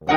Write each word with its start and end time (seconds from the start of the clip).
Hallo 0.00 0.12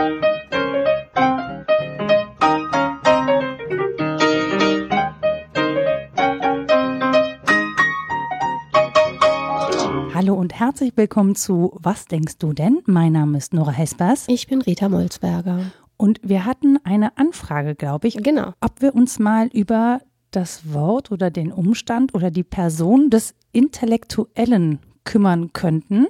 und 10.35 10.53
herzlich 10.57 10.93
willkommen 10.95 11.35
zu 11.35 11.77
Was 11.81 12.05
denkst 12.05 12.37
du 12.37 12.53
denn? 12.53 12.81
Mein 12.85 13.11
Name 13.11 13.37
ist 13.37 13.53
Nora 13.53 13.71
Hespers. 13.71 14.23
Ich 14.29 14.47
bin 14.47 14.61
Rita 14.61 14.87
Molzberger. 14.87 15.73
Und 15.97 16.21
wir 16.23 16.45
hatten 16.45 16.77
eine 16.85 17.17
Anfrage, 17.17 17.75
glaube 17.75 18.07
ich. 18.07 18.15
Genau. 18.15 18.53
Ob 18.61 18.81
wir 18.81 18.95
uns 18.95 19.19
mal 19.19 19.47
über 19.47 19.99
das 20.31 20.73
Wort 20.73 21.11
oder 21.11 21.29
den 21.29 21.51
Umstand 21.51 22.15
oder 22.15 22.31
die 22.31 22.43
Person 22.43 23.09
des 23.09 23.35
Intellektuellen 23.51 24.79
kümmern 25.03 25.51
könnten. 25.51 26.07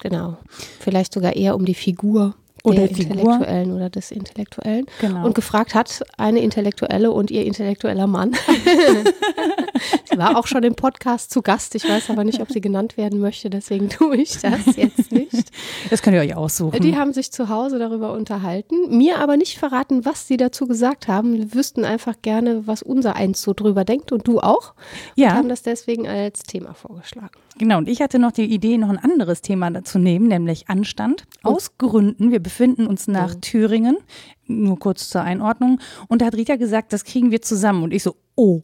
Genau. 0.00 0.38
Vielleicht 0.78 1.12
sogar 1.12 1.36
eher 1.36 1.54
um 1.54 1.66
die 1.66 1.74
Figur 1.74 2.34
oder 2.64 2.86
der 2.86 2.90
Intellektuellen 2.90 3.72
oder 3.72 3.90
des 3.90 4.10
Intellektuellen. 4.10 4.86
Genau. 5.00 5.24
Und 5.24 5.34
gefragt 5.34 5.74
hat 5.74 6.04
eine 6.16 6.40
Intellektuelle 6.40 7.10
und 7.10 7.30
ihr 7.30 7.44
intellektueller 7.44 8.06
Mann. 8.06 8.32
sie 10.10 10.18
war 10.18 10.36
auch 10.36 10.46
schon 10.46 10.62
im 10.62 10.74
Podcast 10.74 11.30
zu 11.32 11.42
Gast. 11.42 11.74
Ich 11.74 11.88
weiß 11.88 12.10
aber 12.10 12.24
nicht, 12.24 12.40
ob 12.40 12.50
sie 12.50 12.60
genannt 12.60 12.96
werden 12.96 13.20
möchte, 13.20 13.50
deswegen 13.50 13.88
tue 13.88 14.16
ich 14.16 14.38
das 14.40 14.76
jetzt 14.76 15.12
nicht. 15.12 15.50
Das 15.90 16.02
könnt 16.02 16.14
ihr 16.14 16.22
euch 16.22 16.34
aussuchen. 16.34 16.80
Die 16.80 16.96
haben 16.96 17.12
sich 17.12 17.32
zu 17.32 17.48
Hause 17.48 17.78
darüber 17.78 18.12
unterhalten, 18.12 18.96
mir 18.96 19.18
aber 19.18 19.36
nicht 19.36 19.58
verraten, 19.58 20.04
was 20.04 20.26
sie 20.26 20.36
dazu 20.36 20.66
gesagt 20.66 21.08
haben. 21.08 21.36
Wir 21.36 21.54
wüssten 21.54 21.84
einfach 21.84 22.16
gerne, 22.22 22.66
was 22.66 22.82
unser 22.82 23.16
Eins 23.16 23.42
so 23.42 23.52
drüber 23.52 23.84
denkt 23.84 24.12
und 24.12 24.26
du 24.26 24.40
auch. 24.40 24.74
Ja. 25.16 25.30
Und 25.30 25.34
haben 25.36 25.48
das 25.48 25.62
deswegen 25.62 26.08
als 26.08 26.42
Thema 26.42 26.74
vorgeschlagen. 26.74 27.38
Genau, 27.58 27.78
und 27.78 27.88
ich 27.88 28.00
hatte 28.00 28.18
noch 28.18 28.32
die 28.32 28.44
Idee, 28.44 28.78
noch 28.78 28.88
ein 28.88 28.98
anderes 28.98 29.42
Thema 29.42 29.70
dazu 29.70 29.98
nehmen, 29.98 30.28
nämlich 30.28 30.68
Anstand. 30.68 31.24
Oh. 31.44 31.50
Aus 31.50 31.76
Gründen, 31.76 32.30
wir 32.30 32.40
befinden 32.40 32.86
uns 32.86 33.06
nach 33.06 33.34
Thüringen, 33.34 33.98
nur 34.46 34.78
kurz 34.78 35.10
zur 35.10 35.22
Einordnung. 35.22 35.80
Und 36.08 36.22
da 36.22 36.26
hat 36.26 36.34
Rita 36.34 36.56
gesagt, 36.56 36.92
das 36.92 37.04
kriegen 37.04 37.30
wir 37.30 37.42
zusammen. 37.42 37.82
Und 37.82 37.92
ich 37.92 38.02
so, 38.02 38.16
oh. 38.34 38.60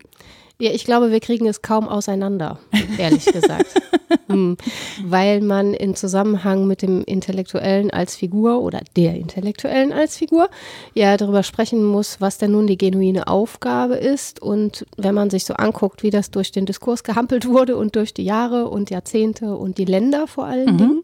Ja, 0.58 0.70
ich 0.70 0.84
glaube, 0.86 1.10
wir 1.10 1.20
kriegen 1.20 1.46
es 1.46 1.60
kaum 1.60 1.86
auseinander, 1.86 2.58
ehrlich 2.96 3.26
gesagt. 3.26 3.74
hm. 4.28 4.56
Weil 5.04 5.42
man 5.42 5.74
in 5.74 5.94
Zusammenhang 5.94 6.66
mit 6.66 6.80
dem 6.80 7.04
Intellektuellen 7.04 7.90
als 7.90 8.16
Figur 8.16 8.62
oder 8.62 8.80
der 8.96 9.16
Intellektuellen 9.16 9.92
als 9.92 10.16
Figur 10.16 10.48
ja 10.94 11.18
darüber 11.18 11.42
sprechen 11.42 11.84
muss, 11.84 12.22
was 12.22 12.38
denn 12.38 12.52
nun 12.52 12.66
die 12.66 12.78
genuine 12.78 13.26
Aufgabe 13.26 13.96
ist. 13.96 14.40
Und 14.40 14.86
wenn 14.96 15.14
man 15.14 15.28
sich 15.28 15.44
so 15.44 15.52
anguckt, 15.54 16.02
wie 16.02 16.10
das 16.10 16.30
durch 16.30 16.52
den 16.52 16.64
Diskurs 16.64 17.04
gehampelt 17.04 17.46
wurde 17.46 17.76
und 17.76 17.94
durch 17.94 18.14
die 18.14 18.24
Jahre 18.24 18.68
und 18.68 18.88
Jahrzehnte 18.88 19.56
und 19.56 19.76
die 19.76 19.84
Länder 19.84 20.26
vor 20.26 20.46
allen 20.46 20.72
Mhm. 20.72 20.78
Dingen, 20.78 21.02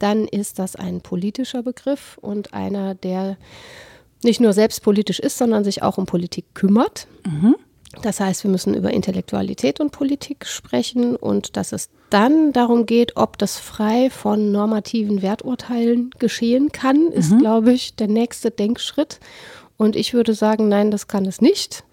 dann 0.00 0.26
ist 0.26 0.58
das 0.58 0.74
ein 0.74 1.02
politischer 1.02 1.62
Begriff 1.62 2.18
und 2.20 2.52
einer, 2.52 2.96
der 2.96 3.36
nicht 4.24 4.40
nur 4.40 4.52
selbst 4.52 4.82
politisch 4.82 5.20
ist, 5.20 5.38
sondern 5.38 5.62
sich 5.62 5.82
auch 5.84 5.98
um 5.98 6.06
Politik 6.06 6.46
kümmert. 6.54 7.06
Das 8.02 8.20
heißt, 8.20 8.44
wir 8.44 8.50
müssen 8.50 8.74
über 8.74 8.92
Intellektualität 8.92 9.80
und 9.80 9.92
Politik 9.92 10.46
sprechen 10.46 11.16
und 11.16 11.56
dass 11.56 11.72
es 11.72 11.88
dann 12.10 12.52
darum 12.52 12.86
geht, 12.86 13.16
ob 13.16 13.38
das 13.38 13.56
frei 13.58 14.10
von 14.10 14.52
normativen 14.52 15.22
Werturteilen 15.22 16.10
geschehen 16.18 16.70
kann, 16.70 17.08
ist, 17.12 17.36
glaube 17.38 17.72
ich, 17.72 17.94
der 17.96 18.08
nächste 18.08 18.50
Denkschritt. 18.50 19.20
Und 19.76 19.94
ich 19.94 20.12
würde 20.12 20.34
sagen, 20.34 20.68
nein, 20.68 20.90
das 20.90 21.06
kann 21.06 21.24
es 21.24 21.40
nicht, 21.40 21.84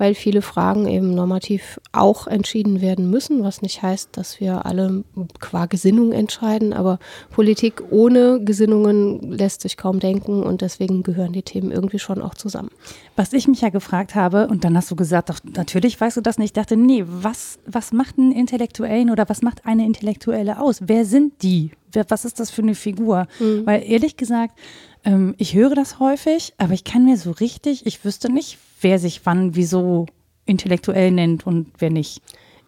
weil 0.00 0.14
viele 0.14 0.40
Fragen 0.40 0.88
eben 0.88 1.14
normativ 1.14 1.78
auch 1.92 2.26
entschieden 2.26 2.80
werden 2.80 3.10
müssen, 3.10 3.44
was 3.44 3.60
nicht 3.60 3.82
heißt, 3.82 4.16
dass 4.16 4.40
wir 4.40 4.64
alle 4.64 5.04
qua 5.40 5.66
Gesinnung 5.66 6.12
entscheiden, 6.12 6.72
aber 6.72 6.98
Politik 7.28 7.82
ohne 7.90 8.42
Gesinnungen 8.42 9.30
lässt 9.30 9.60
sich 9.60 9.76
kaum 9.76 10.00
denken 10.00 10.42
und 10.42 10.62
deswegen 10.62 11.02
gehören 11.02 11.34
die 11.34 11.42
Themen 11.42 11.70
irgendwie 11.70 11.98
schon 11.98 12.22
auch 12.22 12.32
zusammen. 12.32 12.70
Was 13.14 13.34
ich 13.34 13.46
mich 13.46 13.60
ja 13.60 13.68
gefragt 13.68 14.14
habe, 14.14 14.48
und 14.48 14.64
dann 14.64 14.74
hast 14.74 14.90
du 14.90 14.96
gesagt, 14.96 15.28
doch, 15.28 15.40
natürlich 15.54 16.00
weißt 16.00 16.16
du 16.16 16.22
das 16.22 16.38
nicht. 16.38 16.46
Ich 16.46 16.52
dachte, 16.54 16.78
nee, 16.78 17.04
was, 17.06 17.58
was 17.66 17.92
macht 17.92 18.18
einen 18.18 18.32
Intellektuellen 18.32 19.10
oder 19.10 19.28
was 19.28 19.42
macht 19.42 19.66
eine 19.66 19.84
Intellektuelle 19.84 20.60
aus? 20.60 20.78
Wer 20.86 21.04
sind 21.04 21.42
die? 21.42 21.72
Was 22.08 22.24
ist 22.24 22.40
das 22.40 22.50
für 22.50 22.62
eine 22.62 22.74
Figur? 22.74 23.26
Weil 23.66 23.82
ehrlich 23.86 24.16
gesagt, 24.16 24.58
ähm, 25.04 25.34
ich 25.36 25.54
höre 25.54 25.74
das 25.74 25.98
häufig, 25.98 26.54
aber 26.56 26.72
ich 26.72 26.84
kann 26.84 27.04
mir 27.04 27.18
so 27.18 27.32
richtig, 27.32 27.84
ich 27.84 28.02
wüsste 28.02 28.32
nicht, 28.32 28.56
wer 28.80 28.98
sich 28.98 29.20
wann 29.24 29.54
wieso 29.54 30.06
intellektuell 30.46 31.10
nennt 31.10 31.46
und 31.46 31.68
wer 31.78 31.90
nicht. 31.90 32.22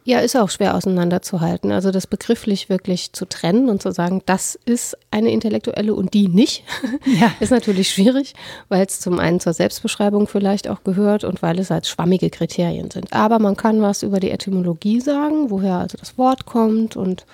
Ja, 0.05 0.19
ist 0.19 0.35
auch 0.37 0.51
schwer 0.51 0.75
auseinanderzuhalten. 0.75 1.71
Also 1.71 1.93
das 1.93 2.09
begrifflich 2.09 2.69
wirklich 2.69 3.13
zu 3.13 3.25
trennen 3.25 3.69
und 3.69 3.81
zu 3.81 3.93
sagen, 3.93 4.21
das 4.27 4.59
ist 4.65 4.97
eine 5.13 5.31
Intellektuelle 5.31 5.95
und 5.95 6.13
die 6.13 6.27
nicht, 6.27 6.65
Ja. 7.21 7.33
ist 7.39 7.51
natürlich 7.51 7.91
schwierig, 7.91 8.35
weil 8.69 8.85
es 8.85 8.99
zum 8.99 9.21
einen 9.21 9.39
zur 9.39 9.53
Selbstbeschreibung 9.53 10.27
vielleicht 10.27 10.67
auch 10.69 10.83
gehört 10.83 11.23
und 11.23 11.41
weil 11.41 11.61
es 11.61 11.71
als 11.71 11.89
schwammige 11.89 12.31
Kriterien 12.31 12.91
sind. 12.91 13.13
Aber 13.13 13.39
man 13.39 13.57
kann 13.57 13.81
was 13.81 14.03
über 14.03 14.19
die 14.19 14.31
Etymologie 14.33 15.01
sagen, 15.01 15.51
woher 15.51 15.77
also 15.77 15.97
das 15.97 16.19
Wort 16.19 16.47
kommt 16.47 16.97
und 16.97 17.25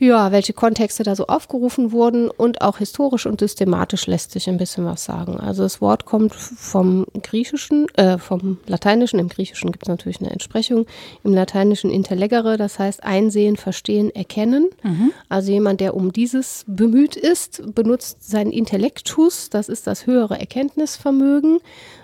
ja, 0.00 0.32
welche 0.32 0.52
Kontexte 0.52 1.02
da 1.04 1.14
so 1.14 1.26
aufgerufen 1.26 1.92
wurden 1.92 2.28
und 2.30 2.62
auch 2.62 2.78
historisch 2.78 3.26
und 3.26 3.38
systematisch 3.40 4.06
lässt 4.06 4.32
sich 4.32 4.48
ein 4.48 4.56
bisschen 4.56 4.84
was 4.84 5.04
sagen. 5.04 5.38
Also 5.38 5.62
das 5.62 5.80
Wort 5.80 6.06
kommt 6.06 6.34
vom 6.34 7.06
Griechischen, 7.22 7.86
äh, 7.96 8.18
vom 8.18 8.58
Lateinischen. 8.66 9.18
Im 9.20 9.28
Griechischen 9.28 9.70
gibt 9.72 9.84
es 9.84 9.88
natürlich 9.88 10.20
eine 10.20 10.30
Entsprechung. 10.30 10.86
Im 11.22 11.32
Lateinischen 11.34 11.90
intellegere, 11.90 12.56
das 12.56 12.78
heißt 12.78 13.04
einsehen, 13.04 13.56
verstehen, 13.56 14.10
erkennen. 14.14 14.70
Also 15.28 15.52
jemand, 15.52 15.80
der 15.80 15.94
um 15.94 16.12
dieses 16.12 16.64
bemüht 16.66 17.14
ist, 17.16 17.62
benutzt 17.74 18.28
seinen 18.28 18.50
Intellektus, 18.52 19.50
das 19.50 19.68
ist 19.68 19.86
das 19.86 20.06
höhere 20.06 20.38
Erkenntnisvermögen. 20.40 21.58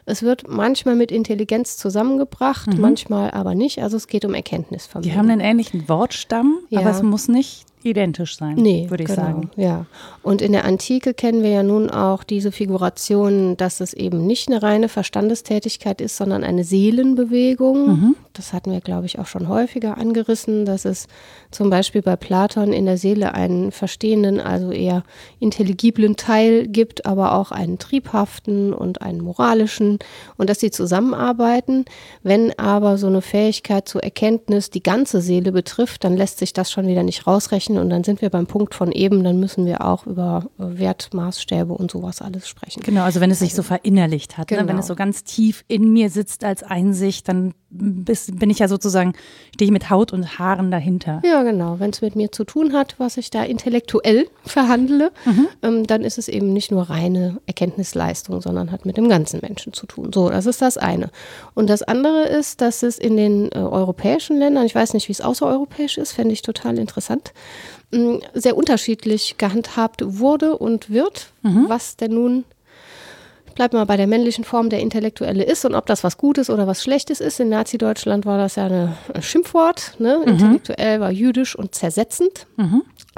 Es 0.04 0.22
wird 0.22 0.48
manchmal 0.48 0.94
mit 0.94 1.10
Intelligenz 1.10 1.76
zusammengebracht, 1.78 2.68
manchmal 2.78 3.32
aber 3.32 3.54
nicht. 3.54 3.82
Also 3.82 3.96
es 3.96 4.06
geht 4.06 4.24
um 4.24 4.34
Erkenntnisvermögen. 4.34 5.10
Die 5.10 5.18
haben 5.18 5.28
einen 5.30 5.40
ähnlichen 5.40 5.88
Wortstamm, 5.88 6.58
aber 6.70 6.82
Ja. 6.82 6.90
es 6.90 7.02
muss 7.02 7.26
nicht 7.28 7.65
identisch 7.82 8.36
sein, 8.36 8.56
Nee, 8.56 8.86
würde 8.88 9.04
ich 9.04 9.08
genau, 9.08 9.22
sagen. 9.22 9.50
Ja. 9.56 9.86
Und 10.22 10.42
in 10.42 10.52
der 10.52 10.64
Antike 10.64 11.14
kennen 11.14 11.42
wir 11.42 11.50
ja 11.50 11.62
nun 11.62 11.88
auch 11.90 12.24
diese 12.24 12.50
Figuration, 12.50 13.56
dass 13.56 13.80
es 13.80 13.92
eben 13.92 14.26
nicht 14.26 14.48
eine 14.48 14.62
reine 14.62 14.88
Verstandestätigkeit 14.88 16.00
ist, 16.00 16.16
sondern 16.16 16.42
eine 16.42 16.64
Seelenbewegung. 16.64 17.88
Mhm. 17.88 18.16
Das 18.32 18.52
hatten 18.52 18.72
wir, 18.72 18.80
glaube 18.80 19.06
ich, 19.06 19.18
auch 19.18 19.26
schon 19.26 19.48
häufiger 19.48 19.96
angerissen, 19.96 20.64
dass 20.64 20.84
es 20.84 21.06
zum 21.50 21.70
Beispiel 21.70 22.02
bei 22.02 22.16
Platon 22.16 22.72
in 22.72 22.86
der 22.86 22.98
Seele 22.98 23.34
einen 23.34 23.72
verstehenden, 23.72 24.40
also 24.40 24.72
eher 24.72 25.04
intelligiblen 25.38 26.16
Teil 26.16 26.66
gibt, 26.66 27.06
aber 27.06 27.34
auch 27.34 27.52
einen 27.52 27.78
triebhaften 27.78 28.72
und 28.72 29.00
einen 29.00 29.20
moralischen 29.20 29.98
und 30.36 30.50
dass 30.50 30.60
sie 30.60 30.70
zusammenarbeiten. 30.70 31.84
Wenn 32.22 32.58
aber 32.58 32.98
so 32.98 33.06
eine 33.06 33.22
Fähigkeit 33.22 33.88
zur 33.88 34.02
Erkenntnis 34.02 34.70
die 34.70 34.82
ganze 34.82 35.20
Seele 35.20 35.52
betrifft, 35.52 36.04
dann 36.04 36.16
lässt 36.16 36.38
sich 36.38 36.52
das 36.52 36.70
schon 36.70 36.88
wieder 36.88 37.02
nicht 37.02 37.26
rausrechnen 37.26 37.65
und 37.70 37.90
dann 37.90 38.04
sind 38.04 38.20
wir 38.22 38.30
beim 38.30 38.46
Punkt 38.46 38.74
von 38.74 38.92
eben, 38.92 39.24
dann 39.24 39.40
müssen 39.40 39.66
wir 39.66 39.84
auch 39.84 40.06
über 40.06 40.46
äh, 40.58 40.78
Wertmaßstäbe 40.78 41.72
und 41.72 41.90
sowas 41.90 42.22
alles 42.22 42.48
sprechen. 42.48 42.82
Genau, 42.82 43.02
also 43.02 43.20
wenn 43.20 43.30
es 43.30 43.40
sich 43.40 43.54
so 43.54 43.62
verinnerlicht 43.62 44.38
hat, 44.38 44.50
ne? 44.50 44.58
wenn 44.58 44.66
Genau. 44.68 44.80
es 44.80 44.86
so 44.86 44.94
ganz 44.94 45.24
tief 45.24 45.64
in 45.68 45.92
mir 45.92 46.10
sitzt 46.10 46.44
als 46.44 46.62
Einsicht, 46.62 47.28
dann 47.28 47.54
bin 47.76 48.50
ich 48.50 48.58
ja 48.58 48.68
sozusagen, 48.68 49.14
stehe 49.54 49.66
ich 49.66 49.72
mit 49.72 49.90
Haut 49.90 50.12
und 50.12 50.38
Haaren 50.38 50.70
dahinter. 50.70 51.22
Ja, 51.24 51.42
genau. 51.42 51.78
Wenn 51.78 51.90
es 51.90 52.00
mit 52.02 52.16
mir 52.16 52.32
zu 52.32 52.44
tun 52.44 52.72
hat, 52.72 52.94
was 52.98 53.16
ich 53.16 53.30
da 53.30 53.42
intellektuell 53.42 54.28
verhandle, 54.44 55.12
ähm, 55.62 55.86
dann 55.86 56.02
ist 56.02 56.18
es 56.18 56.28
eben 56.28 56.52
nicht 56.52 56.70
nur 56.70 56.84
reine 56.84 57.38
Erkenntnisleistung, 57.46 58.40
sondern 58.40 58.70
hat 58.72 58.86
mit 58.86 58.96
dem 58.96 59.08
ganzen 59.08 59.40
Menschen 59.40 59.72
zu 59.72 59.86
tun. 59.86 60.10
So, 60.12 60.28
das 60.30 60.46
ist 60.46 60.62
das 60.62 60.78
eine. 60.78 61.10
Und 61.54 61.68
das 61.70 61.82
andere 61.82 62.24
ist, 62.24 62.60
dass 62.60 62.82
es 62.82 62.98
in 62.98 63.16
den 63.16 63.50
äh, 63.52 63.58
europäischen 63.58 64.38
Ländern, 64.38 64.66
ich 64.66 64.74
weiß 64.74 64.94
nicht, 64.94 65.08
wie 65.08 65.12
es 65.12 65.20
außereuropäisch 65.20 65.98
ist, 65.98 66.12
fände 66.12 66.32
ich 66.32 66.42
total 66.42 66.78
interessant, 66.78 67.32
mh, 67.92 68.20
sehr 68.34 68.56
unterschiedlich 68.56 69.36
gehandhabt 69.38 70.02
wurde 70.04 70.56
und 70.56 70.90
wird, 70.90 71.32
was 71.68 71.96
denn 71.96 72.12
nun 72.14 72.44
bleibt 73.56 73.74
mal 73.74 73.84
bei 73.86 73.96
der 73.96 74.06
männlichen 74.06 74.44
Form 74.44 74.70
der 74.70 74.78
Intellektuelle 74.80 75.42
ist 75.42 75.64
und 75.64 75.74
ob 75.74 75.86
das 75.86 76.04
was 76.04 76.16
Gutes 76.18 76.48
oder 76.48 76.68
was 76.68 76.82
Schlechtes 76.82 77.20
ist. 77.20 77.40
In 77.40 77.48
Nazi-Deutschland 77.48 78.24
war 78.24 78.38
das 78.38 78.54
ja 78.54 78.66
eine, 78.66 78.96
ein 79.12 79.22
Schimpfwort. 79.22 79.94
Ne? 79.98 80.22
Intellektuell 80.24 81.00
war 81.00 81.10
jüdisch 81.10 81.56
und 81.56 81.74
zersetzend, 81.74 82.46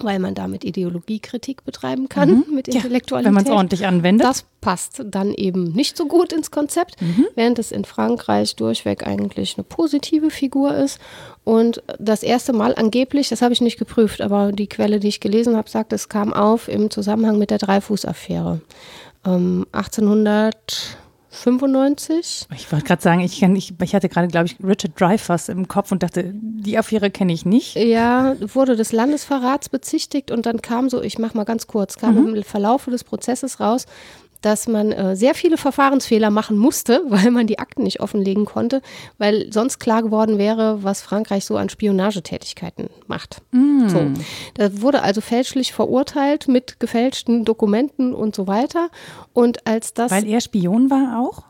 weil 0.01 0.19
man 0.19 0.35
damit 0.35 0.65
Ideologiekritik 0.65 1.65
betreiben 1.65 2.09
kann 2.09 2.45
mit 2.55 2.69
Ja, 2.69 2.77
Intellektualität. 2.77 3.27
wenn 3.27 3.35
man 3.35 3.45
es 3.45 3.51
ordentlich 3.51 3.87
anwendet. 3.87 4.27
Das 4.27 4.45
passt 4.61 5.03
dann 5.05 5.33
eben 5.35 5.73
nicht 5.73 5.97
so 5.97 6.07
gut 6.07 6.33
ins 6.33 6.51
Konzept, 6.51 6.97
während 7.35 7.59
es 7.59 7.71
in 7.73 7.85
Frankreich 7.85 8.57
durchweg 8.57 9.07
eigentlich 9.07 9.57
eine 9.57 9.65
positive 9.65 10.31
Figur 10.31 10.75
ist. 10.75 10.99
Und 11.45 11.83
das 11.99 12.23
erste 12.23 12.53
Mal 12.53 12.75
angeblich, 12.75 13.29
das 13.29 13.41
habe 13.43 13.53
ich 13.55 13.61
nicht 13.61 13.79
geprüft, 13.79 14.21
aber 14.21 14.53
die 14.53 14.67
Quelle, 14.69 15.01
die 15.01 15.09
ich 15.09 15.21
gelesen 15.21 15.57
habe, 15.57 15.69
sagt, 15.71 15.93
es 15.93 16.09
kam 16.09 16.33
auf 16.33 16.69
im 16.69 16.91
Zusammenhang 16.91 17.39
mit 17.39 17.51
der 17.51 17.59
Dreifuß-Affäre. 17.59 18.61
Ähm, 19.25 19.67
1895. 19.73 22.47
ich 22.55 22.73
wollte 22.73 22.87
gerade 22.87 23.03
sagen, 23.03 23.20
ich, 23.20 23.41
kenn, 23.41 23.56
ich, 23.56 23.75
ich 23.81 23.94
hatte 23.94 24.09
gerade, 24.09 24.29
glaube 24.29 24.47
ich, 24.47 24.56
Richard 24.62 25.00
Dreyfuss 25.00 25.49
im 25.49 25.69
Kopf 25.69 25.93
und 25.93 26.03
dachte, 26.03 26.32
die 26.35 26.79
Affäre 26.79 27.11
kenne 27.11 27.32
ich 27.32 27.44
nicht. 27.44 27.76
Ja, 27.76 28.37
wurde 28.41 28.76
des 28.76 28.93
Landesverrats 28.93 29.69
bezichtigt 29.69 30.31
und 30.31 30.47
dann 30.47 30.62
kam 30.62 30.88
so, 30.88 31.03
ich 31.03 31.19
mache 31.19 31.37
mal 31.37 31.44
ganz 31.44 31.67
kurz, 31.67 31.97
kam 31.97 32.35
im 32.35 32.43
Verlaufe 32.44 32.91
des 32.91 33.05
Prozesses 33.05 33.61
raus, 33.61 33.85
dass 34.40 34.69
man 34.69 34.93
äh, 34.93 35.17
sehr 35.17 35.35
viele 35.35 35.56
Verfahrensfehler 35.56 36.31
machen 36.31 36.58
musste, 36.58 37.02
weil 37.08 37.31
man 37.31 37.46
die 37.46 37.58
Akten 37.58 37.82
nicht 37.82 38.00
offenlegen 38.00 38.44
konnte, 38.44 38.82
weil 39.19 39.52
sonst 39.52 39.79
klar 39.79 40.02
geworden 40.02 40.38
wäre, 40.38 40.82
was 40.82 41.02
Frankreich 41.02 41.44
so 41.44 41.56
an 41.56 41.69
Spionagetätigkeiten 41.69 42.90
macht. 43.06 43.43
Mm. 43.52 43.88
So. 43.88 44.06
Da 44.55 44.81
wurde 44.81 45.02
also 45.02 45.20
fälschlich 45.20 45.73
verurteilt 45.73 46.49
mit 46.49 46.81
gefälschten 46.81 47.44
Dokumenten 47.44 48.14
und 48.14 48.35
so 48.35 48.46
weiter. 48.46 48.90
Und 49.32 49.67
als 49.67 49.94
das. 49.94 50.11
Weil 50.11 50.26
er 50.26 50.40
Spion 50.40 50.90
war 50.90 51.20
auch? 51.20 51.44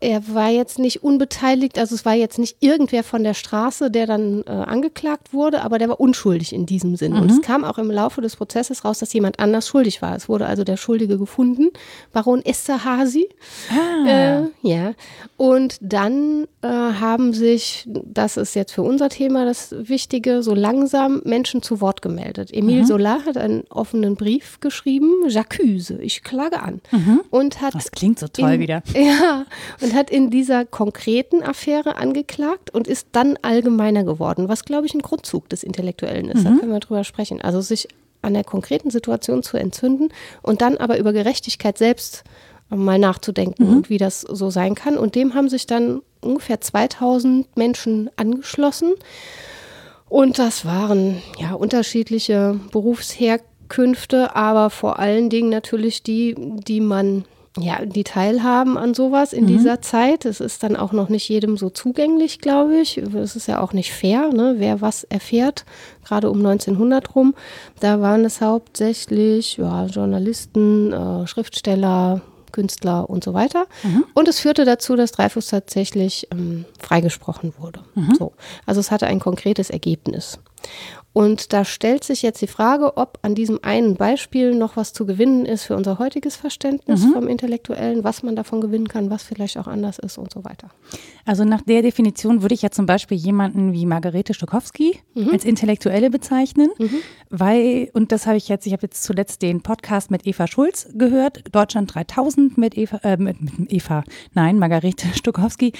Er 0.00 0.34
war 0.34 0.50
jetzt 0.50 0.78
nicht 0.78 1.02
unbeteiligt, 1.02 1.78
also 1.78 1.94
es 1.94 2.04
war 2.04 2.14
jetzt 2.14 2.38
nicht 2.38 2.56
irgendwer 2.60 3.04
von 3.04 3.24
der 3.24 3.34
Straße, 3.34 3.90
der 3.90 4.06
dann 4.06 4.42
äh, 4.46 4.50
angeklagt 4.50 5.32
wurde, 5.32 5.62
aber 5.62 5.78
der 5.78 5.88
war 5.88 6.00
unschuldig 6.00 6.52
in 6.52 6.66
diesem 6.66 6.96
Sinn. 6.96 7.12
Mhm. 7.12 7.20
Und 7.20 7.30
es 7.30 7.42
kam 7.42 7.64
auch 7.64 7.78
im 7.78 7.90
Laufe 7.90 8.20
des 8.20 8.36
Prozesses 8.36 8.84
raus, 8.84 8.98
dass 8.98 9.12
jemand 9.12 9.38
anders 9.40 9.68
schuldig 9.68 10.02
war. 10.02 10.16
Es 10.16 10.28
wurde 10.28 10.46
also 10.46 10.64
der 10.64 10.76
Schuldige 10.76 11.18
gefunden, 11.18 11.70
Baron 12.12 12.44
Esterhazy. 12.44 13.28
Ah. 13.70 14.08
Äh, 14.08 14.42
ja. 14.62 14.92
Und 15.36 15.78
dann 15.80 16.46
äh, 16.62 16.68
haben 16.68 17.32
sich, 17.32 17.86
das 17.86 18.36
ist 18.36 18.54
jetzt 18.54 18.72
für 18.72 18.82
unser 18.82 19.08
Thema 19.08 19.44
das 19.44 19.74
Wichtige, 19.78 20.42
so 20.42 20.54
langsam 20.54 21.22
Menschen 21.24 21.62
zu 21.62 21.80
Wort 21.80 22.02
gemeldet. 22.02 22.52
Emile 22.52 22.82
mhm. 22.82 22.86
Solar 22.86 23.24
hat 23.24 23.36
einen 23.36 23.64
offenen 23.70 24.16
Brief 24.16 24.60
geschrieben, 24.60 25.10
J'accuse, 25.26 25.98
ich 26.00 26.22
klage 26.22 26.60
an. 26.60 26.80
Mhm. 26.90 27.20
Und 27.30 27.60
hat 27.60 27.74
das 27.74 27.90
klingt 27.90 28.18
so 28.18 28.28
toll 28.28 28.52
in, 28.52 28.60
wieder. 28.60 28.82
Ja, 28.94 29.37
und 29.80 29.94
hat 29.94 30.10
in 30.10 30.30
dieser 30.30 30.64
konkreten 30.64 31.42
Affäre 31.42 31.96
angeklagt 31.96 32.70
und 32.70 32.86
ist 32.86 33.08
dann 33.12 33.38
allgemeiner 33.42 34.04
geworden, 34.04 34.48
was, 34.48 34.64
glaube 34.64 34.86
ich, 34.86 34.94
ein 34.94 35.02
Grundzug 35.02 35.48
des 35.48 35.62
Intellektuellen 35.62 36.28
ist. 36.28 36.40
Mhm. 36.40 36.44
Da 36.44 36.50
können 36.60 36.72
wir 36.72 36.80
drüber 36.80 37.04
sprechen. 37.04 37.40
Also 37.40 37.60
sich 37.60 37.88
an 38.22 38.34
der 38.34 38.44
konkreten 38.44 38.90
Situation 38.90 39.42
zu 39.42 39.56
entzünden 39.56 40.08
und 40.42 40.60
dann 40.60 40.76
aber 40.76 40.98
über 40.98 41.12
Gerechtigkeit 41.12 41.78
selbst 41.78 42.24
mal 42.68 42.98
nachzudenken 42.98 43.66
mhm. 43.66 43.76
und 43.76 43.90
wie 43.90 43.98
das 43.98 44.20
so 44.20 44.50
sein 44.50 44.74
kann. 44.74 44.98
Und 44.98 45.14
dem 45.14 45.34
haben 45.34 45.48
sich 45.48 45.66
dann 45.66 46.02
ungefähr 46.20 46.60
2000 46.60 47.56
Menschen 47.56 48.10
angeschlossen. 48.16 48.94
Und 50.08 50.38
das 50.38 50.64
waren 50.64 51.22
ja 51.38 51.52
unterschiedliche 51.52 52.58
Berufsherkünfte, 52.72 54.34
aber 54.34 54.70
vor 54.70 54.98
allen 54.98 55.30
Dingen 55.30 55.50
natürlich 55.50 56.02
die, 56.02 56.34
die 56.36 56.80
man 56.80 57.24
ja, 57.60 57.84
die 57.84 58.04
teilhaben 58.04 58.76
an 58.76 58.94
sowas 58.94 59.32
in 59.32 59.44
mhm. 59.44 59.48
dieser 59.48 59.82
Zeit. 59.82 60.24
Es 60.24 60.40
ist 60.40 60.62
dann 60.62 60.76
auch 60.76 60.92
noch 60.92 61.08
nicht 61.08 61.28
jedem 61.28 61.56
so 61.56 61.70
zugänglich, 61.70 62.40
glaube 62.40 62.78
ich. 62.78 62.98
Es 62.98 63.36
ist 63.36 63.48
ja 63.48 63.60
auch 63.60 63.72
nicht 63.72 63.92
fair, 63.92 64.32
ne? 64.32 64.56
wer 64.58 64.80
was 64.80 65.04
erfährt, 65.04 65.64
gerade 66.04 66.30
um 66.30 66.38
1900 66.38 67.14
rum. 67.14 67.34
Da 67.80 68.00
waren 68.00 68.24
es 68.24 68.40
hauptsächlich 68.40 69.56
ja, 69.56 69.86
Journalisten, 69.86 70.92
äh, 70.92 71.26
Schriftsteller, 71.26 72.22
Künstler 72.52 73.08
und 73.08 73.24
so 73.24 73.34
weiter. 73.34 73.66
Mhm. 73.82 74.04
Und 74.14 74.28
es 74.28 74.40
führte 74.40 74.64
dazu, 74.64 74.96
dass 74.96 75.12
Dreyfus 75.12 75.48
tatsächlich 75.48 76.28
ähm, 76.32 76.64
freigesprochen 76.80 77.52
wurde. 77.58 77.80
Mhm. 77.94 78.14
So. 78.18 78.32
Also 78.66 78.80
es 78.80 78.90
hatte 78.90 79.06
ein 79.06 79.20
konkretes 79.20 79.70
Ergebnis. 79.70 80.38
Und 81.18 81.52
da 81.52 81.64
stellt 81.64 82.04
sich 82.04 82.22
jetzt 82.22 82.40
die 82.42 82.46
Frage, 82.46 82.96
ob 82.96 83.18
an 83.22 83.34
diesem 83.34 83.58
einen 83.64 83.96
Beispiel 83.96 84.54
noch 84.54 84.76
was 84.76 84.92
zu 84.92 85.04
gewinnen 85.04 85.46
ist 85.46 85.64
für 85.64 85.74
unser 85.74 85.98
heutiges 85.98 86.36
Verständnis 86.36 87.04
mhm. 87.04 87.12
vom 87.12 87.26
Intellektuellen, 87.26 88.04
was 88.04 88.22
man 88.22 88.36
davon 88.36 88.60
gewinnen 88.60 88.86
kann, 88.86 89.10
was 89.10 89.24
vielleicht 89.24 89.58
auch 89.58 89.66
anders 89.66 89.98
ist 89.98 90.16
und 90.16 90.32
so 90.32 90.44
weiter. 90.44 90.70
Also 91.28 91.44
nach 91.44 91.62
der 91.62 91.82
Definition 91.82 92.42
würde 92.42 92.54
ich 92.54 92.62
ja 92.62 92.70
zum 92.70 92.86
Beispiel 92.86 93.18
jemanden 93.18 93.72
wie 93.72 93.86
Margarete 93.86 94.34
Stokowski 94.34 95.00
mhm. 95.14 95.30
als 95.30 95.44
Intellektuelle 95.44 96.10
bezeichnen, 96.10 96.70
mhm. 96.78 96.98
weil, 97.30 97.90
und 97.92 98.12
das 98.12 98.26
habe 98.26 98.36
ich 98.36 98.48
jetzt, 98.48 98.66
ich 98.66 98.72
habe 98.72 98.82
jetzt 98.84 99.02
zuletzt 99.02 99.42
den 99.42 99.60
Podcast 99.60 100.10
mit 100.10 100.26
Eva 100.26 100.46
Schulz 100.46 100.88
gehört, 100.94 101.42
Deutschland 101.52 101.94
3000 101.94 102.56
mit 102.56 102.78
Eva, 102.78 102.98
äh, 103.02 103.16
mit, 103.16 103.40
mit 103.40 103.72
Eva, 103.72 104.04
nein, 104.34 104.58
Margarete 104.58 105.08
Stokowski. 105.14 105.72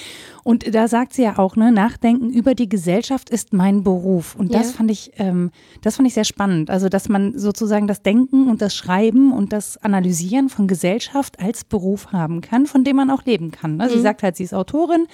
Und 0.42 0.74
da 0.74 0.88
sagt 0.88 1.12
sie 1.12 1.22
ja 1.22 1.38
auch, 1.38 1.56
ne, 1.56 1.70
Nachdenken 1.70 2.30
über 2.30 2.54
die 2.54 2.68
Gesellschaft 2.68 3.30
ist 3.30 3.52
mein 3.52 3.84
Beruf. 3.84 4.34
Und 4.34 4.54
das 4.54 4.70
ja. 4.70 4.76
fand 4.76 4.90
ich 4.90 5.18
äh, 5.18 5.28
ähm, 5.28 5.50
das 5.82 5.96
fand 5.96 6.08
ich 6.08 6.14
sehr 6.14 6.24
spannend. 6.24 6.70
Also, 6.70 6.88
dass 6.88 7.08
man 7.08 7.38
sozusagen 7.38 7.86
das 7.86 8.02
Denken 8.02 8.48
und 8.48 8.62
das 8.62 8.74
Schreiben 8.74 9.32
und 9.32 9.52
das 9.52 9.76
Analysieren 9.78 10.48
von 10.48 10.66
Gesellschaft 10.66 11.40
als 11.40 11.64
Beruf 11.64 12.12
haben 12.12 12.40
kann, 12.40 12.66
von 12.66 12.84
dem 12.84 12.96
man 12.96 13.10
auch 13.10 13.24
leben 13.24 13.50
kann. 13.50 13.76
Ne? 13.76 13.88
Sie 13.88 13.98
mhm. 13.98 14.02
sagt 14.02 14.22
halt, 14.22 14.36
sie 14.36 14.44
ist 14.44 14.54
Autorin. 14.54 15.06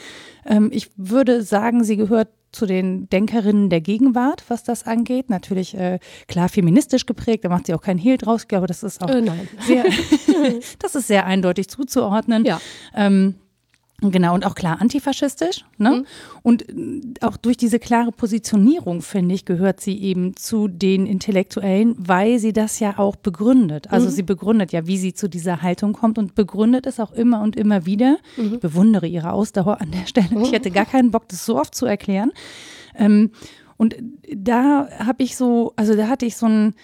Ähm, 0.47 0.71
ich 0.73 0.91
würde 0.97 1.43
sagen, 1.43 1.85
sie 1.85 1.97
gehört 1.97 2.29
zu 2.53 2.67
den 2.67 3.09
Denkerinnen 3.09 3.69
der 3.69 3.81
Gegenwart, 3.81 4.45
was 4.49 4.63
das 4.63 4.87
angeht. 4.87 5.29
Natürlich 5.29 5.77
äh, 5.77 5.99
klar 6.29 6.49
feministisch 6.49 7.05
geprägt, 7.05 7.45
da 7.45 7.49
macht 7.49 7.67
sie 7.67 7.75
auch 7.75 7.81
keinen 7.81 7.99
Hehl 7.99 8.17
draus. 8.17 8.43
Ich 8.43 8.49
glaube, 8.49 8.67
das 8.67 8.83
ist 8.83 9.03
auch 9.03 9.11
äh, 9.11 9.25
sehr, 9.67 9.85
das 10.79 10.95
ist 10.95 11.09
sehr 11.09 11.27
eindeutig 11.27 11.69
zuzuordnen. 11.69 12.45
Ja. 12.45 12.61
Ähm, 12.95 13.35
Genau, 14.01 14.35
und 14.35 14.45
auch 14.45 14.55
klar 14.55 14.81
antifaschistisch. 14.81 15.65
Ne? 15.79 15.91
Mhm. 15.91 16.07
Und 16.43 16.69
äh, 16.69 17.01
auch 17.21 17.37
durch 17.37 17.57
diese 17.57 17.79
klare 17.79 18.13
Positionierung, 18.13 19.03
finde 19.03 19.35
ich, 19.35 19.45
gehört 19.45 19.81
sie 19.81 20.01
eben 20.03 20.37
zu 20.37 20.69
den 20.69 21.07
Intellektuellen, 21.07 21.95
weil 21.97 22.39
sie 22.39 22.53
das 22.53 22.81
ja 22.81 22.99
auch 22.99 23.17
begründet. 23.17 23.91
Also 23.91 24.09
mhm. 24.09 24.13
sie 24.13 24.23
begründet 24.23 24.73
ja, 24.73 24.87
wie 24.87 24.99
sie 24.99 25.15
zu 25.15 25.29
dieser 25.29 25.63
Haltung 25.63 25.93
kommt 25.93 26.19
und 26.19 26.35
begründet 26.35 26.87
es 26.87 26.99
auch 27.01 27.13
immer 27.13 27.41
und 27.43 27.57
immer 27.57 27.87
wieder. 27.87 28.19
Mhm. 28.37 28.55
Ich 28.55 28.61
bewundere 28.61 29.07
ihre 29.07 29.33
Ausdauer 29.33 29.81
an 29.81 29.93
der 29.93 30.07
Stelle. 30.07 30.43
Ich 30.43 30.53
hätte 30.53 30.71
gar 30.71 30.87
keinen 30.87 31.11
Bock, 31.11 31.29
das 31.29 31.47
so 31.47 31.59
oft 31.59 31.75
zu 31.75 31.87
erklären. 31.87 32.33
Ähm, 32.97 33.31
und 33.77 33.97
da 34.33 34.89
habe 34.99 35.23
ich 35.23 35.37
so, 35.37 35.73
also 35.77 35.97
da 35.97 36.09
hatte 36.09 36.27
ich 36.27 36.37
so 36.37 36.47
ein 36.47 36.75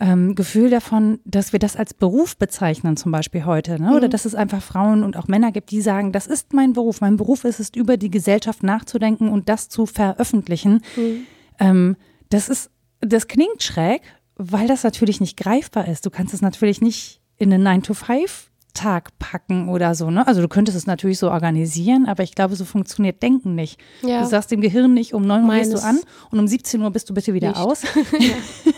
ähm, 0.00 0.34
Gefühl 0.34 0.70
davon, 0.70 1.20
dass 1.24 1.52
wir 1.52 1.58
das 1.58 1.76
als 1.76 1.94
Beruf 1.94 2.36
bezeichnen, 2.36 2.96
zum 2.96 3.12
Beispiel 3.12 3.44
heute. 3.44 3.80
Ne? 3.80 3.94
Oder 3.94 4.06
mhm. 4.06 4.10
dass 4.10 4.24
es 4.24 4.34
einfach 4.34 4.62
Frauen 4.62 5.04
und 5.04 5.16
auch 5.16 5.28
Männer 5.28 5.52
gibt, 5.52 5.70
die 5.70 5.82
sagen, 5.82 6.10
das 6.10 6.26
ist 6.26 6.52
mein 6.52 6.72
Beruf. 6.72 7.00
Mein 7.00 7.16
Beruf 7.16 7.44
ist 7.44 7.60
es, 7.60 7.70
über 7.74 7.96
die 7.96 8.10
Gesellschaft 8.10 8.62
nachzudenken 8.62 9.28
und 9.28 9.48
das 9.48 9.68
zu 9.68 9.86
veröffentlichen. 9.86 10.82
Mhm. 10.96 11.26
Ähm, 11.58 11.96
das 12.30 12.48
ist, 12.48 12.70
das 13.00 13.28
klingt 13.28 13.62
schräg, 13.62 14.02
weil 14.36 14.66
das 14.66 14.84
natürlich 14.84 15.20
nicht 15.20 15.36
greifbar 15.36 15.86
ist. 15.86 16.06
Du 16.06 16.10
kannst 16.10 16.32
es 16.32 16.40
natürlich 16.40 16.80
nicht 16.80 17.20
in 17.36 17.52
eine 17.52 17.62
9 17.62 17.82
to 17.82 17.94
5 17.94 18.49
Tag 18.72 19.18
packen 19.18 19.68
oder 19.68 19.94
so. 19.94 20.10
Ne? 20.10 20.26
Also 20.26 20.40
du 20.40 20.48
könntest 20.48 20.76
es 20.76 20.86
natürlich 20.86 21.18
so 21.18 21.30
organisieren, 21.30 22.06
aber 22.06 22.22
ich 22.22 22.34
glaube, 22.34 22.56
so 22.56 22.64
funktioniert 22.64 23.22
Denken 23.22 23.54
nicht. 23.54 23.80
Ja. 24.02 24.22
Du 24.22 24.28
sagst 24.28 24.50
dem 24.50 24.60
Gehirn 24.60 24.94
nicht, 24.94 25.14
um 25.14 25.22
9 25.22 25.44
Uhr 25.44 25.54
gehst 25.54 25.72
du 25.72 25.78
an 25.82 26.00
und 26.30 26.38
um 26.38 26.46
17 26.46 26.80
Uhr 26.80 26.90
bist 26.90 27.08
du 27.10 27.14
bitte 27.14 27.34
wieder 27.34 27.48
nicht. 27.48 27.58
aus. 27.58 27.82
ja. 28.18 28.28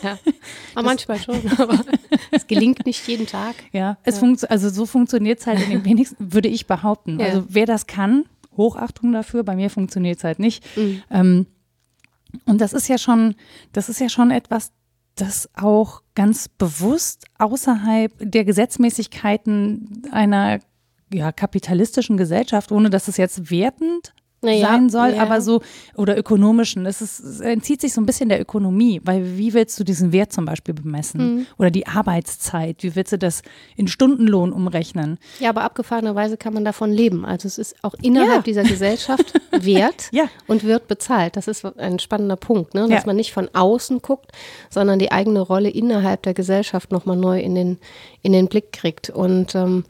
ja. 0.03 0.19
Aber 0.75 0.87
manchmal 0.87 1.19
schon, 1.19 1.41
aber 1.59 1.81
es 2.31 2.47
gelingt 2.47 2.87
nicht 2.87 3.07
jeden 3.07 3.27
Tag. 3.27 3.55
Ja, 3.73 3.99
es 4.05 4.21
ja. 4.21 4.49
also 4.49 4.71
so 4.71 4.87
funktioniert 4.87 5.41
es 5.41 5.47
halt 5.47 5.63
in 5.63 5.71
den 5.71 5.85
wenigsten, 5.85 6.33
würde 6.33 6.49
ich 6.49 6.67
behaupten. 6.67 7.21
Ja. 7.21 7.27
Also 7.27 7.45
wer 7.49 7.67
das 7.67 7.87
kann, 7.87 8.25
Hochachtung 8.57 9.13
dafür, 9.13 9.45
bei 9.45 9.55
mir 9.55 9.71
funktioniert 9.71 10.19
es 10.19 10.25
halt 10.25 10.39
nicht. 10.39 10.65
Mhm. 10.77 11.03
Ähm, 11.11 11.47
und 12.47 12.61
das 12.61 12.73
ist 12.73 12.89
ja 12.89 12.99
schon, 12.99 13.35
das 13.73 13.89
ist 13.89 14.01
ja 14.01 14.09
schon 14.09 14.31
etwas, 14.31 14.73
das 15.15 15.49
auch 15.55 16.03
ganz 16.15 16.49
bewusst 16.49 17.27
außerhalb 17.39 18.13
der 18.19 18.45
Gesetzmäßigkeiten 18.45 20.09
einer 20.11 20.61
ja, 21.13 21.33
kapitalistischen 21.33 22.17
Gesellschaft, 22.17 22.73
ohne 22.73 22.91
dass 22.91 23.09
es 23.09 23.17
jetzt 23.17 23.51
wertend 23.51 24.15
naja, 24.43 24.67
sein 24.67 24.91
soll, 24.91 25.15
ja. 25.15 25.23
aber 25.23 25.41
so, 25.41 25.63
oder 25.97 26.19
ökonomischen. 26.19 26.85
Es, 26.87 27.01
ist, 27.01 27.21
es 27.21 27.41
entzieht 27.41 27.81
sich 27.81 27.93
so 27.93 28.01
ein 28.01 28.07
bisschen 28.07 28.29
der 28.29 28.41
Ökonomie, 28.41 29.01
weil 29.05 29.39
wie 29.39 29.55
willst 29.55 29.79
du 29.79 29.85
diesen 29.85 30.13
Wert 30.13 30.33
zum 30.33 30.45
Beispiel 30.45 30.75
bemessen? 30.75 31.21
Mhm. 31.21 31.47
Oder 31.59 31.71
die 31.71 31.87
Arbeitszeit, 31.87 32.83
wie 32.83 32.95
willst 32.97 33.13
du 33.13 33.19
das 33.19 33.43
in 33.77 33.89
Stundenlohn 33.89 34.53
umrechnen? 34.53 35.19
Ja, 35.39 35.51
aber 35.51 35.63
abgefahrenerweise 35.63 36.37
kann 36.37 36.55
man 36.55 36.65
davon 36.65 36.93
leben. 36.93 37.25
Also 37.25 37.47
es 37.47 37.59
ist 37.59 37.77
auch 37.83 37.95
innerhalb 38.03 38.39
ja. 38.39 38.43
dieser 38.43 38.63
Gesellschaft 38.65 39.33
wert 39.53 40.09
ja. 40.13 40.25
und 40.47 40.65
wird 40.65 40.89
bezahlt. 40.89 41.37
Das 41.37 41.49
ist 41.49 41.65
ein 41.79 41.99
spannender 41.99 42.37
Punkt, 42.37 42.75
ne? 42.75 42.89
dass 42.89 43.07
man 43.07 43.17
nicht 43.17 43.33
von 43.33 43.49
außen 43.53 44.03
guckt, 44.03 44.33
sondern 44.71 44.99
die 44.99 45.13
eigene 45.13 45.41
Rolle 45.41 45.71
innerhalb 45.71 46.23
der 46.23 46.35
Gesellschaft 46.35 46.91
nochmal 46.91 47.17
neu 47.17 47.41
in 47.41 47.55
den, 47.55 47.79
in 48.23 48.33
den 48.33 48.49
Blick 48.49 48.73
kriegt. 48.73 49.11
Und 49.11 49.55
ähm, 49.55 49.85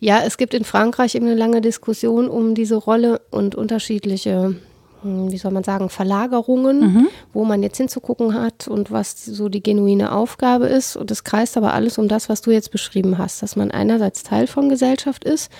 ja, 0.00 0.22
es 0.24 0.38
gibt 0.38 0.54
in 0.54 0.64
Frankreich 0.64 1.14
eben 1.14 1.26
eine 1.26 1.34
lange 1.34 1.60
Diskussion 1.60 2.28
um 2.28 2.54
diese 2.54 2.76
Rolle 2.76 3.20
und 3.30 3.54
unterschiedliche, 3.98 4.54
hm, 5.02 5.30
wie 5.30 5.38
soll 5.38 5.52
man 5.52 5.64
sagen, 5.64 5.88
Verlagerungen, 5.88 6.80
mhm. 6.80 7.08
wo 7.32 7.44
man 7.44 7.62
jetzt 7.62 7.76
hinzugucken 7.76 8.34
hat 8.34 8.68
und 8.68 8.90
was 8.90 9.24
so 9.24 9.48
die 9.48 9.62
genuine 9.62 10.12
Aufgabe 10.12 10.66
ist. 10.66 10.96
Und 10.96 11.10
es 11.10 11.24
kreist 11.24 11.56
aber 11.56 11.72
alles 11.72 11.98
um 11.98 12.08
das, 12.08 12.28
was 12.28 12.40
du 12.40 12.50
jetzt 12.50 12.70
beschrieben 12.70 13.18
hast, 13.18 13.42
dass 13.42 13.56
man 13.56 13.70
einerseits 13.70 14.22
Teil 14.22 14.46
von 14.46 14.68
Gesellschaft 14.68 15.24
ist 15.24 15.50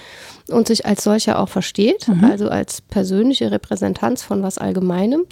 und 0.49 0.67
sich 0.69 0.87
als 0.87 1.05
solcher 1.05 1.39
auch 1.39 1.49
versteht, 1.49 2.09
mhm. 2.09 2.25
also 2.25 2.49
als 2.49 2.81
persönliche 2.81 3.51
Repräsentanz 3.51 4.23
von 4.23 4.43
was 4.43 4.59
Allgemeinem, 4.59 5.25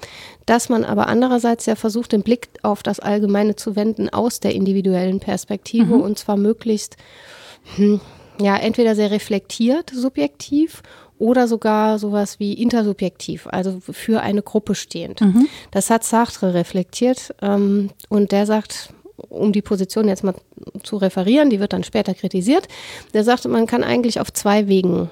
dass 0.47 0.69
man 0.69 0.85
aber 0.85 1.09
andererseits 1.09 1.67
ja 1.67 1.75
versucht, 1.75 2.13
den 2.13 2.23
Blick 2.23 2.49
auf 2.63 2.83
das 2.83 3.01
Allgemeine 3.01 3.57
zu 3.57 3.77
wenden 3.77 4.09
aus 4.09 4.41
der 4.41 4.55
individuellen 4.55 5.21
Perspektive 5.21 5.97
mhm. 5.97 6.03
und 6.03 6.19
zwar 6.19 6.37
möglichst 6.37 6.97
hm, 7.77 8.01
ja, 8.41 8.57
entweder 8.57 8.95
sehr 8.95 9.11
reflektiert, 9.11 9.91
subjektiv 9.95 10.83
oder 11.19 11.49
sogar 11.49 11.99
sowas 11.99 12.39
wie 12.39 12.55
intersubjektiv, 12.55 13.47
also 13.47 13.81
für 13.81 14.21
eine 14.21 14.43
Gruppe 14.43 14.75
stehend. 14.75 15.21
Mhm. 15.21 15.49
Das 15.71 15.91
hat 15.91 16.05
Sartre 16.05 16.55
reflektiert 16.55 17.35
ähm, 17.43 17.91
und 18.09 18.33
der 18.33 18.47
sagt, 18.47 18.91
um 19.29 19.53
die 19.53 19.63
Position 19.63 20.09
jetzt 20.09 20.25
mal 20.25 20.35
zu 20.83 20.97
referieren, 20.97 21.51
die 21.51 21.61
wird 21.61 21.73
dann 21.73 21.85
später 21.85 22.15
kritisiert, 22.15 22.69
der 23.15 23.25
sagte, 23.25 23.49
man 23.49 23.67
kann 23.67 23.83
eigentlich 23.83 24.21
auf 24.21 24.33
zwei 24.33 24.69
Wegen 24.69 25.09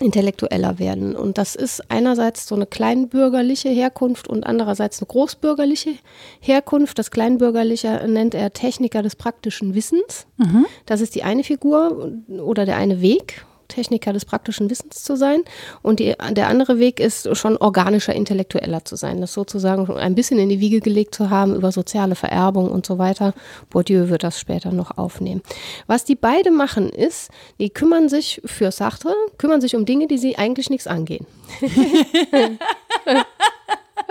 intellektueller 0.00 0.78
werden. 0.78 1.14
Und 1.14 1.38
das 1.38 1.54
ist 1.54 1.90
einerseits 1.90 2.46
so 2.46 2.54
eine 2.54 2.66
kleinbürgerliche 2.66 3.68
Herkunft 3.68 4.28
und 4.28 4.44
andererseits 4.44 5.00
eine 5.00 5.06
großbürgerliche 5.06 5.94
Herkunft. 6.40 6.98
Das 6.98 7.10
Kleinbürgerliche 7.10 8.04
nennt 8.08 8.34
er 8.34 8.52
Techniker 8.52 9.02
des 9.02 9.16
praktischen 9.16 9.74
Wissens. 9.74 10.26
Mhm. 10.38 10.66
Das 10.86 11.00
ist 11.00 11.14
die 11.14 11.22
eine 11.22 11.44
Figur 11.44 12.12
oder 12.28 12.64
der 12.64 12.76
eine 12.76 13.00
Weg. 13.00 13.44
Techniker 13.72 14.12
des 14.12 14.24
praktischen 14.24 14.70
Wissens 14.70 15.02
zu 15.02 15.16
sein. 15.16 15.42
Und 15.82 16.00
die, 16.00 16.14
der 16.30 16.48
andere 16.48 16.78
Weg 16.78 17.00
ist 17.00 17.36
schon 17.36 17.56
organischer 17.56 18.14
Intellektueller 18.14 18.84
zu 18.84 18.96
sein, 18.96 19.20
das 19.20 19.32
sozusagen 19.32 19.90
ein 19.96 20.14
bisschen 20.14 20.38
in 20.38 20.48
die 20.48 20.60
Wiege 20.60 20.80
gelegt 20.80 21.14
zu 21.14 21.30
haben 21.30 21.54
über 21.54 21.72
soziale 21.72 22.14
Vererbung 22.14 22.70
und 22.70 22.86
so 22.86 22.98
weiter. 22.98 23.34
Bourdieu 23.70 24.08
wird 24.08 24.22
das 24.22 24.38
später 24.38 24.72
noch 24.72 24.98
aufnehmen. 24.98 25.42
Was 25.86 26.04
die 26.04 26.16
beide 26.16 26.50
machen 26.50 26.88
ist, 26.88 27.30
die 27.58 27.70
kümmern 27.70 28.08
sich 28.08 28.40
für 28.44 28.70
Sartre, 28.70 29.14
kümmern 29.38 29.60
sich 29.60 29.74
um 29.74 29.84
Dinge, 29.84 30.06
die 30.06 30.18
sie 30.18 30.36
eigentlich 30.36 30.70
nichts 30.70 30.86
angehen. 30.86 31.26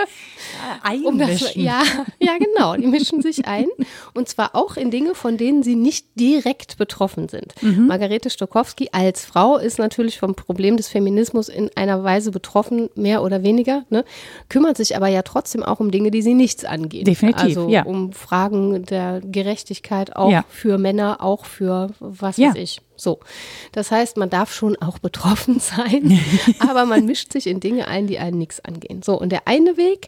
Um 1.06 1.18
das, 1.18 1.56
ja, 1.56 1.82
ja, 2.20 2.38
genau. 2.38 2.76
Die 2.76 2.88
mischen 2.88 3.22
sich 3.22 3.48
ein. 3.48 3.68
Und 4.14 4.30
zwar 4.30 4.56
auch 4.56 4.78
in 4.78 4.92
Dinge, 4.92 5.16
von 5.16 5.38
denen 5.38 5.64
sie 5.64 5.76
nicht 5.76 6.08
direkt 6.20 6.78
betroffen 6.78 7.30
sind. 7.30 7.54
Mhm. 7.62 7.88
Margarete 7.88 8.30
Stokowski 8.30 8.90
als 8.92 9.26
Frau 9.26 9.58
ist 9.58 9.80
natürlich 9.80 10.20
vom 10.20 10.36
Problem 10.36 10.78
des 10.78 10.88
Feminismus 10.88 11.50
in 11.50 11.70
einer 11.76 12.04
Weise 12.04 12.32
betroffen, 12.32 12.90
mehr 12.96 13.24
oder 13.24 13.44
weniger, 13.44 13.86
ne? 13.90 14.06
kümmert 14.50 14.78
sich 14.78 14.96
aber 14.96 15.08
ja 15.08 15.22
trotzdem 15.24 15.64
auch 15.64 15.80
um 15.80 15.92
Dinge, 15.92 16.12
die 16.12 16.22
sie 16.22 16.34
nichts 16.34 16.66
angehen. 16.66 17.06
Definitiv. 17.06 17.42
Also 17.42 17.70
ja. 17.70 17.84
um 17.84 18.14
Fragen 18.14 18.86
der 18.86 19.22
Gerechtigkeit 19.24 20.16
auch 20.16 20.32
ja. 20.32 20.46
für 20.50 20.78
Männer, 20.78 21.22
auch 21.22 21.46
für 21.46 21.90
was 22.00 22.38
ja. 22.38 22.50
weiß 22.50 22.56
ich. 22.56 22.82
So. 23.02 23.20
Das 23.72 23.92
heißt, 23.92 24.18
man 24.18 24.30
darf 24.30 24.54
schon 24.54 24.78
auch 24.82 25.00
betroffen 25.00 25.60
sein, 25.60 26.20
aber 26.60 26.86
man 26.86 27.06
mischt 27.06 27.32
sich 27.32 27.48
in 27.48 27.60
Dinge 27.60 27.88
ein, 27.88 28.08
die 28.08 28.20
einen 28.20 28.38
nichts 28.38 28.64
angehen. 28.64 29.02
So. 29.02 29.20
Und 29.20 29.32
der 29.32 29.48
eine 29.48 29.78
Weg, 29.78 30.08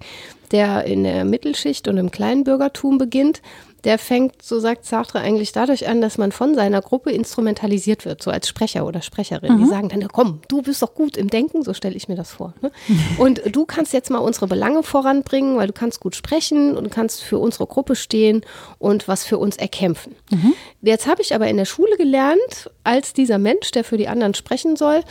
der 0.52 0.86
in 0.86 1.04
der 1.04 1.26
Mittelschicht 1.26 1.88
und 1.88 1.98
im 1.98 2.12
Kleinbürgertum 2.12 2.98
beginnt, 2.98 3.42
der 3.84 3.98
fängt, 3.98 4.42
so 4.42 4.60
sagt 4.60 4.86
Sartre, 4.86 5.20
eigentlich 5.20 5.52
dadurch 5.52 5.88
an, 5.88 6.02
dass 6.02 6.18
man 6.18 6.32
von 6.32 6.56
seiner 6.56 6.82
Gruppe 6.82 7.12
instrumentalisiert 7.12 8.06
wird, 8.06 8.24
so 8.24 8.32
als 8.32 8.48
Sprecher 8.48 8.86
oder 8.86 9.02
Sprecherin. 9.02 9.56
Mhm. 9.56 9.64
Die 9.64 9.70
sagen 9.70 9.90
dann, 9.90 10.08
komm, 10.08 10.42
du 10.48 10.62
bist 10.62 10.82
doch 10.82 10.94
gut 10.94 11.18
im 11.18 11.30
Denken, 11.30 11.64
so 11.64 11.74
stelle 11.74 11.96
ich 11.96 12.08
mir 12.08 12.16
das 12.16 12.32
vor. 12.32 12.54
Ne? 12.62 12.72
Und 13.18 13.42
du 13.54 13.66
kannst 13.66 13.94
jetzt 13.94 14.10
mal 14.10 14.20
unsere 14.20 14.48
Belange 14.48 14.84
voranbringen, 14.84 15.58
weil 15.58 15.68
du 15.68 15.74
kannst 15.74 16.00
gut 16.00 16.16
sprechen 16.16 16.78
und 16.78 16.90
kannst 16.92 17.24
für 17.24 17.38
unsere 17.38 17.68
Gruppe 17.68 17.96
stehen 17.96 18.42
und 18.80 19.08
was 19.08 19.24
für 19.26 19.38
uns 19.38 19.58
erkämpfen. 19.58 20.16
Mhm. 20.32 20.54
Jetzt 20.82 21.08
habe 21.08 21.22
ich 21.22 21.36
aber 21.36 21.48
in 21.48 21.58
der 21.58 21.66
Schule 21.66 21.96
gelernt, 21.98 22.70
als 22.84 23.14
dieser 23.14 23.38
Mensch, 23.38 23.72
der 23.72 23.84
für 23.84 23.98
die 23.98 24.08
anderen 24.08 24.34
sprechen 24.34 24.76
soll, 24.76 25.02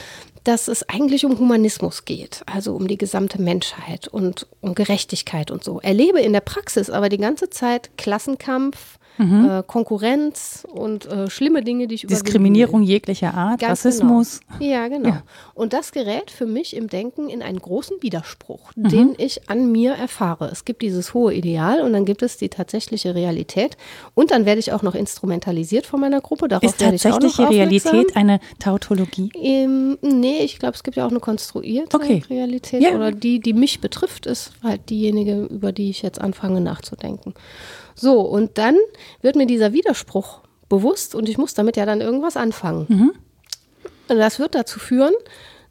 dass 0.45 0.69
es 0.69 0.89
eigentlich 0.89 1.25
um 1.25 1.39
Humanismus 1.39 2.05
geht, 2.05 2.43
also 2.47 2.75
um 2.75 2.89
die 2.89 2.99
gesamte 2.99 3.41
Menschheit 3.41 4.09
und 4.09 4.47
um 4.61 4.75
Gerechtigkeit 4.75 5.51
und 5.51 5.63
so. 5.63 5.81
Erlebe 5.81 6.21
in 6.21 6.33
der 6.33 6.41
Praxis 6.41 6.91
aber 6.91 7.09
die 7.09 7.19
ganze 7.19 7.51
Zeit 7.51 7.97
Klassenkampf, 7.97 8.99
mhm. 9.19 9.49
äh, 9.49 9.63
Konkurrenz 9.67 10.67
und 10.71 11.07
äh, 11.07 11.29
schlimme 11.31 11.63
Dinge, 11.63 11.87
die 11.87 11.97
ich 11.97 12.07
Diskriminierung 12.07 12.83
jeglicher 12.83 13.35
Art, 13.35 13.61
Ganz 13.61 13.85
Rassismus. 13.85 14.41
Genau. 14.59 14.73
Ja, 14.73 14.89
genau. 14.89 15.09
Ja. 15.09 15.23
Und 15.55 15.73
das 15.73 15.93
gerät 15.93 16.31
für 16.31 16.47
mich 16.47 16.77
im 16.77 16.89
Denken 16.89 17.29
in 17.29 17.43
einen 17.43 17.59
großen 17.59 17.99
Widerspruch, 18.01 18.71
mhm. 18.75 18.89
den 18.89 19.15
ich 19.19 19.49
an 19.49 19.71
mir 19.71 19.93
erfahre. 19.93 20.49
Es 20.51 20.65
gibt 20.65 20.83
dieses 20.83 21.15
hohe 21.15 21.35
Ideal 21.35 21.81
und 21.83 21.93
dann 21.93 22.05
gibt 22.05 22.23
es 22.23 22.37
die 22.37 22.49
tatsächliche 22.49 23.15
Realität 23.15 23.77
und 24.15 24.31
dann 24.31 24.47
werde 24.47 24.61
ich 24.61 24.73
auch 24.73 24.83
noch 24.83 24.95
instrumentalisiert 24.95 25.87
von 25.87 26.01
meiner 26.01 26.21
Gruppe. 26.21 26.49
Darauf 26.49 26.65
Ist 26.65 26.81
tatsächliche 26.81 27.49
Realität 27.49 28.17
eine 28.17 28.41
Tautologie? 28.59 29.31
Ähm, 29.35 29.99
nee, 30.01 30.39
ich 30.41 30.59
glaube, 30.59 30.75
es 30.75 30.83
gibt 30.83 30.97
ja 30.97 31.07
auch 31.07 31.11
eine 31.11 31.21
konstruierte 31.21 31.97
okay. 31.97 32.23
Realität 32.29 32.83
ja. 32.83 32.95
oder 32.95 33.13
die, 33.13 33.41
die 33.41 33.53
mich 33.53 33.81
betrifft, 33.81 34.27
ist 34.27 34.53
halt 34.63 34.89
diejenige, 34.91 35.45
über 35.45 35.73
die 35.73 35.91
ich 35.91 36.03
jetzt 36.03 36.21
anfange 36.21 36.61
nachzudenken. 36.61 37.35
So, 38.03 38.21
und 38.23 38.59
dann 38.59 38.77
wird 39.21 39.37
mir 39.37 39.47
dieser 39.47 39.73
Widerspruch 39.73 40.41
bewusst 40.69 41.15
und 41.15 41.29
ich 41.29 41.39
muss 41.39 41.55
damit 41.55 41.77
ja 41.77 41.87
dann 41.87 42.01
irgendwas 42.01 42.37
anfangen. 42.37 42.87
Mhm. 42.89 43.13
Und 44.09 44.19
das 44.19 44.41
wird 44.41 44.57
dazu 44.57 44.81
führen, 44.81 45.15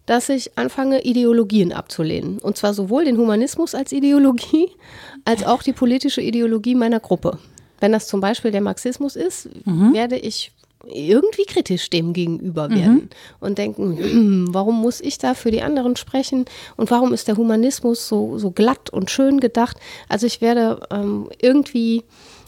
dass 0.05 0.29
ich 0.29 0.57
anfange, 0.57 1.01
Ideologien 1.03 1.73
abzulehnen. 1.73 2.39
Und 2.39 2.55
zwar 2.55 2.73
sowohl 2.73 3.03
den 3.03 3.17
Humanismus 3.17 3.75
als 3.75 3.91
Ideologie, 3.91 4.71
als 5.25 5.43
auch 5.43 5.61
die 5.61 5.73
politische 5.73 6.21
Ideologie 6.21 6.73
meiner 6.73 7.01
Gruppe. 7.01 7.37
Wenn 7.81 7.91
das 7.91 8.07
zum 8.07 8.21
Beispiel 8.21 8.51
der 8.51 8.61
Marxismus 8.61 9.17
ist, 9.17 9.49
mhm. 9.65 9.93
werde 9.93 10.17
ich 10.17 10.53
irgendwie 10.85 11.45
kritisch 11.45 11.89
dem 11.89 12.13
gegenüber 12.13 12.69
werden 12.69 12.93
mhm. 12.93 13.09
und 13.39 13.57
denken, 13.57 13.97
hm, 13.97 14.47
warum 14.51 14.81
muss 14.81 15.01
ich 15.01 15.17
da 15.17 15.33
für 15.33 15.51
die 15.51 15.61
anderen 15.61 15.95
sprechen 15.95 16.45
und 16.77 16.91
warum 16.91 17.13
ist 17.13 17.27
der 17.27 17.37
Humanismus 17.37 18.07
so, 18.07 18.37
so 18.37 18.51
glatt 18.51 18.89
und 18.89 19.09
schön 19.09 19.39
gedacht? 19.39 19.77
Also 20.09 20.27
ich 20.27 20.41
werde 20.41 20.79
ähm, 20.91 21.29
irgendwie 21.41 22.03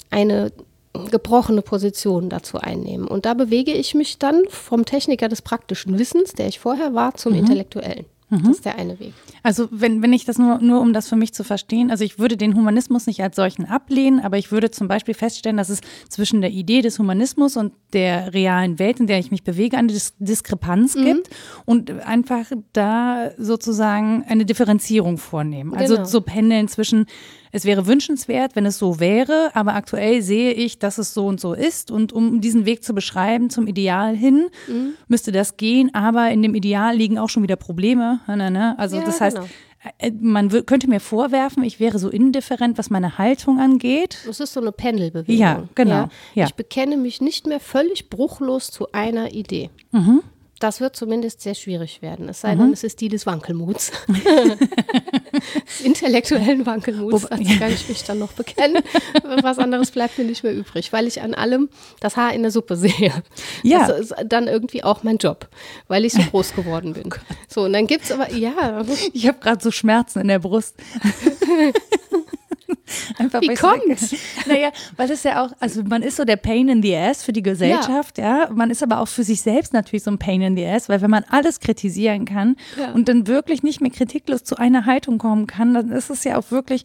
eine 0.09 0.51
gebrochene 1.09 1.63
Position 1.63 2.29
dazu 2.29 2.59
einnehmen. 2.59 3.07
Und 3.07 3.25
da 3.25 3.33
bewege 3.33 3.73
ich 3.73 3.95
mich 3.95 4.19
dann 4.19 4.43
vom 4.49 4.85
Techniker 4.85 5.27
des 5.27 5.41
praktischen 5.41 5.97
Wissens, 5.97 6.33
der 6.33 6.47
ich 6.47 6.59
vorher 6.59 6.93
war, 6.93 7.15
zum 7.15 7.33
mhm. 7.33 7.39
Intellektuellen. 7.39 8.05
Mhm. 8.29 8.43
Das 8.43 8.51
ist 8.57 8.65
der 8.65 8.77
eine 8.77 8.99
Weg. 8.99 9.13
Also 9.43 9.67
wenn, 9.71 10.01
wenn 10.01 10.13
ich 10.13 10.25
das 10.25 10.37
nur, 10.37 10.59
nur, 10.59 10.81
um 10.81 10.93
das 10.93 11.09
für 11.09 11.15
mich 11.15 11.33
zu 11.33 11.43
verstehen, 11.43 11.91
also 11.91 12.03
ich 12.03 12.19
würde 12.19 12.37
den 12.37 12.55
Humanismus 12.55 13.07
nicht 13.07 13.21
als 13.21 13.35
solchen 13.35 13.65
ablehnen, 13.65 14.19
aber 14.19 14.37
ich 14.37 14.51
würde 14.51 14.71
zum 14.71 14.87
Beispiel 14.87 15.13
feststellen, 15.13 15.57
dass 15.57 15.69
es 15.69 15.81
zwischen 16.09 16.41
der 16.41 16.51
Idee 16.51 16.81
des 16.81 16.99
Humanismus 16.99 17.57
und 17.57 17.73
der 17.93 18.33
realen 18.33 18.79
Welt, 18.79 18.99
in 18.99 19.07
der 19.07 19.19
ich 19.19 19.31
mich 19.31 19.43
bewege, 19.43 19.77
eine 19.77 19.89
Dis 19.89 20.13
Diskrepanz 20.19 20.95
mhm. 20.95 21.05
gibt 21.05 21.29
und 21.65 21.91
einfach 21.91 22.45
da 22.71 23.31
sozusagen 23.37 24.23
eine 24.27 24.45
Differenzierung 24.45 25.17
vornehmen. 25.17 25.73
Also 25.73 25.95
genau. 25.95 26.07
so 26.07 26.21
pendeln 26.21 26.67
zwischen 26.67 27.05
es 27.55 27.65
wäre 27.65 27.85
wünschenswert, 27.85 28.55
wenn 28.55 28.65
es 28.65 28.79
so 28.79 28.99
wäre, 28.99 29.51
aber 29.53 29.75
aktuell 29.75 30.23
sehe 30.23 30.53
ich, 30.53 30.79
dass 30.79 30.97
es 30.97 31.13
so 31.13 31.27
und 31.27 31.39
so 31.39 31.53
ist. 31.53 31.91
Und 31.91 32.11
um 32.11 32.41
diesen 32.41 32.65
Weg 32.65 32.83
zu 32.83 32.95
beschreiben 32.95 33.51
zum 33.51 33.67
Ideal 33.67 34.15
hin, 34.15 34.49
mhm. 34.67 34.95
müsste 35.07 35.31
das 35.31 35.55
gehen. 35.55 35.93
Aber 35.93 36.31
in 36.31 36.41
dem 36.41 36.55
Ideal 36.55 36.95
liegen 36.95 37.19
auch 37.19 37.29
schon 37.29 37.43
wieder 37.43 37.55
Probleme. 37.55 38.21
Also 38.25 38.97
ja, 38.97 39.03
das 39.03 39.21
heißt, 39.21 39.37
genau. 39.37 39.49
Äh, 39.99 40.11
man 40.19 40.49
könnte 40.65 40.87
mir 40.87 40.99
vorwerfen, 40.99 41.63
ich 41.63 41.79
wäre 41.79 41.99
so 41.99 42.09
indifferent, 42.09 42.77
was 42.77 42.89
meine 42.89 43.17
Haltung 43.17 43.59
angeht. 43.59 44.17
Das 44.25 44.39
ist 44.39 44.53
so 44.53 44.61
eine 44.61 44.71
Pendelbewegung. 44.71 45.39
Ja, 45.39 45.63
genau. 45.75 45.91
Ja? 45.91 46.09
Ja. 46.33 46.45
Ich 46.45 46.55
bekenne 46.55 46.97
mich 46.97 47.21
nicht 47.21 47.47
mehr 47.47 47.59
völlig 47.59 48.09
bruchlos 48.09 48.71
zu 48.71 48.91
einer 48.93 49.33
Idee. 49.33 49.69
Mhm. 49.91 50.23
Das 50.63 50.79
wird 50.79 50.95
zumindest 50.95 51.41
sehr 51.41 51.55
schwierig 51.55 52.01
werden. 52.01 52.29
Es 52.29 52.39
sei 52.39 52.55
mhm. 52.55 52.59
denn, 52.59 52.71
es 52.71 52.85
ist 52.85 53.01
die 53.01 53.09
des 53.09 53.25
Wankelmuts. 53.25 53.91
des 55.67 55.81
intellektuellen 55.83 56.65
Wankelmuts. 56.65 57.27
Dazu 57.29 57.43
kann 57.59 57.73
ich 57.73 57.89
mich 57.89 58.05
dann 58.05 58.19
noch 58.19 58.31
bekennen. 58.31 58.81
Was 59.41 59.59
anderes 59.59 59.91
bleibt 59.91 60.17
mir 60.17 60.23
nicht 60.23 60.41
mehr 60.41 60.55
übrig, 60.55 60.93
weil 60.93 61.05
ich 61.05 61.21
an 61.21 61.33
allem 61.33 61.67
das 61.99 62.15
Haar 62.15 62.31
in 62.33 62.43
der 62.43 62.51
Suppe 62.51 62.77
sehe. 62.77 63.11
Ja. 63.61 63.87
Das 63.89 63.99
ist 63.99 64.15
dann 64.25 64.47
irgendwie 64.47 64.85
auch 64.85 65.03
mein 65.03 65.17
Job, 65.17 65.49
weil 65.89 66.05
ich 66.05 66.13
so 66.13 66.21
groß 66.21 66.53
geworden 66.55 66.93
bin. 66.93 67.09
Oh 67.11 67.35
so, 67.49 67.63
und 67.63 67.73
dann 67.73 67.85
gibt 67.85 68.05
es 68.05 68.13
aber, 68.13 68.31
ja. 68.31 68.85
Ich 69.11 69.27
habe 69.27 69.39
gerade 69.39 69.61
so 69.61 69.69
Schmerzen 69.69 70.21
in 70.21 70.29
der 70.29 70.39
Brust. 70.39 70.77
Einfach 73.17 73.41
Wie 73.41 73.53
kommt's? 73.53 74.15
Naja, 74.45 74.71
weil 74.97 75.11
es 75.11 75.23
ja 75.23 75.43
auch, 75.43 75.51
also 75.59 75.83
man 75.83 76.01
ist 76.01 76.17
so 76.17 76.25
der 76.25 76.37
Pain 76.37 76.69
in 76.69 76.81
the 76.81 76.95
Ass 76.95 77.23
für 77.23 77.33
die 77.33 77.43
Gesellschaft, 77.43 78.17
ja. 78.17 78.45
ja. 78.45 78.49
Man 78.51 78.69
ist 78.69 78.83
aber 78.83 78.99
auch 78.99 79.07
für 79.07 79.23
sich 79.23 79.41
selbst 79.41 79.73
natürlich 79.73 80.03
so 80.03 80.11
ein 80.11 80.19
Pain 80.19 80.41
in 80.41 80.55
the 80.55 80.65
Ass, 80.65 80.89
weil 80.89 81.01
wenn 81.01 81.11
man 81.11 81.23
alles 81.29 81.59
kritisieren 81.59 82.25
kann 82.25 82.55
ja. 82.77 82.91
und 82.91 83.09
dann 83.09 83.27
wirklich 83.27 83.63
nicht 83.63 83.81
mehr 83.81 83.91
kritiklos 83.91 84.43
zu 84.43 84.57
einer 84.57 84.85
Haltung 84.85 85.17
kommen 85.17 85.47
kann, 85.47 85.73
dann 85.73 85.91
ist 85.91 86.09
es 86.09 86.23
ja 86.23 86.37
auch 86.37 86.51
wirklich, 86.51 86.83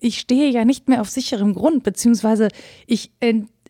ich 0.00 0.18
stehe 0.18 0.50
ja 0.50 0.64
nicht 0.64 0.88
mehr 0.88 1.00
auf 1.00 1.08
sicherem 1.08 1.54
Grund, 1.54 1.82
beziehungsweise 1.82 2.48
ich 2.86 3.10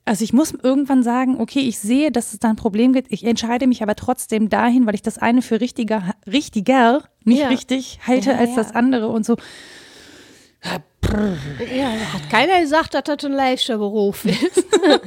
also 0.08 0.24
ich 0.24 0.32
muss 0.32 0.52
irgendwann 0.52 1.02
sagen, 1.02 1.38
okay, 1.38 1.60
ich 1.60 1.78
sehe, 1.78 2.10
dass 2.10 2.32
es 2.32 2.38
da 2.38 2.48
ein 2.48 2.56
Problem 2.56 2.94
gibt. 2.94 3.12
Ich 3.12 3.24
entscheide 3.24 3.66
mich 3.66 3.82
aber 3.82 3.94
trotzdem 3.94 4.48
dahin, 4.48 4.86
weil 4.86 4.94
ich 4.94 5.02
das 5.02 5.18
eine 5.18 5.42
für 5.42 5.60
richtiger, 5.60 6.14
richtiger, 6.26 7.04
nicht 7.24 7.40
ja. 7.40 7.48
richtig 7.48 8.00
halte 8.06 8.30
ja, 8.30 8.38
als 8.38 8.54
das 8.54 8.74
andere 8.74 9.08
und 9.08 9.26
so. 9.26 9.36
Ja, 11.10 11.90
hat 12.12 12.28
keiner 12.30 12.60
gesagt, 12.60 12.94
dass 12.94 13.04
das 13.04 13.24
ein 13.24 13.32
leichter 13.32 13.78
Beruf 13.78 14.24
ist. 14.24 14.64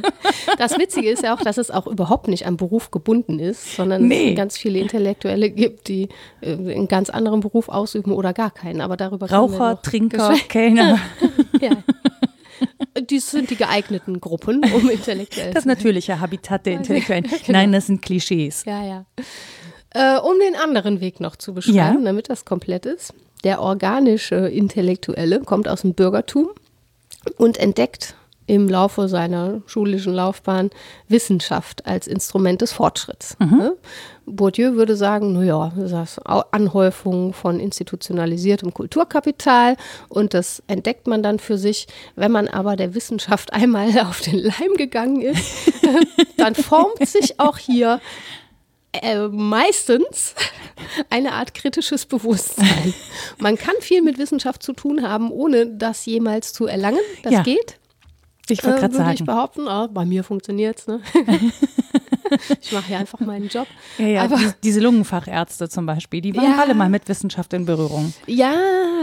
das 0.58 0.78
Witzige 0.78 1.10
ist 1.10 1.24
ja 1.24 1.36
auch, 1.36 1.42
dass 1.42 1.58
es 1.58 1.70
auch 1.70 1.88
überhaupt 1.88 2.28
nicht 2.28 2.46
am 2.46 2.58
Beruf 2.58 2.92
gebunden 2.92 3.40
ist, 3.40 3.76
sondern 3.76 4.08
nee. 4.08 4.32
es 4.32 4.38
ganz 4.38 4.58
viele 4.58 4.80
Intellektuelle 4.80 5.50
gibt, 5.50 5.88
die 5.88 6.10
äh, 6.42 6.54
einen 6.54 6.88
ganz 6.88 7.10
anderen 7.10 7.42
Beruf 7.42 7.70
ausüben 7.70 8.12
oder 8.12 8.34
gar 8.34 8.52
keinen. 8.52 8.82
Aber 8.82 8.98
darüber 8.98 9.30
Raucher, 9.30 9.82
Trinker, 9.82 10.34
Kellner. 10.50 11.00
ja. 11.62 11.72
Dies 13.10 13.32
sind 13.32 13.50
die 13.50 13.56
geeigneten 13.56 14.20
Gruppen, 14.22 14.64
um 14.74 14.90
intellektuell 14.90 15.54
Das 15.54 15.66
natürliche 15.66 16.20
Habitat 16.20 16.66
der 16.66 16.74
Intellektuellen. 16.74 17.24
genau. 17.46 17.60
Nein, 17.60 17.72
das 17.72 17.88
sind 17.88 18.02
Klischees. 18.02 18.66
Ja, 18.66 18.84
ja. 18.84 19.06
Äh, 19.94 20.20
um 20.20 20.40
den 20.40 20.56
anderen 20.56 21.02
Weg 21.02 21.20
noch 21.20 21.36
zu 21.36 21.54
beschreiben, 21.54 21.76
ja. 21.76 22.02
damit 22.04 22.30
das 22.30 22.46
komplett 22.46 22.86
ist 22.86 23.14
der 23.44 23.62
organische 23.62 24.36
Intellektuelle 24.36 25.42
kommt 25.42 25.68
aus 25.68 25.82
dem 25.82 25.94
Bürgertum 25.94 26.50
und 27.38 27.58
entdeckt 27.58 28.16
im 28.48 28.68
Laufe 28.68 29.08
seiner 29.08 29.62
schulischen 29.66 30.14
Laufbahn 30.14 30.72
Wissenschaft 31.08 31.86
als 31.86 32.06
Instrument 32.08 32.62
des 32.62 32.74
Fortschritts. 32.74 33.38
Mhm. 33.40 33.58
Ne? 33.58 33.78
Bourdieu 34.26 34.74
würde 34.74 34.96
sagen, 34.96 35.32
naja, 35.32 35.72
das 35.78 36.18
ist 36.18 36.20
Anhäufung 36.26 37.34
von 37.34 37.62
institutionalisiertem 37.62 38.74
Kulturkapital 38.74 39.78
und 40.10 40.34
das 40.34 40.62
entdeckt 40.68 41.08
man 41.08 41.24
dann 41.24 41.40
für 41.40 41.58
sich. 41.58 41.88
Wenn 42.16 42.32
man 42.32 42.48
aber 42.48 42.76
der 42.76 42.94
Wissenschaft 42.94 43.54
einmal 43.54 43.98
auf 44.00 44.20
den 44.20 44.38
Leim 44.38 44.74
gegangen 44.76 45.22
ist, 45.22 45.72
dann 46.38 46.56
formt 46.56 47.08
sich 47.08 47.40
auch 47.40 47.58
hier 47.58 48.02
äh, 48.94 49.28
meistens 49.28 50.36
eine 51.10 51.34
Art 51.34 51.54
kritisches 51.54 52.06
Bewusstsein. 52.06 52.94
Man 53.40 53.58
kann 53.58 53.76
viel 53.80 54.02
mit 54.02 54.18
Wissenschaft 54.18 54.64
zu 54.64 54.74
tun 54.74 55.08
haben, 55.08 55.32
ohne 55.32 55.68
das 55.68 56.06
jemals 56.06 56.54
zu 56.54 56.66
erlangen. 56.66 57.00
Das 57.24 57.34
ja. 57.34 57.44
geht. 57.44 57.78
Ich 58.50 58.64
wollte 58.64 58.80
gerade 58.80 58.94
äh, 58.94 58.98
sagen. 58.98 59.14
ich 59.14 59.24
behaupten, 59.24 59.68
oh, 59.68 59.88
bei 59.88 60.06
mir 60.06 60.24
funktioniert 60.24 60.80
es. 60.80 60.88
Ne? 60.88 61.02
ich 62.62 62.72
mache 62.72 62.88
hier 62.88 63.00
einfach 63.00 63.20
meinen 63.20 63.48
Job. 63.48 63.68
Ja, 63.98 64.08
ja, 64.08 64.24
Aber, 64.24 64.38
die, 64.38 64.50
diese 64.64 64.80
Lungenfachärzte 64.80 65.70
zum 65.70 65.86
Beispiel, 65.86 66.22
die 66.22 66.36
waren 66.36 66.52
ja, 66.52 66.60
alle 66.60 66.74
mal 66.74 66.90
mit 66.90 67.08
Wissenschaft 67.10 67.54
in 67.54 67.66
Berührung. 67.66 68.14
Ja, 68.28 68.54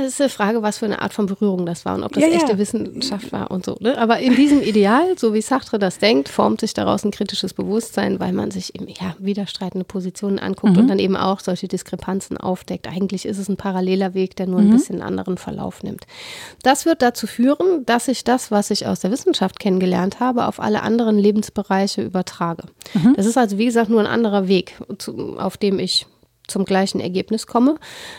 es 0.00 0.14
ist 0.14 0.20
eine 0.20 0.30
Frage, 0.30 0.62
was 0.62 0.78
für 0.78 0.86
eine 0.86 1.02
Art 1.02 1.12
von 1.12 1.26
Berührung 1.26 1.66
das 1.66 1.84
war 1.84 1.94
und 1.94 2.02
ob 2.02 2.12
das 2.12 2.22
ja, 2.22 2.30
echte 2.30 2.58
Wissenschaft 2.58 3.32
war 3.32 3.50
und 3.50 3.64
so. 3.64 3.76
Ne? 3.80 3.98
Aber 3.98 4.18
in 4.18 4.36
diesem 4.36 4.62
Ideal, 4.62 5.18
so 5.18 5.34
wie 5.34 5.42
Sartre 5.42 5.78
das 5.78 5.98
denkt, 5.98 6.28
formt 6.28 6.60
sich 6.60 6.74
daraus 6.74 7.04
ein 7.04 7.10
kritisches 7.10 7.54
Bewusstsein, 7.54 8.20
weil 8.20 8.32
man 8.32 8.50
sich 8.50 8.74
eben 8.74 8.88
ja, 8.88 9.14
widerstreitende 9.18 9.84
Positionen 9.84 10.38
anguckt 10.38 10.74
mhm. 10.74 10.80
und 10.80 10.88
dann 10.88 10.98
eben 10.98 11.16
auch 11.16 11.40
solche 11.40 11.68
Diskrepanzen 11.68 12.36
aufdeckt. 12.36 12.88
Eigentlich 12.88 13.26
ist 13.26 13.38
es 13.38 13.48
ein 13.48 13.56
paralleler 13.56 14.14
Weg, 14.14 14.36
der 14.36 14.46
nur 14.46 14.60
ein 14.60 14.68
mhm. 14.68 14.72
bisschen 14.72 14.96
einen 14.96 15.08
anderen 15.08 15.38
Verlauf 15.38 15.82
nimmt. 15.82 16.06
Das 16.62 16.86
wird 16.86 17.02
dazu 17.02 17.26
führen, 17.26 17.84
dass 17.86 18.08
ich 18.08 18.24
das, 18.24 18.50
was 18.50 18.70
ich 18.70 18.86
aus 18.86 19.00
der 19.00 19.10
Wissenschaft 19.10 19.58
kennengelernt 19.58 20.20
habe, 20.20 20.46
auf 20.46 20.60
alle 20.60 20.82
anderen 20.82 21.18
Lebensbereiche 21.18 22.02
übertrage. 22.02 22.64
Mhm. 22.94 23.14
Das 23.18 23.26
ist 23.26 23.36
also, 23.36 23.58
wie 23.58 23.64
gesagt, 23.64 23.90
nur 23.90 23.98
ein 23.98 24.06
anderer 24.06 24.46
Weg, 24.46 24.74
auf 25.38 25.56
dem 25.56 25.80
ich 25.80 26.06
zum 26.48 26.64
gleichen 26.64 27.00
Ergebnis 27.00 27.46
komme, 27.46 27.76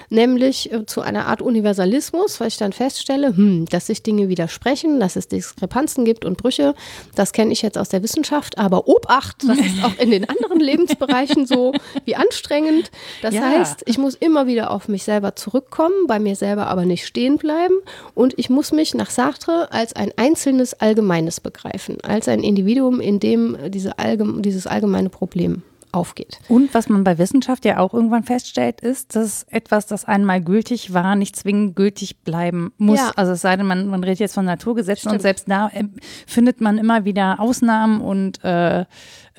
nämlich 0.10 0.72
äh, 0.72 0.86
zu 0.86 1.02
einer 1.02 1.26
Art 1.26 1.42
Universalismus, 1.42 2.40
weil 2.40 2.48
ich 2.48 2.58
dann 2.58 2.72
feststelle, 2.72 3.36
hm, 3.36 3.66
dass 3.66 3.88
sich 3.88 4.04
Dinge 4.04 4.30
widersprechen, 4.30 5.00
dass 5.00 5.16
es 5.16 5.28
Diskrepanzen 5.28 6.06
gibt 6.06 6.24
und 6.24 6.38
Brüche. 6.38 6.76
Das 7.16 7.34
kenne 7.34 7.52
ich 7.52 7.62
jetzt 7.62 7.78
aus 7.78 7.90
der 7.90 8.04
Wissenschaft, 8.04 8.58
aber 8.58 8.88
Obacht, 8.88 9.44
das 9.48 9.58
ist 9.58 9.84
auch 9.84 9.98
in 9.98 10.12
den 10.12 10.30
anderen 10.30 10.60
Lebensbereichen 10.60 11.46
so, 11.46 11.74
wie 12.06 12.16
anstrengend. 12.16 12.92
Das 13.22 13.34
ja. 13.34 13.42
heißt, 13.42 13.84
ich 13.86 13.98
muss 13.98 14.16
immer 14.16 14.48
wieder 14.48 14.72
auf 14.72 14.88
mich 14.88 15.04
selber 15.04 15.36
zurückkommen, 15.36 16.08
bei 16.08 16.20
mir 16.20 16.36
selber 16.36 16.68
aber 16.68 16.86
nicht 16.86 17.06
stehen 17.06 17.38
bleiben 17.38 17.76
und 18.14 18.38
ich 18.38 18.50
muss 18.50 18.72
mich 18.72 18.94
nach 18.94 19.10
Sartre 19.10 19.72
als 19.72 19.94
ein 19.94 20.12
einzelnes 20.16 20.74
Allgemeines 20.76 21.40
begreifen, 21.40 21.98
als 22.02 22.28
ein 22.28 22.44
Individuum, 22.44 23.02
in 23.02 23.20
dem 23.20 23.58
diese 23.70 23.98
allgeme 23.98 24.42
dieses 24.42 24.68
allgemeine 24.68 25.10
Problem 25.10 25.64
aufgeht. 25.92 26.40
Und 26.48 26.74
was 26.74 26.90
man 26.90 27.04
bei 27.04 27.18
Wissenschaft 27.18 27.66
ja 27.66 27.80
auch 27.80 27.94
irgendwann 27.94 28.24
feststellt, 28.24 28.82
ist, 28.82 29.16
dass 29.16 29.44
etwas, 29.44 29.86
das 29.88 30.06
einmal 30.06 30.42
gültig 30.42 30.94
war, 30.94 31.16
nicht 31.16 31.36
zwingend 31.36 31.76
gültig 31.76 32.20
bleiben 32.20 32.72
muss. 32.78 33.00
Ja. 33.00 33.12
Also 33.16 33.34
es 33.34 33.42
sei 33.42 33.56
denn, 33.56 33.66
man, 33.66 33.88
man 33.88 34.04
redet 34.04 34.20
jetzt 34.20 34.34
von 34.34 34.46
Naturgesetzen 34.46 35.10
Stimmt. 35.10 35.16
und 35.16 35.22
selbst 35.22 35.50
da 35.50 35.70
äh, 35.70 35.86
findet 36.28 36.62
man 36.62 36.78
immer 36.78 37.06
wieder 37.06 37.40
Ausnahmen 37.40 38.02
und 38.02 38.44
äh, 38.44 38.86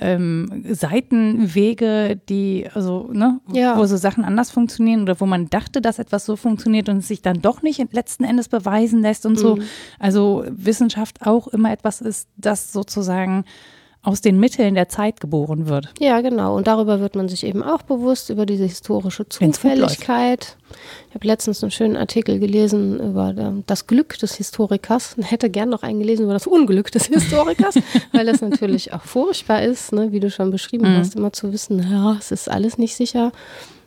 ähm, 0.01 0.65
Seitenwege, 0.69 2.21
die, 2.29 2.67
also, 2.73 3.11
ne, 3.13 3.41
ja. 3.53 3.77
wo 3.77 3.85
so 3.85 3.97
Sachen 3.97 4.25
anders 4.25 4.51
funktionieren 4.51 5.03
oder 5.03 5.21
wo 5.21 5.27
man 5.27 5.51
dachte, 5.51 5.81
dass 5.81 5.99
etwas 5.99 6.25
so 6.25 6.37
funktioniert 6.37 6.89
und 6.89 6.99
es 6.99 7.09
sich 7.09 7.23
dann 7.23 7.43
doch 7.43 7.63
nicht 7.63 7.93
letzten 7.93 8.25
Endes 8.25 8.49
beweisen 8.49 9.03
lässt 9.03 9.27
und 9.27 9.33
mhm. 9.33 9.37
so. 9.37 9.59
Also 9.99 10.45
Wissenschaft 10.49 11.27
auch 11.27 11.49
immer 11.49 11.71
etwas 11.71 12.01
ist, 12.01 12.29
das 12.37 12.73
sozusagen 12.73 13.45
aus 14.03 14.23
den 14.23 14.41
Mitteln 14.41 14.75
der 14.75 14.89
Zeit 14.89 15.21
geboren 15.21 15.69
wird. 15.69 15.93
Ja, 15.99 16.23
genau. 16.23 16.57
Und 16.57 16.67
darüber 16.67 17.01
wird 17.01 17.17
man 17.17 17.29
sich 17.29 17.45
eben 17.45 17.63
auch 17.63 17.83
bewusst, 17.83 18.31
über 18.31 18.47
diese 18.47 18.65
historische 18.65 19.29
Zufälligkeit. 19.29 20.57
Ich 21.11 21.15
habe 21.15 21.27
letztens 21.27 21.63
einen 21.63 21.71
schönen 21.71 21.97
Artikel 21.97 22.39
gelesen 22.39 22.99
über 22.99 23.35
ähm, 23.37 23.63
das 23.67 23.87
Glück 23.87 24.19
des 24.19 24.37
Historikers. 24.37 25.17
Ich 25.19 25.31
hätte 25.31 25.51
gern 25.51 25.69
noch 25.69 25.83
einen 25.83 25.99
gelesen 25.99 26.25
über 26.25 26.33
das 26.33 26.47
Unglück 26.47 26.91
des 26.91 27.07
Historikers, 27.07 27.75
weil 28.13 28.25
das 28.25 28.41
natürlich 28.41 28.95
auch 28.95 29.03
furchtbar 29.03 29.63
ist, 29.63 29.93
ne, 29.93 30.13
wie 30.13 30.21
du 30.21 30.31
schon 30.31 30.51
beschrieben 30.51 30.93
mhm. 30.93 30.97
hast, 30.97 31.15
immer 31.15 31.33
zu 31.35 31.53
wissen, 31.53 31.87
ja, 31.91 32.17
es 32.19 32.31
ist 32.31 32.51
alles 32.51 32.79
nicht 32.79 32.97
sicher. 32.97 33.33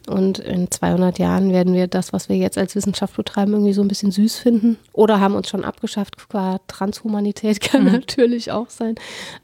Und 0.07 0.39
in 0.39 0.69
200 0.69 1.17
Jahren 1.17 1.51
werden 1.53 1.73
wir 1.73 1.87
das, 1.87 2.11
was 2.11 2.27
wir 2.27 2.35
jetzt 2.35 2.57
als 2.57 2.75
Wissenschaft 2.75 3.15
betreiben, 3.15 3.53
irgendwie 3.53 3.73
so 3.73 3.81
ein 3.81 3.87
bisschen 3.87 4.11
süß 4.11 4.37
finden. 4.37 4.77
Oder 4.91 5.19
haben 5.19 5.35
uns 5.35 5.49
schon 5.49 5.63
abgeschafft. 5.63 6.17
Qua 6.17 6.59
Transhumanität 6.67 7.61
kann 7.61 7.85
mhm. 7.85 7.91
natürlich 7.93 8.51
auch 8.51 8.69
sein. 8.69 8.95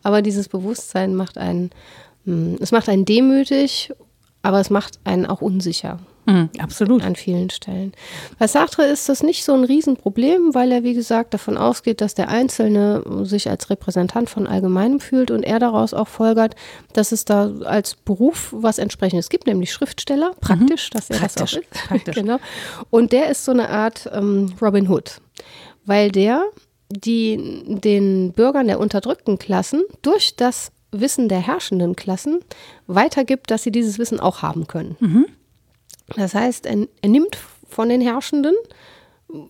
Aber 0.04 0.22
dieses 0.22 0.50
Bewusstsein 0.50 1.16
macht 1.16 1.38
einen, 1.38 1.70
hm, 2.26 2.58
es 2.60 2.72
macht 2.72 2.90
einen 2.90 3.06
demütig, 3.06 3.92
aber 4.42 4.60
es 4.60 4.70
macht 4.70 5.00
einen 5.06 5.26
auch 5.26 5.42
unsicher. 5.42 6.00
Mhm, 6.30 6.50
absolut. 6.60 7.04
An 7.04 7.16
vielen 7.16 7.50
Stellen. 7.50 7.92
Bei 8.38 8.48
Sartre 8.48 8.84
ist 8.84 9.10
das 9.10 9.24
nicht 9.24 9.44
so 9.44 9.54
ein 9.54 9.64
Riesenproblem, 9.64 10.54
weil 10.54 10.72
er, 10.72 10.84
wie 10.84 10.94
gesagt, 10.94 11.34
davon 11.34 11.58
ausgeht, 11.58 12.02
dass 12.02 12.14
der 12.14 12.30
Einzelne 12.30 13.04
sich 13.24 13.50
als 13.50 13.70
Repräsentant 13.70 14.30
von 14.30 14.46
Allgemeinem 14.46 15.00
fühlt 15.00 15.32
und 15.32 15.44
er 15.44 15.60
daraus 15.60 15.94
auch 15.94 16.08
folgert, 16.08 16.56
dass 16.94 17.12
es 17.12 17.26
da 17.26 17.52
als 17.64 17.96
Beruf 17.96 18.50
was 18.52 18.78
entsprechendes 18.78 19.30
gibt, 19.30 19.48
nämlich 19.48 19.74
Schriftsteller. 19.74 20.34
Praktisch, 20.40 20.90
mhm. 20.90 20.94
dass 20.94 21.10
er 21.10 21.18
Praktisch. 21.18 21.52
das 21.52 21.54
auch 21.56 21.62
ist. 21.62 21.88
Praktisch. 21.88 22.16
genau. 22.16 22.38
Und 22.92 23.12
der 23.12 23.30
ist 23.30 23.46
so 23.46 23.52
eine 23.52 23.70
Art 23.70 24.10
ähm, 24.14 24.54
Robin 24.62 24.88
Hood, 24.88 25.22
weil 25.86 26.12
der 26.12 26.44
die 26.92 27.64
den 27.68 28.34
Bürgern 28.34 28.66
der 28.68 28.80
unterdrückten 28.80 29.38
Klassen 29.38 29.84
durch 30.02 30.36
das 30.36 30.72
Wissen 30.92 31.30
der 31.30 31.40
herrschenden 31.40 31.96
Klassen 31.96 32.40
weitergibt, 32.88 33.52
dass 33.52 33.62
sie 33.62 33.72
dieses 33.72 34.00
Wissen 34.00 34.20
auch 34.20 34.42
haben 34.42 34.66
können. 34.66 34.98
Mhm. 35.00 35.26
Das 36.16 36.34
heißt, 36.34 36.66
er, 36.66 36.88
er 37.02 37.10
nimmt 37.10 37.38
von 37.68 37.90
den 37.90 38.02
Herrschenden 38.02 38.56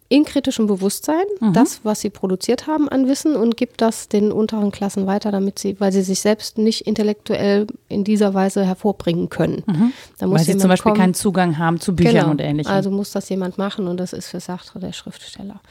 in 0.10 0.26
kritischem 0.26 0.67
Bewusstsein 0.67 1.24
mhm. 1.39 1.54
das, 1.54 1.82
was 1.84 2.02
sie 2.02 2.10
produziert 2.10 2.67
haben 2.67 2.89
an 2.89 3.08
Wissen 3.08 3.36
und 3.38 3.56
gibt 3.56 3.82
das 3.82 4.10
den 4.10 4.32
unteren 4.32 4.72
Klassen 4.72 5.08
weiter, 5.08 5.32
damit 5.32 5.58
sie, 5.58 5.80
weil 5.80 5.93
sie 5.93 6.02
sich 6.02 6.19
selbst 6.19 6.58
nicht 6.58 6.86
intellektuell 6.86 7.65
in 7.88 8.04
dieser 8.04 8.34
Weise 8.34 8.65
hervorbringen 8.65 9.30
können. 9.30 9.63
Mhm. 9.65 9.93
weil 10.19 10.43
sie 10.43 10.58
zum 10.58 10.69
Beispiel 10.69 10.91
kommen, 10.91 11.02
keinen 11.02 11.13
Zugang 11.13 11.58
haben 11.58 11.80
zu 11.80 11.95
Büchern 11.95 12.13
genau, 12.13 12.32
und 12.32 12.41
ähnlichem. 12.41 12.72
Also 12.72 12.91
muss 12.91 13.12
das 13.12 13.30
jemand 13.30 13.58
machen 13.58 13.88
und 13.88 13.98
das 13.98 14.12
ist 14.12 14.28
für 14.28 14.41
Sartre 14.41 14.80
der 14.80 14.91
Schriftsteller. 14.91 15.62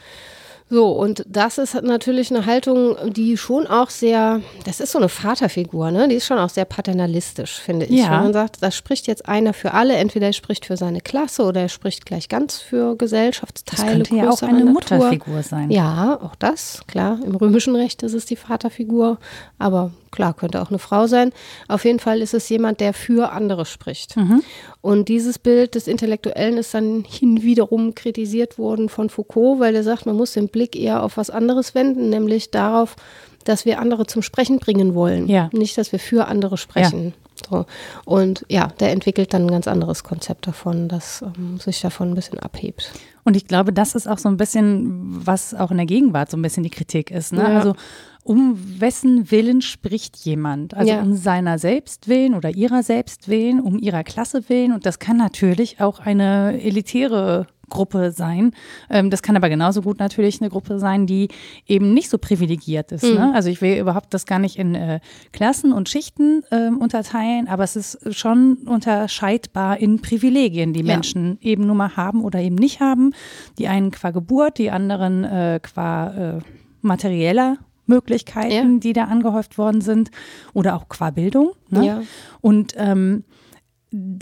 So, 0.70 0.92
und 0.92 1.24
das 1.26 1.56
ist 1.56 1.80
natürlich 1.82 2.30
eine 2.30 2.44
Haltung, 2.44 2.96
die 3.12 3.38
schon 3.38 3.66
auch 3.66 3.88
sehr, 3.88 4.42
das 4.64 4.80
ist 4.80 4.92
so 4.92 4.98
eine 4.98 5.08
Vaterfigur, 5.08 5.90
ne? 5.90 6.08
Die 6.08 6.16
ist 6.16 6.26
schon 6.26 6.38
auch 6.38 6.50
sehr 6.50 6.66
paternalistisch, 6.66 7.58
finde 7.58 7.86
ich. 7.86 8.00
Ja. 8.00 8.10
Wenn 8.10 8.24
man 8.24 8.32
sagt, 8.34 8.62
da 8.62 8.70
spricht 8.70 9.06
jetzt 9.06 9.26
einer 9.26 9.54
für 9.54 9.72
alle, 9.72 9.94
entweder 9.94 10.26
er 10.26 10.32
spricht 10.34 10.66
für 10.66 10.76
seine 10.76 11.00
Klasse 11.00 11.44
oder 11.44 11.62
er 11.62 11.68
spricht 11.70 12.04
gleich 12.04 12.28
ganz 12.28 12.58
für 12.58 12.96
Gesellschaftsteile. 12.96 14.00
Das 14.00 14.08
könnte 14.08 14.16
ja 14.16 14.30
auch 14.30 14.42
eine 14.42 14.64
Natur. 14.64 14.98
Mutterfigur 14.98 15.42
sein. 15.42 15.70
Ja, 15.70 16.18
auch 16.22 16.34
das, 16.36 16.82
klar. 16.86 17.18
Im 17.24 17.34
römischen 17.34 17.74
Recht 17.74 18.02
ist 18.02 18.12
es 18.12 18.26
die 18.26 18.36
Vaterfigur, 18.36 19.18
aber 19.58 19.92
klar, 20.10 20.34
könnte 20.34 20.60
auch 20.62 20.70
eine 20.70 20.78
Frau 20.78 21.06
sein. 21.06 21.32
Auf 21.68 21.84
jeden 21.84 21.98
Fall 21.98 22.22
ist 22.22 22.34
es 22.34 22.48
jemand, 22.48 22.80
der 22.80 22.92
für 22.92 23.32
andere 23.32 23.64
spricht. 23.64 24.16
Mhm. 24.16 24.42
Und 24.80 25.08
dieses 25.08 25.38
Bild 25.38 25.74
des 25.74 25.86
Intellektuellen 25.88 26.58
ist 26.58 26.74
dann 26.74 27.04
hinwiederum 27.06 27.94
kritisiert 27.94 28.58
worden 28.58 28.88
von 28.88 29.10
Foucault, 29.10 29.60
weil 29.60 29.74
er 29.74 29.82
sagt, 29.82 30.06
man 30.06 30.16
muss 30.16 30.32
den 30.32 30.48
Blick 30.48 30.76
eher 30.76 31.02
auf 31.02 31.16
was 31.16 31.30
anderes 31.30 31.74
wenden, 31.74 32.10
nämlich 32.10 32.50
darauf, 32.50 32.96
dass 33.44 33.64
wir 33.64 33.78
andere 33.78 34.06
zum 34.06 34.22
Sprechen 34.22 34.58
bringen 34.58 34.94
wollen. 34.94 35.28
Ja. 35.28 35.48
Nicht, 35.52 35.78
dass 35.78 35.92
wir 35.92 35.98
für 35.98 36.26
andere 36.26 36.58
sprechen. 36.58 37.06
Ja. 37.06 37.27
So. 37.48 37.66
Und 38.04 38.44
ja, 38.48 38.68
der 38.80 38.92
entwickelt 38.92 39.32
dann 39.34 39.42
ein 39.42 39.50
ganz 39.50 39.68
anderes 39.68 40.04
Konzept 40.04 40.46
davon, 40.46 40.88
das 40.88 41.22
ähm, 41.22 41.58
sich 41.58 41.80
davon 41.80 42.10
ein 42.10 42.14
bisschen 42.14 42.38
abhebt. 42.38 42.92
Und 43.24 43.36
ich 43.36 43.46
glaube, 43.46 43.72
das 43.72 43.94
ist 43.94 44.08
auch 44.08 44.18
so 44.18 44.28
ein 44.28 44.36
bisschen, 44.36 45.26
was 45.26 45.54
auch 45.54 45.70
in 45.70 45.76
der 45.76 45.86
Gegenwart 45.86 46.30
so 46.30 46.36
ein 46.36 46.42
bisschen 46.42 46.62
die 46.62 46.70
Kritik 46.70 47.10
ist. 47.10 47.32
Ne? 47.32 47.42
Ja. 47.42 47.58
Also 47.58 47.74
um 48.22 48.58
wessen 48.80 49.30
Willen 49.30 49.62
spricht 49.62 50.16
jemand? 50.18 50.74
Also 50.74 50.92
ja. 50.92 51.00
um 51.00 51.14
seiner 51.14 51.58
selbst 51.58 52.08
willen 52.08 52.34
oder 52.34 52.50
ihrer 52.50 52.82
selbst 52.82 53.28
willen, 53.28 53.60
um 53.60 53.78
ihrer 53.78 54.04
Klasse 54.04 54.48
willen. 54.48 54.72
Und 54.72 54.86
das 54.86 54.98
kann 54.98 55.16
natürlich 55.16 55.80
auch 55.80 55.98
eine 55.98 56.60
elitäre 56.60 57.46
Gruppe 57.68 58.12
sein. 58.12 58.52
Ähm, 58.90 59.10
das 59.10 59.22
kann 59.22 59.36
aber 59.36 59.48
genauso 59.48 59.82
gut 59.82 59.98
natürlich 59.98 60.40
eine 60.40 60.50
Gruppe 60.50 60.78
sein, 60.78 61.06
die 61.06 61.28
eben 61.66 61.94
nicht 61.94 62.10
so 62.10 62.18
privilegiert 62.18 62.92
ist. 62.92 63.04
Mhm. 63.04 63.14
Ne? 63.14 63.34
Also 63.34 63.50
ich 63.50 63.60
will 63.60 63.78
überhaupt 63.78 64.14
das 64.14 64.26
gar 64.26 64.38
nicht 64.38 64.58
in 64.58 64.74
äh, 64.74 65.00
Klassen 65.32 65.72
und 65.72 65.88
Schichten 65.88 66.42
äh, 66.50 66.68
unterteilen, 66.68 67.48
aber 67.48 67.64
es 67.64 67.76
ist 67.76 68.14
schon 68.14 68.58
unterscheidbar 68.66 69.78
in 69.78 70.00
Privilegien, 70.00 70.72
die 70.72 70.80
ja. 70.80 70.86
Menschen 70.86 71.38
eben 71.40 71.66
nur 71.66 71.76
mal 71.76 71.96
haben 71.96 72.22
oder 72.22 72.40
eben 72.40 72.56
nicht 72.56 72.80
haben. 72.80 73.12
Die 73.58 73.68
einen 73.68 73.90
qua 73.90 74.10
Geburt, 74.10 74.58
die 74.58 74.70
anderen 74.70 75.24
äh, 75.24 75.60
qua 75.62 76.36
äh, 76.36 76.40
materieller 76.82 77.58
Möglichkeiten, 77.86 78.74
ja. 78.74 78.78
die 78.80 78.92
da 78.92 79.04
angehäuft 79.04 79.58
worden 79.58 79.80
sind 79.80 80.10
oder 80.52 80.76
auch 80.76 80.88
qua 80.88 81.10
Bildung. 81.10 81.52
Ne? 81.70 81.86
Ja. 81.86 82.02
Und 82.40 82.74
ähm, 82.76 83.24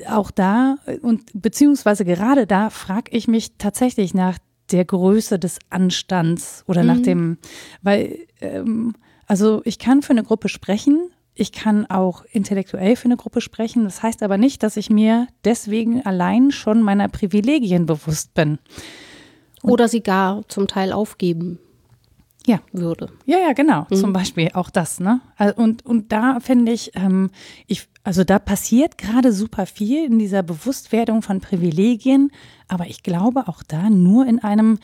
auch 0.09 0.31
da 0.31 0.77
und 1.03 1.23
beziehungsweise 1.35 2.05
gerade 2.05 2.47
da 2.47 2.71
frage 2.71 3.11
ich 3.11 3.29
mich 3.29 3.57
tatsächlich 3.59 4.15
nach 4.15 4.39
der 4.71 4.85
Größe 4.85 5.39
des 5.39 5.59
Anstands 5.71 6.65
oder 6.67 6.83
mhm. 6.83 6.87
nach 6.89 7.01
dem, 7.01 7.39
weil 7.83 8.19
ähm, 8.41 8.95
Also 9.27 9.63
ich 9.65 9.79
kann 9.79 10.03
für 10.03 10.11
eine 10.11 10.23
Gruppe 10.23 10.49
sprechen, 10.49 11.11
ich 11.35 11.53
kann 11.53 11.85
auch 11.87 12.25
intellektuell 12.33 12.97
für 12.97 13.07
eine 13.07 13.17
Gruppe 13.17 13.41
sprechen. 13.41 13.85
Das 13.85 14.03
heißt 14.03 14.23
aber 14.23 14.39
nicht, 14.39 14.63
dass 14.63 14.77
ich 14.79 14.89
mir 14.89 15.27
deswegen 15.45 16.05
allein 16.07 16.51
schon 16.51 16.81
meiner 16.83 17.09
Privilegien 17.09 17.85
bewusst 17.85 18.33
bin. 18.33 18.59
Oder 19.63 19.89
sie 19.89 20.01
gar 20.01 20.49
zum 20.49 20.67
Teil 20.67 20.93
aufgeben 20.93 21.59
Ja. 22.47 22.61
würde. 22.73 23.11
Ja, 23.25 23.39
ja, 23.39 23.53
genau. 23.53 23.87
Zum 23.93 24.13
Beispiel 24.13 24.51
auch 24.55 24.71
das, 24.71 25.01
ne? 25.01 25.21
Und, 25.57 25.85
und 25.85 26.13
da 26.13 26.39
finde 26.39 26.71
ich, 26.71 26.93
ähm, 26.95 27.31
ich, 27.67 27.89
also 28.05 28.23
da 28.23 28.39
passiert 28.39 28.99
gerade 28.99 29.33
super 29.33 29.67
viel 29.67 30.05
in 30.05 30.21
dieser 30.21 30.45
Bewusstwerdung 30.45 31.23
von 31.23 31.41
Privilegien, 31.41 32.31
aber 32.69 32.87
ich 32.87 33.03
glaube 33.03 33.49
auch 33.49 33.65
da 33.65 33.91
nur 33.91 34.27
in 34.27 34.39
einem 34.39 34.79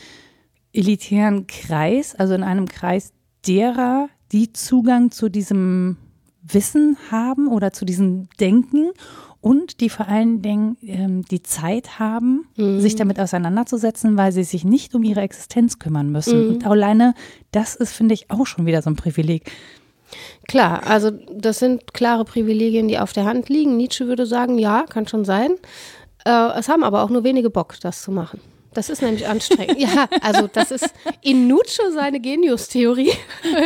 elitären 0.73 1.47
Kreis, 1.47 2.17
also 2.17 2.35
in 2.35 2.43
einem 2.43 2.67
Kreis 2.67 3.13
derer, 3.47 4.09
die 4.33 4.53
Zugang 4.53 5.13
zu 5.13 5.29
diesem 5.29 5.99
Wissen 6.43 6.97
haben 7.13 7.47
oder 7.47 7.73
zu 7.73 7.85
diesem 7.85 8.29
Denken 8.41 8.91
und 9.43 9.81
die 9.81 9.91
vor 9.91 10.09
allen 10.09 10.41
Dingen 10.41 10.79
ähm, 10.83 11.23
die 11.27 11.43
Zeit 11.43 11.99
haben, 11.99 12.47
sich 12.57 12.95
damit 12.95 13.21
auseinanderzusetzen, 13.21 14.17
weil 14.17 14.33
sie 14.33 14.45
sich 14.45 14.65
nicht 14.65 14.95
um 14.95 15.03
ihre 15.03 15.21
Existenz 15.21 15.79
kümmern 15.79 16.11
müssen. 16.11 16.49
Und 16.49 16.67
alleine 16.67 17.15
das 17.51 17.75
ist, 17.75 17.93
finde 17.93 18.15
ich, 18.15 18.31
auch 18.31 18.47
schon 18.47 18.65
wieder 18.65 18.81
so 18.81 18.89
ein 18.89 18.97
Privileg. 18.97 19.51
Klar, 20.47 20.87
also 20.87 21.11
das 21.11 21.59
sind 21.59 21.93
klare 21.93 22.25
Privilegien, 22.25 22.87
die 22.89 22.99
auf 22.99 23.13
der 23.13 23.25
Hand 23.25 23.49
liegen. 23.49 23.77
Nietzsche 23.77 24.07
würde 24.07 24.27
sagen, 24.27 24.59
ja, 24.59 24.85
kann 24.89 25.09
schon 25.09 25.25
sein. 25.25 25.53
Äh, 26.25 26.59
es 26.59 26.69
haben 26.69 26.85
aber 26.85 27.03
auch 27.03 27.11
nur 27.11 27.25
wenige 27.25 27.51
Bock, 27.51 27.75
das 27.81 28.03
zu 28.03 28.13
machen. 28.13 28.41
Das 28.75 28.91
ist 28.91 29.03
nämlich 29.03 29.27
anstrengend. 29.27 29.79
ja, 29.79 30.09
also 30.21 30.49
das 30.53 30.71
ist 30.71 30.93
in 31.21 31.47
Nietzsche 31.47 31.83
seine 31.93 32.21
Genius-Theorie. 32.21 33.13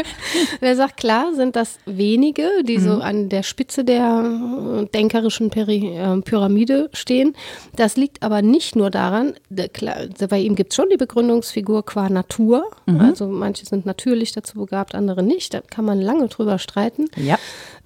er 0.60 0.76
sagt, 0.76 0.96
klar 0.96 1.34
sind 1.34 1.56
das 1.56 1.78
wenige, 1.86 2.48
die 2.64 2.78
so 2.78 2.94
an 2.94 3.28
der 3.28 3.42
Spitze 3.42 3.84
der 3.84 4.82
äh, 4.82 4.86
denkerischen 4.86 5.50
Peri 5.50 5.96
äh, 5.96 6.20
Pyramide 6.20 6.90
stehen. 6.92 7.36
Das 7.76 7.96
liegt 7.96 8.22
aber 8.22 8.42
nicht 8.42 8.76
nur 8.76 8.90
daran, 8.90 9.34
klar, 9.72 9.96
bei 10.28 10.40
ihm 10.40 10.54
gibt 10.54 10.72
es 10.72 10.76
schon 10.76 10.88
die 10.90 10.96
Begründungsfigur 10.96 11.84
qua 11.84 12.08
Natur. 12.08 12.64
Also 12.98 13.26
manche 13.26 13.66
sind 13.66 13.86
natürlich 13.86 14.32
dazu 14.32 14.58
begabt, 14.58 14.94
andere 14.94 15.22
nicht. 15.22 15.54
Da 15.54 15.60
kann 15.60 15.84
man 15.84 16.00
lange 16.00 16.28
drüber 16.28 16.58
streiten. 16.58 17.08
Ja. 17.16 17.38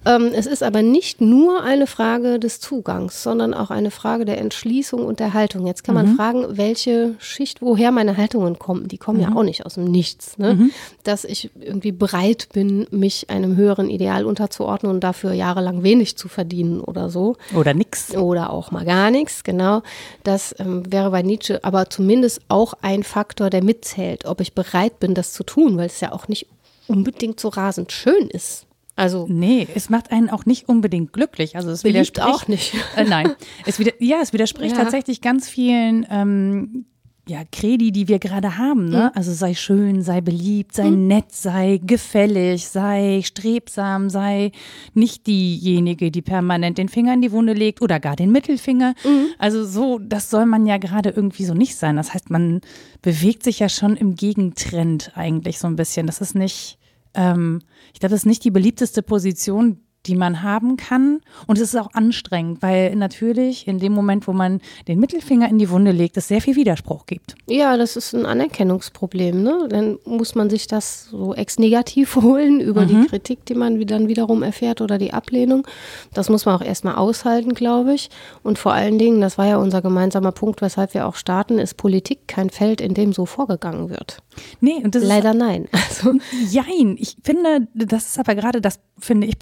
Ähm, 0.05 0.31
es 0.33 0.47
ist 0.47 0.63
aber 0.63 0.81
nicht 0.81 1.21
nur 1.21 1.63
eine 1.63 1.85
Frage 1.85 2.39
des 2.39 2.59
Zugangs, 2.59 3.21
sondern 3.21 3.53
auch 3.53 3.69
eine 3.69 3.91
Frage 3.91 4.25
der 4.25 4.39
Entschließung 4.39 5.05
und 5.05 5.19
der 5.19 5.33
Haltung. 5.33 5.67
Jetzt 5.67 5.83
kann 5.83 5.95
man 5.95 6.15
fragen, 6.15 6.57
welche 6.57 7.15
Schicht, 7.19 7.61
woher 7.61 7.91
meine 7.91 8.17
Haltungen 8.17 8.57
kommen. 8.57 8.87
Die 8.87 8.97
kommen 8.97 9.19
ja 9.19 9.35
auch 9.35 9.43
nicht 9.43 9.65
aus 9.65 9.75
dem 9.75 9.85
Nichts. 9.85 10.37
Ne? 10.37 10.69
Dass 11.03 11.23
ich 11.23 11.51
irgendwie 11.59 11.91
bereit 11.91 12.49
bin, 12.53 12.87
mich 12.89 13.29
einem 13.29 13.55
höheren 13.55 13.89
Ideal 13.89 14.25
unterzuordnen 14.25 14.91
und 14.91 15.03
dafür 15.03 15.33
jahrelang 15.33 15.83
wenig 15.83 16.17
zu 16.17 16.27
verdienen 16.27 16.81
oder 16.81 17.09
so. 17.09 17.35
Oder 17.55 17.73
nix. 17.73 18.15
Oder 18.15 18.51
auch 18.51 18.71
mal 18.71 18.85
gar 18.85 19.11
nichts, 19.11 19.43
genau. 19.43 19.83
Das 20.23 20.55
ähm, 20.59 20.91
wäre 20.91 21.11
bei 21.11 21.21
Nietzsche 21.21 21.63
aber 21.63 21.89
zumindest 21.89 22.41
auch 22.47 22.73
ein 22.81 23.03
Faktor, 23.03 23.49
der 23.49 23.63
mitzählt, 23.63 24.25
ob 24.25 24.41
ich 24.41 24.53
bereit 24.53 24.99
bin, 24.99 25.13
das 25.13 25.33
zu 25.33 25.43
tun, 25.43 25.77
weil 25.77 25.87
es 25.87 25.99
ja 25.99 26.11
auch 26.11 26.27
nicht 26.27 26.47
unbedingt 26.87 27.39
so 27.39 27.49
rasend 27.49 27.91
schön 27.91 28.27
ist. 28.27 28.65
Also 29.01 29.25
Nee, 29.27 29.67
es 29.73 29.89
macht 29.89 30.11
einen 30.11 30.29
auch 30.29 30.45
nicht 30.45 30.69
unbedingt 30.69 31.11
glücklich. 31.11 31.55
Also 31.55 31.71
es 31.71 31.83
widerspricht 31.83 32.21
auch 32.21 32.47
nicht. 32.47 32.73
Äh, 32.95 33.05
nein, 33.05 33.31
es 33.65 33.79
wieder, 33.79 33.93
ja, 33.99 34.19
es 34.21 34.31
widerspricht 34.31 34.75
Ja. 34.75 34.83
tatsächlich 34.83 35.21
ganz 35.21 35.49
vielen 35.49 36.03
ja, 36.03 36.81
ja, 37.27 37.43
Kredi, 37.51 37.91
die 37.91 38.07
wir 38.07 38.19
gerade 38.19 38.57
haben. 38.57 38.89
Ne? 38.89 39.15
Also 39.15 39.31
sei 39.31 39.53
schön, 39.53 40.01
sei 40.01 40.21
beliebt, 40.21 40.73
sei 40.73 40.89
nett, 40.89 41.31
sei 41.31 41.79
gefällig, 41.83 42.67
sei 42.67 43.21
strebsam, 43.23 44.09
sei 44.09 44.51
nicht 44.93 45.27
diejenige, 45.27 46.11
die 46.11 46.21
permanent 46.21 46.77
den 46.77 46.89
Finger 46.89 47.13
in 47.13 47.21
die 47.21 47.31
Wunde 47.31 47.53
legt 47.53 47.81
oder 47.81 47.99
gar 47.99 48.15
den 48.15 48.31
Mittelfinger. 48.31 48.95
Also 49.37 49.65
so, 49.65 49.99
das 49.99 50.29
soll 50.29 50.45
man 50.45 50.65
ja 50.65 50.77
gerade 50.77 51.09
irgendwie 51.09 51.45
so 51.45 51.53
nicht 51.53 51.75
sein. 51.75 51.95
Das 51.95 52.13
heißt, 52.13 52.29
man 52.29 52.61
bewegt 53.01 53.43
sich 53.43 53.59
ja 53.59 53.69
schon 53.69 53.95
im 53.95 54.15
Gegentrend 54.15 55.11
eigentlich 55.15 55.57
so 55.59 55.67
ein 55.67 55.75
bisschen. 55.75 56.07
Das 56.07 56.21
ist 56.21 56.35
nicht, 56.35 56.79
ähm, 57.13 57.61
ich 57.93 57.99
glaube, 57.99 58.11
das 58.11 58.21
ist 58.21 58.25
nicht 58.25 58.43
die 58.43 58.51
beliebteste 58.51 59.03
Position, 59.03 59.81
die 60.05 60.15
man 60.15 60.41
haben 60.41 60.77
kann. 60.77 61.21
Und 61.47 61.57
es 61.57 61.73
ist 61.73 61.75
auch 61.75 61.93
anstrengend, 61.93 62.61
weil 62.61 62.95
natürlich 62.95 63.67
in 63.67 63.79
dem 63.79 63.93
Moment, 63.93 64.27
wo 64.27 64.33
man 64.33 64.61
den 64.87 64.99
Mittelfinger 64.99 65.49
in 65.49 65.59
die 65.59 65.69
Wunde 65.69 65.91
legt, 65.91 66.17
es 66.17 66.27
sehr 66.27 66.41
viel 66.41 66.55
Widerspruch 66.55 67.05
gibt. 67.05 67.35
Ja, 67.47 67.77
das 67.77 67.95
ist 67.95 68.13
ein 68.13 68.25
Anerkennungsproblem. 68.25 69.43
Ne? 69.43 69.67
Dann 69.69 69.99
muss 70.05 70.35
man 70.35 70.49
sich 70.49 70.67
das 70.67 71.05
so 71.05 71.35
ex-negativ 71.35 72.15
holen 72.21 72.59
über 72.59 72.85
die 72.85 73.05
Kritik, 73.07 73.45
die 73.45 73.55
man 73.55 73.85
dann 73.85 74.07
wiederum 74.07 74.43
erfährt 74.43 74.81
oder 74.81 74.97
die 74.97 75.13
Ablehnung. 75.13 75.67
Das 76.13 76.29
muss 76.29 76.45
man 76.45 76.55
auch 76.55 76.65
erstmal 76.65 76.95
aushalten, 76.95 77.53
glaube 77.53 77.93
ich. 77.93 78.09
Und 78.43 78.57
vor 78.57 78.73
allen 78.73 78.97
Dingen, 78.97 79.21
das 79.21 79.37
war 79.37 79.45
ja 79.45 79.57
unser 79.57 79.81
gemeinsamer 79.81 80.31
Punkt, 80.31 80.61
weshalb 80.61 80.93
wir 80.93 81.07
auch 81.07 81.15
starten, 81.15 81.59
ist 81.59 81.75
Politik 81.75 82.27
kein 82.27 82.49
Feld, 82.49 82.81
in 82.81 82.93
dem 82.93 83.13
so 83.13 83.25
vorgegangen 83.25 83.89
wird. 83.89 84.21
Nee, 84.59 84.81
und 84.83 84.95
das 84.95 85.03
Leider 85.03 85.33
nein. 85.33 85.67
Also, 85.91 86.11
ist. 86.11 86.53
Jein. 86.53 86.95
Ich 86.97 87.17
finde, 87.23 87.67
das 87.73 88.07
ist 88.07 88.19
aber 88.19 88.33
gerade 88.35 88.61
das, 88.61 88.79
finde 88.97 89.27
ich, 89.27 89.37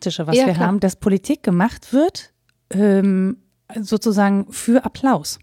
Problematische, 0.00 0.26
was 0.26 0.36
Ja, 0.36 0.46
wir 0.46 0.54
klar. 0.54 0.66
haben, 0.66 0.80
dass 0.80 0.96
Politik 0.96 1.42
gemacht 1.42 1.92
wird, 1.92 2.32
ähm, 2.70 3.36
sozusagen 3.80 4.50
für 4.52 4.84
Applaus. 4.84 5.38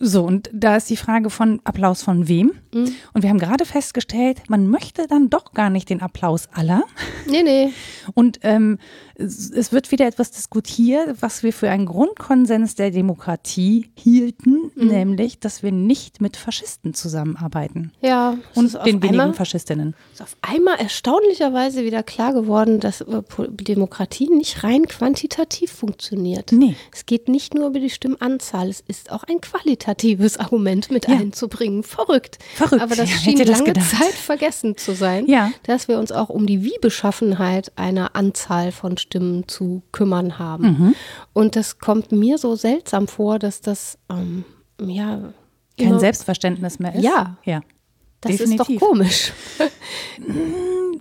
So, 0.00 0.24
und 0.24 0.48
da 0.54 0.76
ist 0.76 0.88
die 0.88 0.96
Frage 0.96 1.28
von 1.28 1.60
Applaus 1.64 2.02
von 2.02 2.28
wem? 2.28 2.52
Und 2.72 3.22
wir 3.22 3.28
haben 3.28 3.38
gerade 3.38 3.66
festgestellt, 3.66 4.40
man 4.48 4.68
möchte 4.68 5.06
dann 5.06 5.28
doch 5.28 5.52
gar 5.52 5.68
nicht 5.68 5.90
den 5.90 6.00
Applaus 6.00 6.48
aller. 6.52 6.82
nee, 7.28 7.42
nee. 7.42 7.72
Und 8.14 8.38
ähm, 8.42 8.78
es 9.18 9.72
wird 9.72 9.90
wieder 9.92 10.06
etwas 10.06 10.30
diskutiert, 10.30 11.16
was 11.20 11.42
wir 11.42 11.52
für 11.52 11.70
einen 11.70 11.86
Grundkonsens 11.86 12.74
der 12.74 12.90
Demokratie 12.90 13.90
hielten, 13.96 14.70
nämlich, 14.74 15.38
dass 15.40 15.62
wir 15.62 15.72
nicht 15.72 16.20
mit 16.20 16.36
Faschisten 16.36 16.92
zusammenarbeiten. 16.92 17.92
Ja, 18.02 18.36
Und 18.54 18.74
den 18.74 19.02
wenigen 19.02 19.06
einmal- 19.20 19.32
Faschistinnen. 19.34 19.94
ist 20.12 20.20
auf 20.22 20.36
einmal 20.42 20.76
erstaunlicherweise 20.78 21.82
wieder 21.84 22.02
klar 22.02 22.34
geworden, 22.34 22.78
dass 22.78 23.00
äh, 23.00 23.22
Demokratie 23.48 24.28
nicht 24.28 24.62
rein 24.64 24.86
quantitativ 24.86 25.72
funktioniert. 25.72 26.52
Nee. 26.52 26.76
Es 26.92 27.06
geht 27.06 27.28
nicht 27.28 27.54
nur 27.54 27.68
über 27.68 27.80
die 27.80 27.90
Stimmenanzahl, 27.90 28.68
es 28.68 28.80
ist 28.86 29.10
auch 29.10 29.24
ein 29.24 29.40
qualitatives 29.40 30.36
Argument 30.38 30.90
mit 30.90 31.08
Ja. 31.08 31.16
einzubringen. 31.16 31.82
Verrückt. 31.84 32.38
Verrückt. 32.54 32.82
Aber 32.82 32.94
das 32.96 33.08
Ja, 33.10 33.16
schien 33.16 33.38
das 33.38 33.48
lange 33.48 33.64
gedacht. 33.72 33.90
Zeit 33.90 34.12
vergessen 34.12 34.76
zu 34.76 34.94
sein, 34.94 35.26
Ja. 35.26 35.50
dass 35.62 35.88
wir 35.88 35.98
uns 35.98 36.12
auch 36.12 36.28
um 36.28 36.46
die 36.46 36.62
Wie-Beschaffenheit 36.62 37.72
einer 37.76 38.14
Anzahl 38.14 38.72
von 38.72 38.96
Stimmen 39.06 39.46
zu 39.48 39.82
kümmern 39.92 40.38
haben. 40.38 40.64
Mhm. 40.64 40.94
Und 41.32 41.56
das 41.56 41.78
kommt 41.78 42.12
mir 42.12 42.38
so 42.38 42.56
seltsam 42.56 43.08
vor, 43.08 43.38
dass 43.38 43.60
das, 43.60 43.98
ähm, 44.10 44.44
ja, 44.80 45.32
Kein 45.78 45.88
immer- 45.88 46.00
Selbstverständnis 46.00 46.78
mehr 46.78 46.94
ist. 46.94 47.02
Ja. 47.04 47.36
Ja. 47.44 47.60
das 48.20 48.32
definitiv. 48.36 48.68
ist 48.68 48.80
doch 48.82 48.88
komisch. 48.88 49.32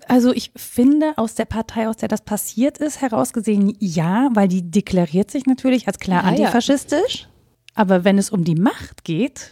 Also 0.07 0.33
ich 0.33 0.51
finde, 0.55 1.13
aus 1.17 1.33
der 1.35 1.45
Partei, 1.45 1.87
aus 1.87 1.97
der 1.97 2.09
das 2.09 2.21
passiert 2.21 2.77
ist, 2.77 3.01
herausgesehen, 3.01 3.75
ja, 3.79 4.29
weil 4.33 4.47
die 4.47 4.69
deklariert 4.69 5.31
sich 5.31 5.45
natürlich 5.45 5.87
als 5.87 5.97
klar 5.99 6.23
Ja, 6.23 6.25
ja. 6.25 6.29
antifaschistisch. 6.29 7.27
Aber 7.73 8.03
wenn 8.03 8.17
es 8.17 8.29
um 8.29 8.43
die 8.43 8.55
Macht 8.55 9.03
geht, 9.03 9.51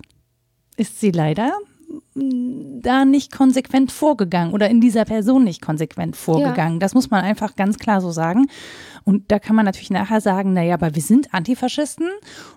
ist 0.77 0.99
sie 0.99 1.11
leider 1.11 1.47
mm, 1.49 1.72
da 2.15 3.05
nicht 3.05 3.31
konsequent 3.31 3.91
vorgegangen 3.91 4.53
oder 4.53 4.69
in 4.69 4.81
dieser 4.81 5.05
Person 5.05 5.43
nicht 5.43 5.61
konsequent 5.61 6.15
vorgegangen. 6.15 6.79
Das 6.79 6.93
muss 6.93 7.09
man 7.09 7.23
einfach 7.23 7.55
ganz 7.55 7.77
klar 7.77 8.01
so 8.01 8.11
sagen. 8.11 8.47
Und 9.03 9.31
da 9.31 9.39
kann 9.39 9.55
man 9.55 9.65
natürlich 9.65 9.89
nachher 9.89 10.21
sagen, 10.21 10.53
naja, 10.53 10.75
aber 10.75 10.95
wir 10.95 11.01
sind 11.01 11.33
Antifaschisten. 11.33 12.09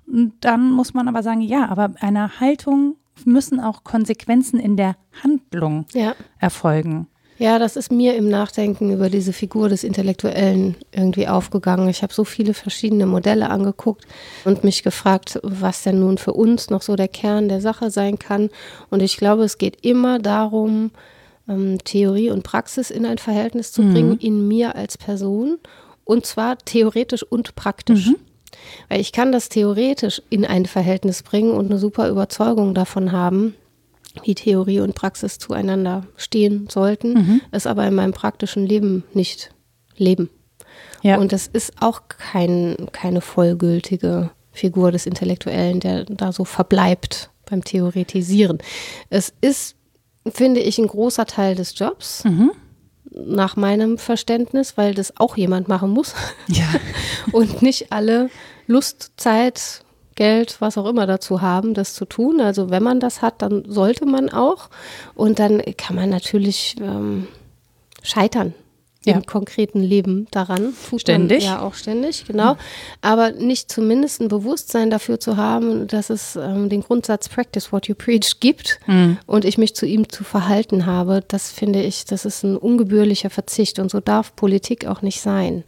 Und 0.07 0.33
dann 0.41 0.71
muss 0.71 0.95
man 0.95 1.09
aber 1.09 1.23
sagen, 1.23 1.41
ja, 1.41 1.69
aber 1.69 1.93
einer 2.01 2.41
Haltung 2.41 2.97
müssen 3.25 3.61
auch 3.61 3.83
Konsequenzen 3.85 4.61
in 4.61 4.77
der 4.77 4.97
Handlung 5.23 5.87
Ja. 5.93 6.15
erfolgen. 6.39 7.07
Ja, 7.39 7.59
das 7.59 7.77
ist 7.77 7.93
mir 7.93 8.17
im 8.17 8.29
Nachdenken 8.29 8.91
über 8.93 9.11
diese 9.11 9.33
Figur 9.33 9.69
des 9.69 9.85
Intellektuellen 9.85 10.75
irgendwie 10.91 11.29
aufgegangen. 11.29 11.89
Ich 11.89 12.03
habe 12.03 12.15
so 12.15 12.25
viele 12.25 12.55
verschiedene 12.55 13.05
Modelle 13.05 13.51
angeguckt 13.51 14.07
und 14.45 14.65
mich 14.65 14.83
gefragt, 14.83 15.39
was 15.43 15.83
denn 15.83 16.01
nun 16.01 16.17
für 16.17 16.33
uns 16.33 16.71
noch 16.71 16.81
so 16.81 16.97
der 16.97 17.09
Kern 17.09 17.49
der 17.49 17.61
Sache 17.61 17.91
sein 17.91 18.19
kann. 18.19 18.49
Und 18.89 19.03
ich 19.03 19.19
glaube, 19.19 19.45
es 19.45 19.59
geht 19.59 19.85
immer 19.85 20.19
darum, 20.19 20.93
ähm, 21.47 21.79
Theorie 21.85 22.31
und 22.31 22.43
Praxis 22.43 22.91
in 22.91 23.05
ein 23.05 23.19
Verhältnis 23.19 23.71
zu 23.71 23.83
bringen, 23.83 24.19
in 24.19 24.49
mir 24.49 24.75
als 24.75 24.97
Person. 24.97 25.59
Und 26.05 26.25
zwar 26.25 26.57
theoretisch 26.59 27.23
und 27.23 27.55
praktisch. 27.55 28.07
Weil 28.89 29.01
ich 29.01 29.13
kann 29.13 29.31
das 29.33 29.51
theoretisch 29.51 30.23
in 30.31 30.47
ein 30.47 30.65
Verhältnis 30.65 31.23
bringen 31.23 31.51
und 31.53 31.67
eine 31.67 31.79
super 31.79 32.09
Überzeugung 32.09 32.73
davon 32.75 33.13
haben, 33.13 33.55
wie 34.25 34.35
Theorie 34.35 34.81
und 34.81 34.95
Praxis 34.95 35.39
zueinander 35.39 36.07
stehen 36.17 36.69
sollten, 36.71 37.41
es 37.51 37.67
aber 37.67 37.87
in 37.87 37.95
meinem 37.95 38.13
praktischen 38.13 38.67
Leben 38.67 39.05
nicht 39.13 39.51
leben. 39.97 40.31
Ja. 41.03 41.19
Und 41.19 41.33
das 41.33 41.47
ist 41.47 41.73
auch 41.81 42.03
kein, 42.09 42.77
keine 42.93 43.21
vollgültige 43.21 44.31
Figur 44.53 44.91
des 44.91 45.07
Intellektuellen, 45.07 45.81
der 45.81 46.05
da 46.05 46.33
so 46.33 46.45
verbleibt 46.45 47.31
beim 47.49 47.63
Theoretisieren. 47.63 48.59
Es 49.11 49.33
ist, 49.41 49.77
finde 50.27 50.61
ich, 50.61 50.79
ein 50.79 50.89
großer 50.89 51.27
Teil 51.27 51.55
des 51.55 51.79
Jobs. 51.79 52.25
nach 53.19 53.57
meinem 53.57 53.97
Verständnis, 53.97 54.77
weil 54.77 54.93
das 54.93 55.17
auch 55.17 55.39
jemand 55.39 55.69
machen 55.69 55.91
muss. 55.91 56.15
Ja. 56.49 56.67
Und 57.33 57.63
nicht 57.63 57.91
alle 57.91 58.29
Lust, 58.67 59.13
Zeit, 59.17 59.86
Geld, 60.17 60.57
was 60.61 60.77
auch 60.77 60.87
immer 60.87 61.07
dazu 61.07 61.41
haben, 61.43 61.73
das 61.75 61.95
zu 61.95 62.05
tun. 62.05 62.41
Also 62.41 62.69
wenn 62.71 62.83
man 62.83 62.99
das 63.01 63.23
hat, 63.23 63.41
dann 63.43 63.65
sollte 63.69 64.05
man 64.07 64.29
auch. 64.31 64.69
Und 65.15 65.39
dann 65.39 65.63
kann 65.77 65.95
man 65.95 66.11
natürlich 66.11 66.75
ähm, 66.81 67.29
scheitern 68.03 68.55
Ja. 69.05 69.15
im 69.15 69.25
konkreten 69.27 69.83
Leben 69.83 70.27
daran. 70.33 70.75
Tut 70.91 71.03
Ständig. 71.03 71.45
Ja, 71.45 71.61
auch 71.61 71.75
ständig, 71.75 72.25
genau. 72.27 72.57
Aber 73.03 73.31
nicht 73.31 73.71
zumindest 73.71 74.21
ein 74.21 74.29
Bewusstsein 74.29 74.91
dafür 74.91 75.21
zu 75.21 75.37
haben, 75.37 75.87
dass 75.87 76.11
es 76.11 76.35
ähm, 76.35 76.69
den 76.69 76.81
Grundsatz 76.81 77.29
Practice 77.29 77.71
what 77.71 77.87
you 77.87 77.95
preach 77.95 78.41
gibt 78.41 78.81
und 79.27 79.45
ich 79.45 79.59
mich 79.59 79.77
zu 79.77 79.87
ihm 79.87 80.09
zu 80.09 80.25
verhalten 80.25 80.87
habe, 80.87 81.23
das 81.29 81.53
finde 81.53 81.83
ich, 81.83 82.05
das 82.05 82.25
ist 82.25 82.43
ein 82.43 82.57
ungebührlicher 82.57 83.31
Verzicht 83.31 83.79
und 83.79 83.91
so 83.93 84.01
darf 84.01 84.35
Politik 84.35 84.87
auch 84.87 85.03
nicht 85.03 85.21
sein. 85.21 85.63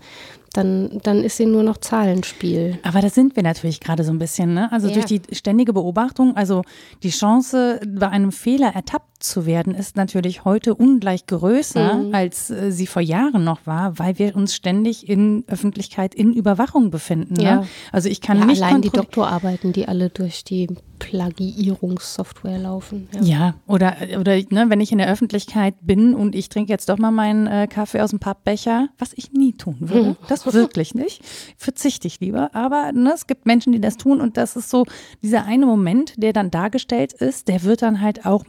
Dann, 0.54 1.00
dann 1.02 1.22
ist 1.22 1.36
sie 1.36 1.46
nur 1.46 1.62
noch 1.62 1.76
Zahlenspiel. 1.76 2.78
Aber 2.82 3.00
da 3.00 3.10
sind 3.10 3.36
wir 3.36 3.42
natürlich 3.42 3.80
gerade 3.80 4.02
so 4.04 4.10
ein 4.12 4.18
bisschen, 4.18 4.54
ne? 4.54 4.70
Also 4.72 4.88
Ja. 4.88 4.94
durch 4.94 5.04
die 5.06 5.20
ständige 5.32 5.72
Beobachtung, 5.72 6.36
also 6.36 6.62
die 7.02 7.10
Chance, 7.10 7.80
bei 7.86 8.08
einem 8.08 8.32
Fehler 8.32 8.74
ertappt 8.74 9.17
zu 9.18 9.46
werden, 9.46 9.74
ist 9.74 9.96
natürlich 9.96 10.44
heute 10.44 10.74
ungleich 10.74 11.26
größer, 11.26 11.94
Mhm. 11.94 12.14
als 12.14 12.50
äh, 12.50 12.70
sie 12.70 12.86
vor 12.86 13.02
Jahren 13.02 13.44
noch 13.44 13.66
war, 13.66 13.98
weil 13.98 14.18
wir 14.18 14.36
uns 14.36 14.54
ständig 14.54 15.08
in 15.08 15.44
Öffentlichkeit 15.48 16.14
in 16.14 16.32
Überwachung 16.32 16.90
befinden. 16.90 17.34
Ne? 17.34 17.42
Ja. 17.42 17.64
Also 17.92 18.08
ich 18.08 18.20
kann 18.20 18.38
Ja, 18.38 18.44
nicht 18.44 18.62
allein 18.62 18.82
die 18.82 18.90
Doktorarbeiten, 18.90 19.72
die 19.72 19.88
alle 19.88 20.10
durch 20.10 20.44
die 20.44 20.68
Plagiierungssoftware 20.98 22.58
laufen. 22.58 23.08
Ja. 23.14 23.22
Ja, 23.22 23.54
oder, 23.66 23.96
oder 24.18 24.36
ne, 24.50 24.66
wenn 24.68 24.80
ich 24.80 24.92
in 24.92 24.98
der 24.98 25.08
Öffentlichkeit 25.08 25.74
bin 25.80 26.14
und 26.14 26.34
ich 26.34 26.48
trinke 26.48 26.72
jetzt 26.72 26.88
doch 26.88 26.98
mal 26.98 27.10
meinen 27.10 27.46
äh, 27.46 27.66
Kaffee 27.68 28.00
aus 28.00 28.10
dem 28.10 28.18
Pappbecher, 28.18 28.88
was 28.98 29.12
ich 29.14 29.32
nie 29.32 29.52
tun 29.52 29.76
würde, 29.80 30.16
das 30.28 30.44
wirklich 30.52 30.94
nicht, 30.94 31.22
verzichte 31.56 32.06
ich 32.08 32.20
lieber. 32.20 32.50
Aber 32.54 32.92
ne, 32.92 33.12
es 33.14 33.26
gibt 33.26 33.46
Menschen, 33.46 33.72
die 33.72 33.80
das 33.80 33.96
tun 33.96 34.20
und 34.20 34.36
das 34.36 34.56
ist 34.56 34.70
so 34.70 34.84
dieser 35.22 35.44
eine 35.44 35.66
Moment, 35.66 36.14
der 36.16 36.32
dann 36.32 36.50
dargestellt 36.50 37.12
ist, 37.12 37.48
der 37.48 37.62
wird 37.62 37.82
dann 37.82 38.00
halt 38.00 38.26
auch 38.26 38.48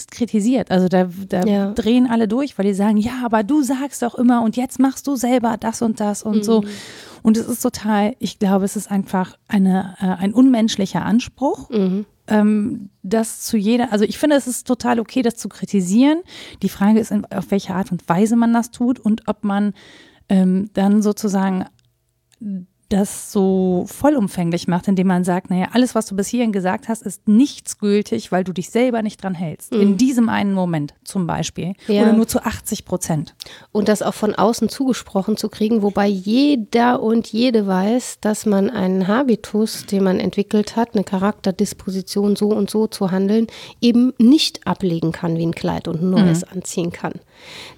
massivst 0.00 0.10
kritisiert. 0.10 0.70
Also 0.70 0.88
da, 0.88 1.08
da 1.28 1.42
Ja. 1.44 1.72
drehen 1.72 2.08
alle 2.08 2.28
durch, 2.28 2.58
weil 2.58 2.66
die 2.66 2.74
sagen, 2.74 2.96
ja, 2.96 3.22
aber 3.24 3.42
du 3.42 3.62
sagst 3.62 4.02
doch 4.02 4.14
immer 4.14 4.42
und 4.42 4.56
jetzt 4.56 4.78
machst 4.78 5.06
du 5.06 5.16
selber 5.16 5.56
das 5.58 5.82
und 5.82 6.00
das 6.00 6.22
und 6.22 6.44
so. 6.44 6.64
Und 7.22 7.36
es 7.36 7.46
ist 7.46 7.60
total, 7.60 8.14
ich 8.18 8.38
glaube, 8.38 8.64
es 8.64 8.76
ist 8.76 8.90
einfach 8.90 9.36
eine, 9.48 9.94
äh, 10.00 10.06
ein 10.06 10.32
unmenschlicher 10.32 11.04
Anspruch 11.04 11.70
ähm, 12.28 12.90
das 13.02 13.40
zu 13.40 13.56
jeder, 13.56 13.92
also 13.92 14.04
ich 14.04 14.16
finde, 14.18 14.36
es 14.36 14.46
ist 14.46 14.64
total 14.66 15.00
okay, 15.00 15.20
das 15.22 15.34
zu 15.36 15.48
kritisieren. 15.48 16.20
Die 16.62 16.68
Frage 16.68 17.00
ist, 17.00 17.12
auf 17.12 17.50
welche 17.50 17.74
Art 17.74 17.90
und 17.90 18.08
Weise 18.08 18.36
man 18.36 18.52
das 18.52 18.70
tut 18.70 19.00
und 19.00 19.22
ob 19.26 19.42
man 19.42 19.72
ähm, 20.28 20.70
dann 20.74 21.02
sozusagen 21.02 21.64
das 22.90 23.30
so 23.30 23.84
vollumfänglich 23.86 24.68
macht, 24.68 24.88
indem 24.88 25.06
man 25.06 25.24
sagt, 25.24 25.48
naja, 25.48 25.68
alles, 25.72 25.94
was 25.94 26.06
du 26.06 26.16
bis 26.16 26.28
hierhin 26.28 26.52
gesagt 26.52 26.88
hast, 26.88 27.02
ist 27.02 27.28
nichts 27.28 27.78
gültig, 27.78 28.32
weil 28.32 28.44
du 28.44 28.52
dich 28.52 28.70
selber 28.70 29.02
nicht 29.02 29.22
dran 29.22 29.34
hältst. 29.34 29.72
In 29.72 29.96
diesem 29.96 30.28
einen 30.28 30.52
Moment 30.52 30.94
zum 31.04 31.26
Beispiel. 31.26 31.74
Ja. 31.86 32.02
Oder 32.02 32.12
nur 32.14 32.26
zu 32.26 32.44
80 32.44 32.84
Prozent. 32.84 33.34
Und 33.70 33.88
das 33.88 34.02
auch 34.02 34.14
von 34.14 34.34
außen 34.34 34.68
zugesprochen 34.68 35.36
zu 35.36 35.48
kriegen, 35.48 35.82
wobei 35.82 36.08
jeder 36.08 37.00
und 37.00 37.28
jede 37.28 37.66
weiß, 37.66 38.18
dass 38.20 38.44
man 38.44 38.68
einen 38.68 39.06
Habitus, 39.06 39.86
den 39.86 40.02
man 40.02 40.18
entwickelt 40.18 40.74
hat, 40.74 40.94
eine 40.94 41.04
Charakterdisposition, 41.04 42.34
so 42.34 42.48
und 42.48 42.70
so 42.70 42.88
zu 42.88 43.12
handeln, 43.12 43.46
eben 43.80 44.12
nicht 44.18 44.66
ablegen 44.66 45.12
kann 45.12 45.36
wie 45.36 45.46
ein 45.46 45.54
Kleid 45.54 45.86
und 45.86 46.02
ein 46.02 46.10
neues 46.10 46.42
anziehen 46.42 46.90
kann. 46.90 47.12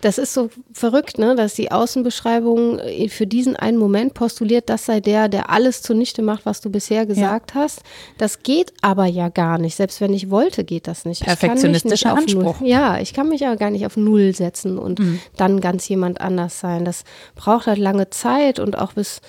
Das 0.01 0.18
ist 0.18 0.35
so 0.35 0.51
verrückt, 0.72 1.18
ne? 1.18 1.35
dass 1.37 1.55
die 1.55 1.70
Außenbeschreibung 1.70 2.79
äh, 2.79 3.09
für 3.09 3.27
diesen 3.27 3.57
einen 3.57 3.79
Moment 3.79 4.14
postuliert, 4.14 4.68
das 4.68 4.87
sei 4.87 5.01
der, 5.01 5.29
der 5.29 5.51
alles 5.51 5.83
zunichte 5.83 6.22
macht, 6.22 6.46
was 6.46 6.61
du 6.61 6.70
bisher 6.70 7.07
gesagt 7.07 7.55
hast. 7.55 7.83
Das 8.18 8.42
geht 8.42 8.72
aber 8.83 9.07
ja 9.07 9.29
gar 9.29 9.59
nicht. 9.59 9.77
Selbst 9.77 10.01
wenn 10.01 10.12
ich 10.12 10.31
wollte, 10.31 10.64
geht 10.64 10.87
das 10.87 11.05
nicht. 11.05 11.20
Mich 11.20 11.29
nicht 11.29 11.40
Perfektionistischer 11.40 12.12
auf 12.14 12.27
Null- 12.27 12.46
Anspruch. 12.46 12.66
ja, 12.66 12.98
ich 12.98 13.12
kann 13.14 13.29
mich 13.29 13.40
ja 13.40 13.55
gar 13.55 13.70
nicht 13.70 13.87
auf 13.87 13.96
Null 13.96 14.35
setzen 14.35 14.79
und 14.79 15.01
dann 15.37 15.61
ganz 15.61 15.88
jemand 15.88 16.20
anders 16.20 16.59
sein. 16.61 16.85
Das 16.85 17.05
braucht 17.35 17.66
halt 17.66 17.79
lange 17.79 18.11
Zeit 18.11 18.59
und 18.59 18.79
auch 18.79 18.94
bis 18.94 19.20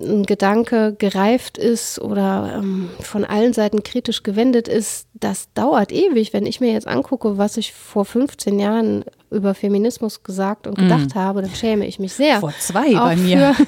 ein 0.00 0.24
Gedanke 0.24 0.94
gereift 0.98 1.58
ist 1.58 2.00
oder 2.00 2.54
ähm, 2.58 2.88
von 3.00 3.24
allen 3.24 3.52
Seiten 3.52 3.82
kritisch 3.82 4.22
gewendet 4.22 4.68
ist, 4.68 5.06
das 5.14 5.52
dauert 5.54 5.90
ewig. 5.92 6.32
Wenn 6.32 6.46
ich 6.46 6.60
mir 6.60 6.72
jetzt 6.72 6.86
angucke, 6.86 7.38
was 7.38 7.56
ich 7.56 7.72
vor 7.72 8.04
15 8.04 8.58
Jahren 8.58 9.04
über 9.30 9.54
Feminismus 9.54 10.22
gesagt 10.22 10.66
und 10.66 10.78
gedacht 10.78 11.14
habe, 11.14 11.42
dann 11.42 11.54
schäme 11.54 11.86
ich 11.86 11.98
mich 11.98 12.12
sehr. 12.14 12.40
Vor 12.40 12.54
zwei 12.58 12.96
auch 12.96 13.04
bei 13.06 13.16
mir. 13.16 13.54
Für, 13.54 13.66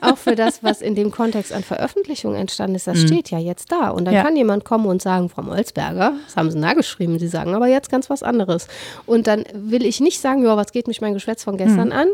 auch 0.12 0.18
für 0.18 0.34
das, 0.34 0.62
was 0.64 0.80
in 0.82 0.94
dem 0.94 1.10
Kontext 1.10 1.52
an 1.52 1.62
Veröffentlichung 1.62 2.34
entstanden 2.34 2.76
ist, 2.76 2.86
das 2.86 3.00
steht 3.00 3.30
ja 3.30 3.38
jetzt 3.38 3.70
da. 3.70 3.90
Und 3.90 4.06
dann 4.06 4.14
Ja. 4.14 4.22
kann 4.22 4.36
jemand 4.36 4.64
kommen 4.64 4.86
und 4.86 5.02
sagen, 5.02 5.28
Frau 5.28 5.42
Molzberger, 5.42 6.14
das 6.26 6.36
haben 6.36 6.50
Sie 6.50 6.60
da 6.60 6.72
geschrieben, 6.72 7.18
Sie 7.18 7.28
sagen 7.28 7.54
aber 7.54 7.66
jetzt 7.68 7.90
ganz 7.90 8.08
was 8.10 8.22
anderes. 8.22 8.66
Und 9.06 9.26
dann 9.26 9.44
will 9.52 9.84
ich 9.84 10.00
nicht 10.00 10.20
sagen, 10.20 10.42
ja, 10.42 10.56
was 10.56 10.72
geht 10.72 10.88
mich 10.88 11.00
mein 11.00 11.14
Geschwätz 11.14 11.44
von 11.44 11.56
gestern 11.56 11.92
an? 11.92 12.08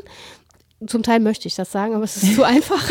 Zum 0.86 1.02
Teil 1.02 1.20
möchte 1.20 1.48
ich 1.48 1.54
das 1.54 1.72
sagen, 1.72 1.94
aber 1.94 2.04
es 2.04 2.16
ist 2.22 2.34
zu 2.34 2.42
einfach. 2.44 2.90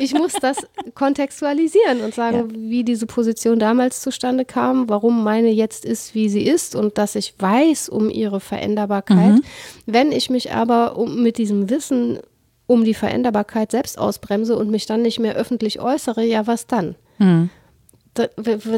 Ich 0.00 0.12
muss 0.14 0.34
das 0.34 0.58
kontextualisieren 0.94 2.00
und 2.02 2.14
sagen, 2.14 2.52
wie 2.70 2.84
diese 2.84 3.06
Position 3.06 3.58
damals 3.58 4.02
zustande 4.02 4.44
kam, 4.44 4.88
warum 4.88 5.24
meine 5.24 5.48
jetzt 5.48 5.84
ist, 5.84 6.14
wie 6.14 6.28
sie 6.28 6.42
ist 6.42 6.74
und 6.74 6.98
dass 6.98 7.14
ich 7.14 7.34
weiß 7.38 7.88
um 7.88 8.10
ihre 8.10 8.40
Veränderbarkeit. 8.40 9.40
Wenn 9.86 10.12
ich 10.12 10.28
mich 10.30 10.52
aber 10.52 10.96
um, 10.96 11.22
mit 11.22 11.38
diesem 11.38 11.70
Wissen 11.70 12.18
um 12.66 12.84
die 12.84 12.94
Veränderbarkeit 12.94 13.70
selbst 13.70 13.98
ausbremse 13.98 14.56
und 14.56 14.70
mich 14.70 14.84
dann 14.86 15.00
nicht 15.02 15.18
mehr 15.18 15.34
öffentlich 15.34 15.80
äußere, 15.80 16.22
ja, 16.24 16.46
was 16.46 16.66
dann? 16.66 16.94
W- 17.18 17.48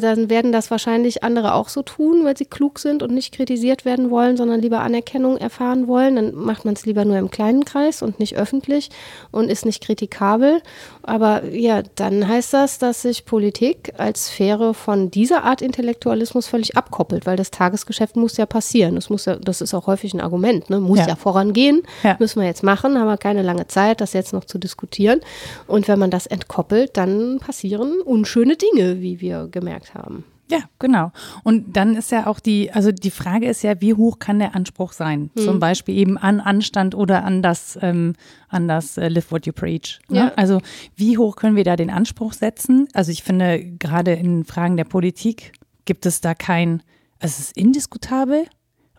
dann 0.01 0.31
werden 0.31 0.53
das 0.53 0.71
wahrscheinlich 0.71 1.23
andere 1.23 1.55
auch 1.55 1.69
so 1.69 1.83
tun, 1.83 2.25
weil 2.25 2.37
sie 2.37 2.45
klug 2.45 2.79
sind 2.79 3.03
und 3.03 3.13
nicht 3.13 3.35
kritisiert 3.35 3.85
werden 3.85 4.11
wollen, 4.11 4.37
sondern 4.37 4.61
lieber 4.61 4.81
Anerkennung 4.81 5.37
erfahren 5.37 5.87
wollen. 5.89 6.17
Dann 6.17 6.35
macht 6.35 6.65
man 6.65 6.75
es 6.75 6.87
lieber 6.87 7.05
nur 7.05 7.19
im 7.19 7.31
kleinen 7.31 7.65
Kreis 7.65 8.03
und 8.03 8.19
nicht 8.21 8.37
öffentlich 8.37 8.91
und 9.31 9.51
ist 9.51 9.65
nicht 9.67 9.83
kritikabel. 9.83 10.61
Aber 11.03 11.45
ja, 11.47 11.83
dann 11.95 12.27
heißt 12.29 12.53
das, 12.53 12.79
dass 12.79 13.03
sich 13.03 13.25
Politik 13.25 13.95
als 13.99 14.27
Sphäre 14.27 14.75
von 14.75 15.11
dieser 15.11 15.45
Art 15.45 15.63
Intellektualismus 15.63 16.47
völlig 16.47 16.77
abkoppelt, 16.77 17.27
weil 17.27 17.37
das 17.37 17.51
Tagesgeschäft 17.51 18.17
muss 18.17 18.37
ja 18.37 18.47
passieren. 18.47 18.95
Das, 18.95 19.11
muss 19.11 19.25
ja, 19.25 19.37
das 19.37 19.61
ist 19.61 19.75
auch 19.75 19.87
häufig 19.87 20.15
ein 20.15 20.21
Argument, 20.21 20.69
ne? 20.71 20.81
muss 20.81 20.99
Ja. 21.01 21.09
ja, 21.09 21.17
vorangehen, 21.17 21.83
Ja. 22.03 22.17
müssen 22.19 22.41
wir 22.41 22.47
jetzt 22.47 22.63
machen, 22.63 22.99
haben 22.99 23.07
wir 23.07 23.17
keine 23.17 23.43
lange 23.43 23.67
Zeit, 23.67 24.01
das 24.01 24.13
jetzt 24.13 24.33
noch 24.33 24.45
zu 24.45 24.59
diskutieren. 24.59 25.21
Und 25.67 25.89
wenn 25.89 25.99
man 25.99 26.11
das 26.11 26.27
entkoppelt, 26.27 26.97
dann 26.97 27.39
passieren 27.39 28.01
unschöne 28.05 28.57
Dinge, 28.57 29.01
wie 29.01 29.21
wir 29.21 29.30
gemerkt 29.51 29.95
haben. 29.95 30.25
Ja, 30.51 30.63
genau. 30.81 31.13
Und 31.45 31.77
dann 31.77 31.95
ist 31.95 32.11
ja 32.11 32.27
auch 32.27 32.41
die, 32.41 32.73
also 32.73 32.91
die 32.91 33.13
Frage 33.13 33.49
ist 33.49 33.63
ja, 33.63 33.81
wie 33.81 33.95
hoch 33.95 34.19
kann 34.19 34.41
der 34.41 34.57
Anspruch 34.57 34.93
sein? 34.93 35.31
Hm. 35.37 35.45
Zum 35.45 35.61
Beispiel 35.61 35.97
eben 35.97 36.19
an 36.19 36.41
Anstand 36.41 36.95
oder 36.97 37.25
an 37.25 37.41
das, 37.41 37.79
ähm, 37.81 38.15
an 38.49 38.67
das 38.67 38.99
äh, 38.99 39.09
Live 39.09 39.31
What 39.31 39.47
You 39.47 39.53
Preach. 39.53 40.01
Ne? 40.09 40.19
Ja. 40.19 40.33
Also 40.35 40.61
wie 40.97 41.19
hoch 41.19 41.37
können 41.37 41.55
wir 41.55 41.65
da 41.65 41.77
den 41.77 41.91
Anspruch 41.91 42.33
setzen? 42.33 42.89
Also 42.95 43.13
ich 43.13 43.23
finde, 43.23 43.65
gerade 43.65 44.13
in 44.13 44.45
Fragen 44.45 44.77
der 44.77 44.85
Politik 44.85 45.53
gibt 45.85 46.05
es 46.05 46.21
da 46.21 46.35
kein, 46.35 46.83
also 47.21 47.35
es 47.35 47.41
ist 47.41 47.57
indiskutabel. 47.57 48.47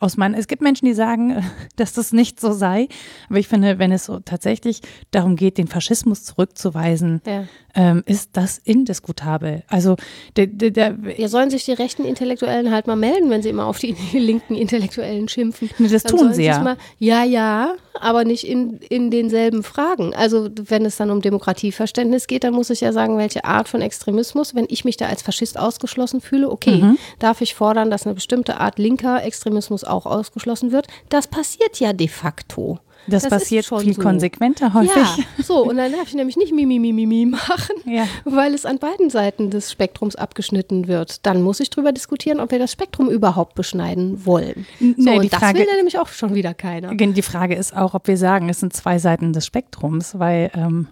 Aus 0.02 0.18
meinen, 0.18 0.34
es 0.36 0.48
gibt 0.48 0.62
Menschen, 0.62 0.86
die 0.88 0.94
sagen, 0.94 1.42
dass 1.78 1.94
das 1.94 2.12
nicht 2.12 2.40
so 2.42 2.52
sei. 2.52 2.90
Aber 3.30 3.38
ich 3.40 3.48
finde, 3.48 3.80
wenn 3.80 3.92
es 3.94 4.06
so 4.06 4.20
tatsächlich 4.20 4.82
darum 5.12 5.36
geht, 5.38 5.58
den 5.58 5.68
Faschismus 5.68 6.24
zurückzuweisen, 6.26 7.22
Ja. 7.26 7.44
ähm, 7.76 8.04
ist 8.06 8.32
das 8.34 8.58
indiskutabel. 8.58 9.64
Also 9.70 9.96
der, 10.36 10.48
der, 10.48 10.72
der, 10.72 10.98
Ja, 11.18 11.28
sollen 11.30 11.50
sich 11.50 11.64
die 11.66 11.72
rechten 11.74 12.04
Intellektuellen 12.04 12.72
halt 12.72 12.88
mal 12.88 12.96
melden, 12.98 13.30
wenn 13.30 13.42
sie 13.42 13.50
immer 13.50 13.66
auf 13.68 13.80
die 13.80 13.96
linken 14.14 14.56
Intellektuellen 14.56 15.28
schimpfen. 15.30 15.70
Nee, 15.78 15.88
das 15.88 16.04
Dann 16.04 16.18
tun 16.18 16.34
sie 16.34 16.44
ja. 16.46 16.60
Mal, 16.60 16.78
ja, 16.98 17.24
ja, 17.24 17.76
aber 18.00 18.24
nicht 18.26 18.46
in, 18.48 18.78
in 18.90 19.12
denselben 19.12 19.64
Fragen. 19.64 20.14
Also 20.16 20.50
wenn 20.66 20.84
es 20.86 20.98
dann 20.98 21.12
um 21.12 21.22
Demokratieverständnis 21.22 22.26
geht, 22.28 22.44
dann 22.44 22.54
muss 22.54 22.70
ich 22.72 22.82
ja 22.82 22.92
sagen, 22.92 23.18
welche 23.18 23.46
Art 23.46 23.70
von 23.70 23.82
Extremismus, 23.82 24.56
wenn 24.56 24.66
ich 24.70 24.84
mich 24.84 24.98
da 24.98 25.06
als 25.06 25.22
Faschist 25.22 25.60
ausgeschlossen 25.60 26.22
fühle, 26.22 26.50
okay, 26.50 26.72
Mhm. 26.82 26.98
darf 27.20 27.42
ich 27.42 27.54
fordern, 27.54 27.92
dass 27.92 28.06
eine 28.06 28.16
bestimmte 28.16 28.58
Art 28.60 28.80
linker 28.80 29.24
Extremismus 29.24 29.84
auch 29.92 30.06
ausgeschlossen 30.06 30.72
wird? 30.72 30.88
Das 31.10 31.28
passiert 31.28 31.80
ja 31.80 31.94
de 31.94 32.08
facto. 32.08 32.80
Das, 33.08 33.24
ist 33.24 33.30
passiert 33.32 33.66
schon 33.66 33.80
viel 33.82 33.96
so. 33.96 34.02
konsequenter 34.04 34.76
häufig. 34.76 34.96
Ja, 34.96 35.18
so, 35.44 35.66
und 35.68 35.78
dann 35.78 35.92
darf 35.92 36.08
ich 36.10 36.14
nämlich 36.14 36.38
nicht 36.38 36.54
Mimi, 36.54 36.78
Mimi, 36.78 37.08
Mimi 37.08 37.26
machen, 37.26 37.76
Ja. 37.86 38.06
weil 38.26 38.54
es 38.54 38.64
an 38.64 38.78
beiden 38.78 39.10
Seiten 39.10 39.50
des 39.50 39.72
Spektrums 39.72 40.16
abgeschnitten 40.16 40.88
wird. 40.88 41.26
Dann 41.26 41.42
muss 41.42 41.60
ich 41.62 41.72
drüber 41.72 41.94
diskutieren, 41.94 42.40
ob 42.40 42.52
wir 42.52 42.60
das 42.60 42.72
Spektrum 42.72 43.10
überhaupt 43.10 43.56
beschneiden 43.56 44.24
wollen. 44.28 44.68
So, 44.80 44.86
Nee, 44.98 45.18
und 45.18 45.34
das 45.34 45.40
Frage- 45.40 45.58
will 45.58 45.68
ja 45.68 45.76
nämlich 45.78 45.98
auch 45.98 46.10
schon 46.10 46.36
wieder 46.36 46.54
keiner. 46.54 46.94
Die 46.94 47.22
Frage 47.24 47.56
ist 47.56 47.76
auch, 47.76 47.96
ob 47.96 48.08
wir 48.08 48.18
sagen, 48.18 48.50
es 48.50 48.60
sind 48.60 48.72
zwei 48.74 49.00
Seiten 49.00 49.34
des 49.34 49.48
Spektrums, 49.48 50.20
weil 50.20 50.52
ähm, 50.54 50.88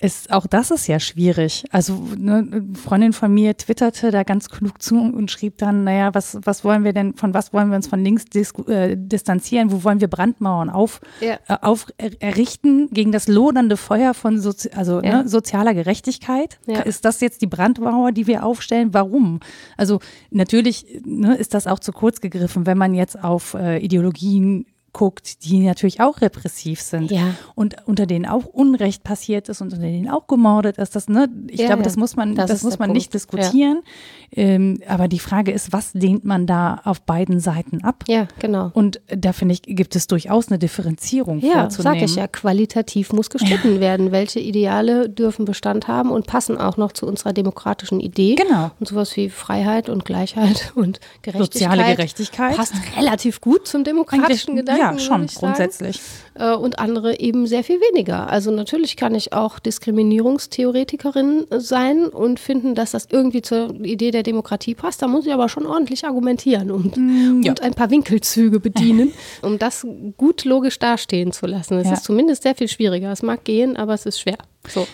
ist, 0.00 0.30
auch 0.30 0.46
das 0.46 0.70
ist 0.70 0.86
ja 0.86 1.00
schwierig. 1.00 1.64
Also 1.70 1.94
ne, 2.16 2.46
eine 2.52 2.74
Freundin 2.74 3.12
von 3.12 3.34
mir 3.34 3.56
twitterte 3.56 4.10
da 4.12 4.22
ganz 4.22 4.48
klug 4.48 4.80
zu 4.80 4.96
und 4.96 5.30
schrieb 5.30 5.58
dann, 5.58 5.84
naja, 5.84 6.14
was, 6.14 6.38
was 6.44 6.64
wollen 6.64 6.84
wir 6.84 6.92
denn, 6.92 7.14
von 7.14 7.34
was 7.34 7.52
wollen 7.52 7.70
wir 7.70 7.76
uns 7.76 7.88
von 7.88 8.04
links 8.04 8.24
äh, 8.68 8.96
distanzieren? 8.96 9.72
Wo 9.72 9.82
wollen 9.82 10.00
wir 10.00 10.08
Brandmauern 10.08 10.70
auf, 10.70 11.00
ja. 11.20 11.38
äh, 11.48 11.58
auf 11.62 11.86
errichten 12.20 12.88
gegen 12.90 13.10
das 13.10 13.26
lodernde 13.26 13.76
Feuer 13.76 14.14
von 14.14 14.40
Sozi 14.40 14.70
also, 14.70 15.02
ja. 15.02 15.22
ne, 15.22 15.28
sozialer 15.28 15.74
Gerechtigkeit? 15.74 16.60
Ja. 16.66 16.80
Ist 16.80 17.04
das 17.04 17.20
jetzt 17.20 17.42
die 17.42 17.48
Brandmauer, 17.48 18.12
die 18.12 18.28
wir 18.28 18.44
aufstellen? 18.44 18.94
Warum? 18.94 19.40
Also 19.76 19.98
natürlich 20.30 21.00
ne, 21.04 21.34
ist 21.34 21.54
das 21.54 21.66
auch 21.66 21.80
zu 21.80 21.90
kurz 21.90 22.20
gegriffen, 22.20 22.66
wenn 22.66 22.78
man 22.78 22.94
jetzt 22.94 23.22
auf 23.22 23.54
äh, 23.54 23.78
Ideologien 23.78 24.66
guckt, 24.98 25.44
die 25.44 25.60
natürlich 25.60 26.00
auch 26.00 26.20
repressiv 26.22 26.80
sind 26.80 27.12
ja. 27.12 27.34
und 27.54 27.76
unter 27.86 28.04
denen 28.04 28.26
auch 28.26 28.44
Unrecht 28.46 29.04
passiert 29.04 29.48
ist 29.48 29.60
und 29.60 29.72
unter 29.72 29.86
denen 29.86 30.10
auch 30.10 30.26
gemordet 30.26 30.76
ist. 30.76 30.96
Das, 30.96 31.08
ne, 31.08 31.28
ich 31.46 31.60
ja, 31.60 31.66
glaube, 31.66 31.84
das 31.84 31.96
muss 31.96 32.16
man, 32.16 32.34
das, 32.34 32.50
das 32.50 32.64
muss 32.64 32.80
man 32.80 32.88
Punkt. 32.88 32.96
nicht 32.96 33.14
diskutieren. 33.14 33.82
Ja. 34.32 34.42
Ähm, 34.42 34.80
aber 34.88 35.06
die 35.06 35.20
Frage 35.20 35.52
ist, 35.52 35.72
was 35.72 35.94
lehnt 35.94 36.24
man 36.24 36.48
da 36.48 36.80
auf 36.82 37.00
beiden 37.00 37.38
Seiten 37.38 37.84
ab? 37.84 38.02
Ja, 38.08 38.26
genau. 38.40 38.72
Und 38.74 39.00
da 39.06 39.32
finde 39.32 39.54
ich, 39.54 39.62
gibt 39.62 39.94
es 39.94 40.08
durchaus 40.08 40.48
eine 40.48 40.58
Differenzierung 40.58 41.38
ja, 41.38 41.60
vorzunehmen. 41.60 41.70
Ja, 41.70 42.00
sage 42.00 42.04
ich 42.04 42.16
ja, 42.16 42.26
qualitativ 42.26 43.12
muss 43.12 43.30
gestritten 43.30 43.78
werden. 43.78 44.10
Welche 44.10 44.40
Ideale 44.40 45.08
dürfen 45.08 45.44
Bestand 45.44 45.86
haben 45.86 46.10
und 46.10 46.26
passen 46.26 46.58
auch 46.58 46.76
noch 46.76 46.90
zu 46.90 47.06
unserer 47.06 47.32
demokratischen 47.32 48.00
Idee? 48.00 48.34
Genau. 48.34 48.72
Und 48.80 48.88
sowas 48.88 49.16
wie 49.16 49.30
Freiheit 49.30 49.88
und 49.88 50.04
Gleichheit 50.04 50.72
und 50.74 50.98
Gerechtigkeit. 51.22 51.70
Soziale 51.70 51.94
Gerechtigkeit. 51.94 52.56
Passt 52.56 52.74
relativ 52.96 53.40
gut 53.40 53.68
zum 53.68 53.84
demokratischen 53.84 54.56
Gedanken. 54.56 54.87
Ja, 54.96 54.98
schon, 54.98 55.26
grundsätzlich. 55.26 56.00
Äh, 56.34 56.54
und 56.54 56.78
andere 56.78 57.18
eben 57.20 57.46
sehr 57.46 57.64
viel 57.64 57.80
weniger. 57.80 58.30
Also 58.30 58.50
natürlich 58.50 58.96
kann 58.96 59.14
ich 59.14 59.32
auch 59.32 59.58
Diskriminierungstheoretikerin 59.58 61.46
sein 61.50 62.06
und 62.06 62.40
finden, 62.40 62.74
dass 62.74 62.92
das 62.92 63.08
irgendwie 63.10 63.42
zur 63.42 63.74
Idee 63.84 64.10
der 64.10 64.22
Demokratie 64.22 64.74
passt. 64.74 65.02
Da 65.02 65.08
muss 65.08 65.26
ich 65.26 65.32
aber 65.32 65.48
schon 65.48 65.66
ordentlich 65.66 66.04
argumentieren 66.04 66.70
und, 66.70 66.96
mm, 66.96 67.42
ja. 67.42 67.52
und 67.52 67.62
ein 67.62 67.74
paar 67.74 67.90
Winkelzüge 67.90 68.60
bedienen, 68.60 69.12
um 69.42 69.58
das 69.58 69.86
gut 70.16 70.44
logisch 70.44 70.78
dastehen 70.78 71.32
zu 71.32 71.46
lassen. 71.46 71.78
Es 71.78 71.86
ja. 71.86 71.94
ist 71.94 72.04
zumindest 72.04 72.42
sehr 72.42 72.54
viel 72.54 72.68
schwieriger. 72.68 73.12
Es 73.12 73.22
mag 73.22 73.44
gehen, 73.44 73.76
aber 73.76 73.94
es 73.94 74.06
ist 74.06 74.20
schwer. 74.20 74.38
So. 74.68 74.86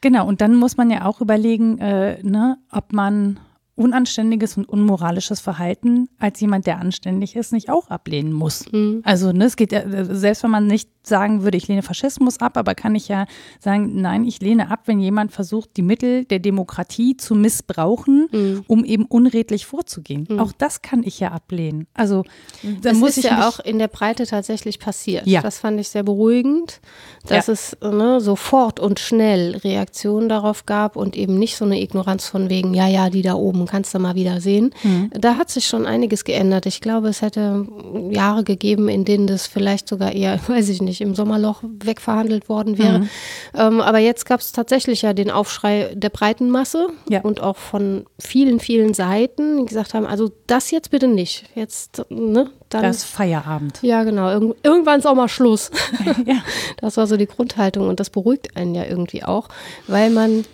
Genau, 0.00 0.26
und 0.26 0.40
dann 0.40 0.54
muss 0.54 0.76
man 0.76 0.90
ja 0.90 1.04
auch 1.04 1.20
überlegen, 1.20 1.78
äh, 1.78 2.22
ne, 2.22 2.58
ob 2.70 2.92
man 2.92 3.40
unanständiges 3.78 4.56
und 4.56 4.68
unmoralisches 4.68 5.40
Verhalten 5.40 6.08
als 6.18 6.40
jemand, 6.40 6.66
der 6.66 6.78
anständig 6.78 7.36
ist, 7.36 7.52
nicht 7.52 7.70
auch 7.70 7.88
ablehnen 7.88 8.32
muss. 8.32 8.70
Mhm. 8.72 9.02
Also 9.04 9.30
ne, 9.32 9.44
es 9.44 9.56
geht 9.56 9.70
ja, 9.72 9.82
selbst 9.86 10.42
wenn 10.42 10.50
man 10.50 10.66
nicht 10.66 10.90
sagen 11.04 11.42
würde, 11.42 11.56
ich 11.56 11.68
lehne 11.68 11.82
Faschismus 11.82 12.40
ab, 12.40 12.56
aber 12.56 12.74
kann 12.74 12.94
ich 12.94 13.08
ja 13.08 13.26
sagen, 13.60 14.00
nein, 14.00 14.24
ich 14.24 14.40
lehne 14.40 14.70
ab, 14.70 14.82
wenn 14.86 15.00
jemand 15.00 15.32
versucht, 15.32 15.70
die 15.76 15.82
Mittel 15.82 16.24
der 16.24 16.40
Demokratie 16.40 17.16
zu 17.16 17.34
missbrauchen, 17.34 18.28
mhm. 18.30 18.64
um 18.66 18.84
eben 18.84 19.06
unredlich 19.06 19.64
vorzugehen. 19.64 20.26
Mhm. 20.28 20.40
Auch 20.40 20.52
das 20.52 20.82
kann 20.82 21.02
ich 21.04 21.20
ja 21.20 21.30
ablehnen. 21.30 21.86
Also 21.94 22.24
das 22.82 22.96
muss 22.96 23.10
ist 23.10 23.18
ich 23.18 23.24
ja 23.24 23.48
auch 23.48 23.60
in 23.60 23.78
der 23.78 23.88
Breite 23.88 24.26
tatsächlich 24.26 24.80
passiert. 24.80 25.26
Ja. 25.26 25.40
Das 25.40 25.58
fand 25.58 25.80
ich 25.80 25.88
sehr 25.88 26.02
beruhigend, 26.02 26.80
dass 27.26 27.46
ja. 27.46 27.52
es 27.52 27.76
ne, 27.80 28.20
sofort 28.20 28.80
und 28.80 28.98
schnell 28.98 29.56
Reaktionen 29.56 30.28
darauf 30.28 30.66
gab 30.66 30.96
und 30.96 31.16
eben 31.16 31.38
nicht 31.38 31.56
so 31.56 31.64
eine 31.64 31.80
Ignoranz 31.80 32.28
von 32.28 32.50
wegen, 32.50 32.74
ja, 32.74 32.88
ja, 32.88 33.08
die 33.08 33.22
da 33.22 33.34
oben 33.34 33.67
kannst 33.68 33.94
du 33.94 33.98
mal 33.98 34.14
wieder 34.16 34.40
sehen. 34.40 34.74
Mhm. 34.82 35.10
Da 35.12 35.36
hat 35.36 35.50
sich 35.50 35.66
schon 35.66 35.86
einiges 35.86 36.24
geändert. 36.24 36.66
Ich 36.66 36.80
glaube, 36.80 37.08
es 37.08 37.22
hätte 37.22 37.66
Jahre 38.10 38.42
gegeben, 38.42 38.88
in 38.88 39.04
denen 39.04 39.26
das 39.26 39.46
vielleicht 39.46 39.88
sogar 39.88 40.12
eher, 40.12 40.40
weiß 40.48 40.68
ich 40.68 40.82
nicht, 40.82 41.00
im 41.00 41.14
Sommerloch 41.14 41.62
wegverhandelt 41.62 42.48
worden 42.48 42.78
wäre. 42.78 43.00
Mhm. 43.00 43.08
Ähm, 43.54 43.80
aber 43.80 43.98
jetzt 43.98 44.26
gab 44.26 44.40
es 44.40 44.52
tatsächlich 44.52 45.02
ja 45.02 45.12
den 45.12 45.30
Aufschrei 45.30 45.92
der 45.94 46.10
breiten 46.10 46.50
Masse 46.50 46.88
ja. 47.08 47.20
und 47.20 47.40
auch 47.40 47.56
von 47.56 48.06
vielen, 48.18 48.58
vielen 48.58 48.94
Seiten, 48.94 49.58
die 49.58 49.66
gesagt 49.66 49.94
haben, 49.94 50.06
also 50.06 50.30
das 50.46 50.70
jetzt 50.70 50.90
bitte 50.90 51.06
nicht. 51.06 51.44
Jetzt, 51.54 52.04
ne, 52.08 52.50
dann. 52.68 52.82
Das 52.82 53.04
Feierabend. 53.04 53.78
Ja, 53.82 54.04
genau. 54.04 54.30
Irgend, 54.30 54.56
irgendwann 54.62 54.98
ist 54.98 55.06
auch 55.06 55.14
mal 55.14 55.28
Schluss. 55.28 55.70
ja. 56.26 56.42
Das 56.78 56.96
war 56.96 57.06
so 57.06 57.16
die 57.16 57.26
Grundhaltung 57.26 57.88
und 57.88 58.00
das 58.00 58.10
beruhigt 58.10 58.56
einen 58.56 58.74
ja 58.74 58.84
irgendwie 58.84 59.24
auch, 59.24 59.48
weil 59.86 60.10
man 60.10 60.44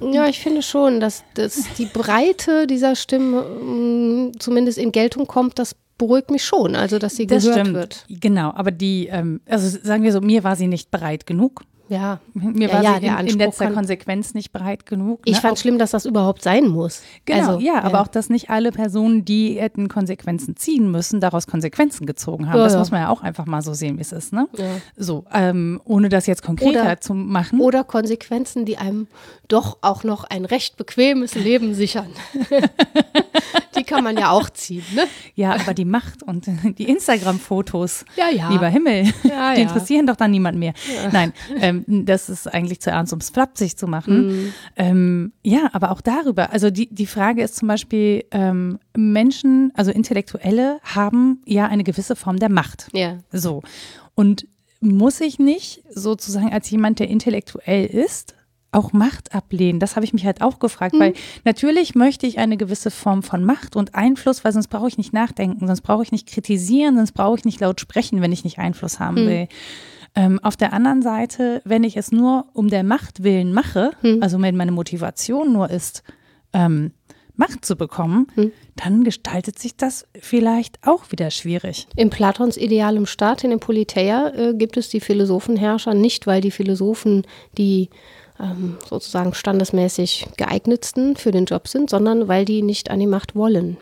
ja, 0.00 0.26
ich 0.26 0.40
finde 0.40 0.62
schon, 0.62 1.00
dass, 1.00 1.24
dass 1.34 1.64
die 1.78 1.86
Breite 1.86 2.66
dieser 2.66 2.96
Stimme 2.96 3.42
mm, 3.42 4.38
zumindest 4.38 4.78
in 4.78 4.92
Geltung 4.92 5.26
kommt, 5.26 5.58
das 5.58 5.74
beruhigt 5.98 6.30
mich 6.30 6.44
schon, 6.44 6.76
also 6.76 6.98
dass 6.98 7.16
sie 7.16 7.26
das 7.26 7.44
gehört 7.44 7.60
stimmt. 7.60 7.74
wird. 7.74 8.04
Genau, 8.08 8.52
aber 8.54 8.70
die, 8.70 9.06
ähm, 9.06 9.40
also 9.46 9.78
sagen 9.82 10.02
wir 10.02 10.12
so, 10.12 10.20
mir 10.20 10.44
war 10.44 10.56
sie 10.56 10.66
nicht 10.66 10.90
breit 10.90 11.26
genug. 11.26 11.62
Ja, 11.88 12.18
mir 12.34 12.68
ja, 12.68 12.74
war 12.74 12.82
ja, 12.82 12.98
sie 13.00 13.06
in, 13.06 13.34
in 13.34 13.38
letzter 13.38 13.70
Konsequenz 13.70 14.34
nicht 14.34 14.52
breit 14.52 14.86
genug. 14.86 15.24
Ne? 15.24 15.32
Ich 15.32 15.38
fand 15.38 15.58
schlimm, 15.58 15.78
dass 15.78 15.92
das 15.92 16.04
überhaupt 16.04 16.42
sein 16.42 16.68
muss. 16.68 17.02
Genau, 17.24 17.54
also, 17.54 17.60
ja, 17.60 17.82
aber 17.82 18.00
auch, 18.00 18.08
dass 18.08 18.28
nicht 18.28 18.50
alle 18.50 18.72
Personen, 18.72 19.24
die 19.24 19.60
hätten 19.60 19.88
Konsequenzen 19.88 20.56
ziehen 20.56 20.90
müssen, 20.90 21.20
daraus 21.20 21.46
Konsequenzen 21.46 22.06
gezogen 22.06 22.48
haben. 22.48 22.58
Ja, 22.58 22.64
das 22.64 22.76
muss 22.76 22.90
man 22.90 23.02
ja 23.02 23.08
auch 23.08 23.22
einfach 23.22 23.46
mal 23.46 23.62
so 23.62 23.72
sehen, 23.72 23.98
wie 23.98 24.02
es 24.02 24.12
ist. 24.12 24.32
Ne? 24.32 24.48
So, 24.96 25.24
ähm, 25.32 25.80
ohne 25.84 26.08
das 26.08 26.26
jetzt 26.26 26.42
konkreter 26.42 26.82
oder, 26.82 27.00
zu 27.00 27.14
machen. 27.14 27.60
Oder 27.60 27.84
Konsequenzen, 27.84 28.64
die 28.64 28.78
einem 28.78 29.06
doch 29.48 29.78
auch 29.82 30.02
noch 30.02 30.24
ein 30.24 30.44
recht 30.44 30.76
bequemes 30.76 31.34
Leben 31.34 31.74
sichern. 31.74 32.10
die 33.76 33.84
kann 33.84 34.04
man 34.04 34.16
ja 34.16 34.30
auch 34.30 34.50
ziehen, 34.50 34.84
ne? 34.94 35.06
Ja, 35.34 35.54
aber 35.54 35.74
die 35.74 35.84
Macht 35.84 36.22
und 36.22 36.46
die 36.78 36.88
Instagram-Fotos, 36.88 38.04
ja, 38.16 38.28
ja. 38.30 38.50
lieber 38.50 38.68
Himmel, 38.68 39.12
ja, 39.22 39.54
die 39.54 39.62
interessieren 39.62 40.06
doch 40.06 40.16
dann 40.16 40.30
niemand 40.30 40.58
mehr. 40.58 40.72
Nein, 41.12 41.32
ähm, 41.60 41.84
das 41.86 42.28
ist 42.28 42.52
eigentlich 42.52 42.80
zu 42.80 42.90
ernst, 42.90 43.12
um 43.12 43.18
es 43.18 43.30
flapsig 43.30 43.76
zu 43.76 43.86
machen. 43.86 44.26
Mhm. 44.26 44.52
Ähm, 44.76 45.32
ja, 45.42 45.70
aber 45.72 45.90
auch 45.90 46.00
darüber. 46.00 46.52
Also 46.52 46.70
die, 46.70 46.92
die 46.92 47.06
Frage 47.06 47.42
ist 47.42 47.56
zum 47.56 47.68
Beispiel, 47.68 48.24
ähm, 48.30 48.78
Menschen, 48.96 49.72
also 49.74 49.90
Intellektuelle, 49.90 50.80
haben 50.82 51.42
ja 51.46 51.66
eine 51.66 51.84
gewisse 51.84 52.16
Form 52.16 52.38
der 52.38 52.50
Macht. 52.50 52.88
Ja. 52.92 53.18
So. 53.32 53.62
Und 54.14 54.46
muss 54.80 55.20
ich 55.20 55.38
nicht 55.38 55.82
sozusagen 55.90 56.52
als 56.52 56.70
jemand, 56.70 56.98
der 56.98 57.08
intellektuell 57.08 57.86
ist, 57.86 58.34
auch 58.72 58.92
Macht 58.92 59.34
ablehnen? 59.34 59.80
Das 59.80 59.96
habe 59.96 60.04
ich 60.04 60.12
mich 60.12 60.24
halt 60.24 60.42
auch 60.42 60.58
gefragt, 60.58 60.94
mhm. 60.94 61.00
weil 61.00 61.14
natürlich 61.44 61.94
möchte 61.94 62.26
ich 62.26 62.38
eine 62.38 62.56
gewisse 62.56 62.90
Form 62.90 63.22
von 63.22 63.44
Macht 63.44 63.76
und 63.76 63.94
Einfluss, 63.94 64.44
weil 64.44 64.52
sonst 64.52 64.68
brauche 64.68 64.88
ich 64.88 64.98
nicht 64.98 65.12
nachdenken, 65.12 65.66
sonst 65.66 65.82
brauche 65.82 66.02
ich 66.02 66.12
nicht 66.12 66.28
kritisieren, 66.28 66.96
sonst 66.96 67.12
brauche 67.12 67.38
ich 67.38 67.44
nicht 67.44 67.60
laut 67.60 67.80
sprechen, 67.80 68.20
wenn 68.20 68.32
ich 68.32 68.44
nicht 68.44 68.58
Einfluss 68.58 69.00
haben 69.00 69.24
mhm. 69.24 69.28
will. 69.28 69.48
Ähm, 70.14 70.40
auf 70.42 70.56
der 70.56 70.72
anderen 70.72 71.02
Seite, 71.02 71.60
wenn 71.64 71.84
ich 71.84 71.96
es 71.96 72.10
nur 72.10 72.46
um 72.54 72.68
der 72.68 72.84
Macht 72.84 73.22
willen 73.22 73.52
mache, 73.52 73.90
mhm. 74.02 74.22
also 74.22 74.40
wenn 74.40 74.56
meine 74.56 74.72
Motivation 74.72 75.52
nur 75.52 75.70
ist, 75.70 76.02
ähm, 76.52 76.92
Macht 77.36 77.66
zu 77.66 77.76
bekommen, 77.76 78.28
hm. 78.34 78.52
dann 78.76 79.04
gestaltet 79.04 79.58
sich 79.58 79.76
das 79.76 80.06
vielleicht 80.18 80.78
auch 80.86 81.12
wieder 81.12 81.30
schwierig. 81.30 81.86
Im 81.94 82.08
Platons 82.08 82.56
idealem 82.56 83.04
Staat, 83.04 83.44
in 83.44 83.50
der 83.50 83.58
Politeia, 83.58 84.28
äh, 84.30 84.54
gibt 84.54 84.78
es 84.78 84.88
die 84.88 85.00
Philosophenherrscher 85.00 85.92
nicht, 85.92 86.26
weil 86.26 86.40
die 86.40 86.50
Philosophen 86.50 87.26
die 87.58 87.90
ähm, 88.40 88.76
sozusagen 88.88 89.34
standesmäßig 89.34 90.26
geeignetsten 90.36 91.16
für 91.16 91.30
den 91.30 91.46
Job 91.46 91.68
sind, 91.68 91.90
sondern 91.90 92.28
weil 92.28 92.44
die 92.44 92.62
nicht 92.62 92.90
an 92.90 93.00
die 93.00 93.06
Macht 93.06 93.34
wollen. 93.34 93.76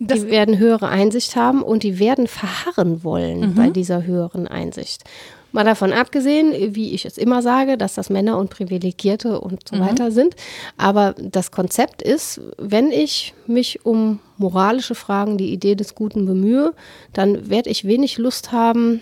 Das 0.00 0.20
die 0.20 0.30
werden 0.30 0.58
höhere 0.58 0.88
Einsicht 0.88 1.36
haben 1.36 1.62
und 1.62 1.82
die 1.82 1.98
werden 1.98 2.26
verharren 2.26 3.04
wollen 3.04 3.40
mhm. 3.40 3.54
bei 3.54 3.70
dieser 3.70 4.04
höheren 4.04 4.48
Einsicht. 4.48 5.04
Mal 5.52 5.64
davon 5.64 5.92
abgesehen, 5.92 6.74
wie 6.74 6.94
ich 6.94 7.04
es 7.04 7.18
immer 7.18 7.42
sage, 7.42 7.76
dass 7.76 7.94
das 7.94 8.08
Männer 8.08 8.38
und 8.38 8.50
Privilegierte 8.50 9.40
und 9.40 9.68
so 9.68 9.76
mhm. 9.76 9.80
weiter 9.80 10.10
sind. 10.12 10.36
Aber 10.76 11.14
das 11.18 11.50
Konzept 11.50 12.02
ist, 12.02 12.40
wenn 12.56 12.92
ich 12.92 13.34
mich 13.46 13.84
um 13.84 14.20
moralische 14.36 14.94
Fragen, 14.94 15.38
die 15.38 15.52
Idee 15.52 15.74
des 15.74 15.94
Guten 15.94 16.24
bemühe, 16.24 16.72
dann 17.12 17.50
werde 17.50 17.68
ich 17.68 17.84
wenig 17.84 18.16
Lust 18.16 18.52
haben, 18.52 19.00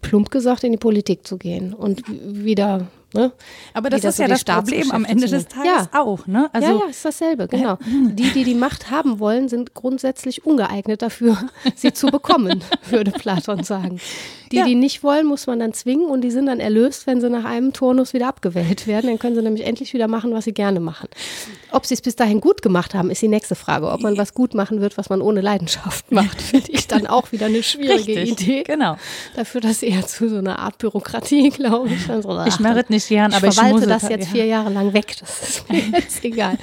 plump 0.00 0.30
gesagt, 0.30 0.64
in 0.64 0.72
die 0.72 0.78
Politik 0.78 1.26
zu 1.26 1.38
gehen 1.38 1.74
und 1.74 2.02
wieder 2.08 2.86
Ne? 3.14 3.32
Aber 3.74 3.90
das 3.90 4.04
ist 4.04 4.18
ja 4.18 4.28
das 4.28 4.44
Problem 4.44 4.90
am 4.90 5.04
Ende 5.04 5.28
des 5.28 5.46
Tages 5.46 5.88
ja. 5.92 6.00
auch. 6.00 6.26
Ne? 6.26 6.48
Also, 6.52 6.68
ja, 6.68 6.78
ja, 6.78 6.90
ist 6.90 7.04
dasselbe, 7.04 7.48
genau. 7.48 7.78
Die, 7.86 8.30
die 8.30 8.44
die 8.44 8.54
Macht 8.54 8.90
haben 8.90 9.18
wollen, 9.18 9.48
sind 9.48 9.74
grundsätzlich 9.74 10.46
ungeeignet 10.46 11.02
dafür, 11.02 11.36
sie 11.76 11.92
zu 11.92 12.06
bekommen, 12.06 12.62
würde 12.90 13.10
Platon 13.10 13.64
sagen. 13.64 14.00
Die, 14.52 14.58
ja. 14.58 14.64
die 14.66 14.74
nicht 14.74 15.02
wollen, 15.02 15.26
muss 15.26 15.46
man 15.46 15.58
dann 15.58 15.72
zwingen 15.72 16.06
und 16.06 16.20
die 16.20 16.30
sind 16.30 16.46
dann 16.46 16.60
erlöst, 16.60 17.06
wenn 17.06 17.20
sie 17.20 17.30
nach 17.30 17.44
einem 17.44 17.72
Turnus 17.72 18.12
wieder 18.12 18.28
abgewählt 18.28 18.86
werden. 18.86 19.06
Dann 19.06 19.18
können 19.18 19.34
sie 19.34 19.42
nämlich 19.42 19.66
endlich 19.66 19.94
wieder 19.94 20.08
machen, 20.08 20.34
was 20.34 20.44
sie 20.44 20.52
gerne 20.52 20.78
machen. 20.78 21.08
Ob 21.70 21.86
sie 21.86 21.94
es 21.94 22.02
bis 22.02 22.16
dahin 22.16 22.40
gut 22.40 22.60
gemacht 22.60 22.94
haben, 22.94 23.10
ist 23.10 23.22
die 23.22 23.28
nächste 23.28 23.54
Frage. 23.54 23.90
Ob 23.90 24.02
man 24.02 24.18
was 24.18 24.34
gut 24.34 24.54
machen 24.54 24.82
wird, 24.82 24.98
was 24.98 25.08
man 25.08 25.22
ohne 25.22 25.40
Leidenschaft 25.40 26.12
macht, 26.12 26.42
finde 26.42 26.70
ich 26.70 26.86
dann 26.86 27.06
auch 27.06 27.32
wieder 27.32 27.46
eine 27.46 27.62
schwierige 27.62 28.20
Richtig, 28.20 28.42
Idee. 28.42 28.62
Genau. 28.62 28.96
Dafür 29.34 29.62
das 29.62 29.82
eher 29.82 30.06
zu 30.06 30.28
so 30.28 30.36
einer 30.36 30.58
Art 30.58 30.76
Bürokratie, 30.78 31.48
glaube 31.56 31.88
ich. 31.88 32.06
So, 32.06 32.44
ich 32.46 32.60
merit 32.60 32.90
nicht 32.90 33.08
gern, 33.08 33.32
aber 33.32 33.48
ich 33.48 33.54
verwalte 33.54 33.86
das 33.86 34.08
jetzt 34.08 34.28
vier 34.28 34.44
Jahre 34.44 34.70
lang 34.70 34.92
weg. 34.92 35.16
Das 35.18 35.48
ist 35.48 35.70
mir 35.70 35.78
jetzt 35.94 36.22
egal. 36.24 36.58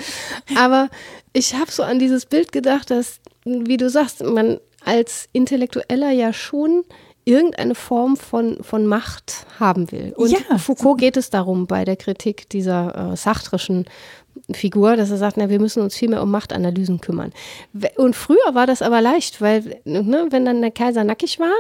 Aber 0.56 0.90
ich 1.34 1.56
habe 1.56 1.72
so 1.72 1.82
an 1.82 1.98
dieses 1.98 2.28
Bild 2.28 2.52
gedacht, 2.52 2.92
dass, 2.92 3.20
wie 3.46 3.78
du 3.78 3.90
sagst, 3.90 4.24
man 4.24 4.60
als 4.86 5.28
Intellektueller 5.34 6.12
ja 6.12 6.34
schon 6.34 6.84
irgendeine 7.30 7.76
Form 7.76 8.18
von, 8.18 8.58
von 8.64 8.86
Macht 8.86 9.46
haben 9.60 9.92
will. 9.92 10.14
Und 10.16 10.32
Ja. 10.32 10.58
Foucault 10.58 10.98
geht 11.00 11.18
es 11.18 11.30
darum 11.30 11.68
bei 11.68 11.86
der 11.86 11.96
Kritik 11.96 12.50
dieser 12.50 13.12
äh, 13.14 13.16
sartrischen 13.18 13.86
Figur, 14.54 14.96
dass 14.96 15.12
er 15.12 15.18
sagt, 15.18 15.38
na, 15.38 15.50
wir 15.50 15.60
müssen 15.60 15.82
uns 15.84 15.96
viel 15.96 16.10
mehr 16.10 16.24
um 16.24 16.32
Machtanalysen 16.32 17.02
kümmern. 17.02 17.34
Und 17.98 18.16
früher 18.16 18.54
war 18.54 18.66
das 18.66 18.82
aber 18.82 19.02
leicht, 19.02 19.42
weil 19.42 19.80
ne, 19.84 20.28
wenn 20.30 20.46
dann 20.46 20.62
der 20.62 20.72
Kaiser 20.72 21.04
nackig 21.04 21.40
war, 21.40 21.54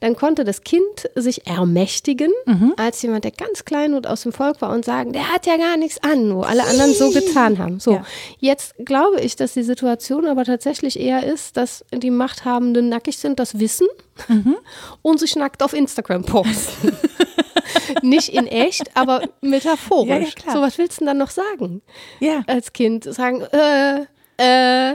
dann 0.00 0.14
konnte 0.16 0.44
das 0.44 0.62
Kind 0.62 1.08
sich 1.14 1.46
ermächtigen 1.46 2.30
als 2.76 3.00
jemand, 3.02 3.24
der 3.24 3.30
ganz 3.32 3.64
klein 3.64 3.94
und 3.94 4.06
aus 4.06 4.22
dem 4.22 4.32
Volk 4.32 4.60
war 4.60 4.70
und 4.72 4.84
sagen, 4.84 5.12
der 5.12 5.32
hat 5.32 5.46
ja 5.46 5.56
gar 5.56 5.76
nichts 5.76 5.98
an, 6.04 6.34
wo 6.34 6.42
alle 6.42 6.64
anderen 6.64 6.92
so 6.92 7.10
getan 7.10 7.58
haben. 7.58 7.80
So, 7.80 7.92
Ja. 7.94 8.04
jetzt 8.38 8.74
glaube 8.84 9.20
ich, 9.20 9.34
dass 9.36 9.54
die 9.54 9.62
Situation 9.62 10.26
aber 10.26 10.44
tatsächlich 10.44 11.00
eher 11.00 11.24
ist, 11.26 11.56
dass 11.56 11.84
die 11.92 12.10
Machthabenden 12.10 12.88
nackig 12.90 13.16
sind, 13.18 13.40
das 13.40 13.58
wissen 13.58 13.86
und 15.02 15.20
sich 15.20 15.36
nackt 15.36 15.62
auf 15.62 15.72
Instagram 15.72 16.24
posten. 16.24 16.96
Nicht 18.02 18.30
in 18.30 18.46
echt, 18.46 18.96
aber 18.96 19.22
metaphorisch. 19.40 20.08
Ja, 20.08 20.18
ja, 20.18 20.30
klar. 20.30 20.54
so, 20.54 20.60
was 20.60 20.78
willst 20.78 20.96
du 20.96 21.00
denn 21.00 21.06
dann 21.08 21.18
noch 21.18 21.30
sagen? 21.30 21.82
Ja, 22.20 22.42
Als 22.46 22.72
Kind 22.72 23.04
sagen, 23.04 23.42
äh, 23.42 24.06
äh, 24.38 24.90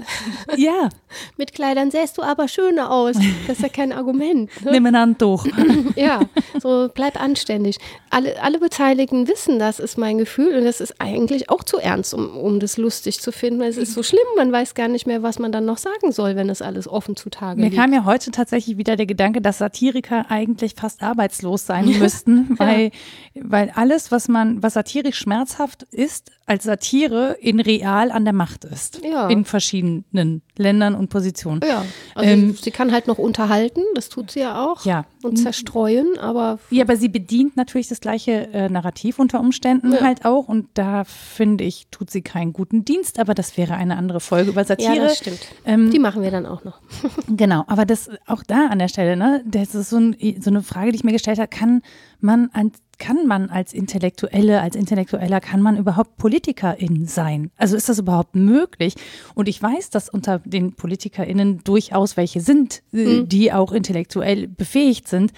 ja, 0.56 0.90
mit 1.38 1.54
Kleidern 1.54 1.90
sähst 1.90 2.18
du 2.18 2.22
aber 2.22 2.48
schöner 2.48 2.92
aus. 2.92 3.16
Das 3.48 3.58
ist 3.58 3.64
ja 3.64 3.70
kein 3.70 3.92
Argument. 3.92 4.50
Ne? 4.64 4.72
nimm 4.72 4.86
ein 4.86 4.98
Handtuch. 4.98 5.46
Ja, 5.96 6.22
so 6.62 6.90
bleib 6.94 7.22
anständig. 7.22 7.78
Alle, 8.12 8.42
alle 8.42 8.60
Beteiligten 8.60 9.28
wissen 9.28 9.60
das, 9.60 9.80
ist 9.80 9.98
mein 9.98 10.18
Gefühl. 10.18 10.56
Und 10.56 10.66
das 10.66 10.80
ist 10.80 11.02
eigentlich 11.02 11.50
auch 11.50 11.64
zu 11.64 11.78
ernst, 11.78 12.14
um, 12.14 12.38
um 12.38 12.60
das 12.60 12.78
lustig 12.78 13.20
zu 13.20 13.32
finden. 13.32 13.62
Es 13.62 13.78
ist 13.78 13.94
so 13.94 14.04
schlimm, 14.04 14.22
man 14.38 14.52
weiß 14.52 14.74
gar 14.74 14.88
nicht 14.88 15.06
mehr, 15.06 15.24
was 15.24 15.40
man 15.40 15.52
dann 15.52 15.66
noch 15.66 15.78
sagen 15.78 16.12
soll, 16.12 16.36
wenn 16.36 16.50
es 16.50 16.62
alles 16.62 16.88
offen 16.88 17.16
zutage 17.16 17.60
Mir 17.60 17.70
liegt. 17.70 17.78
kam 17.78 17.94
ja 17.94 18.06
heute 18.06 18.32
tatsächlich 18.32 18.78
wieder 18.78 18.96
der 18.96 19.06
Gedanke, 19.06 19.42
dass 19.42 19.58
Satiriker 19.58 20.26
eigentlich 20.30 20.76
fast 20.76 21.04
arbeitslos 21.04 21.66
sein 21.66 21.86
müssten, 22.00 22.58
weil, 22.58 22.92
weil 23.34 23.72
alles, 23.76 24.12
was 24.12 24.28
man, 24.28 24.64
was 24.64 24.74
satirisch 24.74 25.18
schmerzhaft 25.18 25.84
ist, 25.84 26.32
als 26.52 26.66
Satire 26.66 27.38
in 27.40 27.62
real 27.62 28.12
an 28.12 28.26
der 28.26 28.34
Macht 28.34 28.66
ist. 28.66 29.00
Ja. 29.06 29.30
In 29.30 29.46
verschiedenen 29.46 30.42
Ländern 30.62 30.96
und 30.96 31.10
Positionen. 31.10 31.62
Ja, 31.68 31.84
also 32.16 32.30
Ähm, 32.30 32.56
sie 32.56 32.72
kann 32.72 32.92
halt 32.92 33.08
noch 33.08 33.18
unterhalten, 33.18 33.82
das 33.96 34.10
tut 34.10 34.32
sie 34.32 34.40
ja 34.40 34.64
auch. 34.66 34.86
Ja. 34.86 35.06
Und 35.24 35.36
zerstreuen, 35.38 36.18
aber 36.20 36.60
Ja, 36.70 36.84
aber 36.84 36.96
sie 36.96 37.10
bedient 37.10 37.58
natürlich 37.58 37.88
das 37.88 38.00
gleiche 38.02 38.48
äh, 38.54 38.70
Narrativ 38.70 39.20
unter 39.20 39.40
Umständen 39.40 39.92
Ja. 39.94 40.02
halt 40.02 40.26
auch. 40.26 40.48
Und 40.48 40.68
da 40.76 41.04
finde 41.04 41.64
ich, 41.64 41.88
tut 41.92 42.10
sie 42.10 42.22
keinen 42.22 42.54
guten 42.54 42.86
Dienst, 42.86 43.20
aber 43.20 43.34
das 43.34 43.58
wäre 43.58 43.76
eine 43.76 43.98
andere 43.98 44.20
Folge 44.20 44.52
über 44.52 44.64
Satire. 44.64 44.96
ja, 44.96 45.04
das 45.04 45.18
stimmt. 45.18 45.40
Ähm, 45.66 45.92
Die 45.92 46.00
machen 46.00 46.22
wir 46.24 46.32
dann 46.32 46.46
auch 46.46 46.64
noch. 46.64 46.80
Genau, 47.28 47.64
aber 47.68 47.86
das 47.86 48.10
auch 48.28 48.44
da 48.44 48.68
an 48.68 48.80
der 48.80 48.88
Stelle, 48.88 49.16
ne, 49.16 49.44
das 49.46 49.74
ist 49.76 49.90
so, 49.90 49.98
ein, 49.98 50.16
so 50.40 50.50
eine 50.50 50.62
Frage, 50.64 50.92
die 50.92 50.98
ich 50.98 51.04
mir 51.04 51.12
gestellt 51.14 51.40
habe, 51.40 51.48
kann 51.48 51.82
man 52.20 52.50
als 52.54 52.74
kann 53.00 53.26
man 53.26 53.50
als 53.50 53.74
Intellektuelle, 53.74 54.62
als 54.62 54.76
Intellektueller, 54.76 55.40
kann 55.40 55.60
man 55.64 55.76
überhaupt 55.76 56.18
Politikerin 56.18 57.08
sein? 57.08 57.50
Also 57.58 57.76
ist 57.76 57.90
das 57.90 57.98
überhaupt 57.98 58.36
möglich? 58.36 58.94
Und 59.34 59.50
ich 59.50 59.60
weiß, 59.60 59.90
dass 59.90 60.08
unter 60.08 60.40
den 60.52 60.74
PolitikerInnen 60.76 61.64
durchaus 61.64 62.16
welche 62.18 62.42
sind, 62.42 62.84
äh, 62.94 63.24
die 63.24 63.52
auch 63.52 63.72
intellektuell 63.72 64.48
befähigt 64.48 65.08
sind. 65.08 65.32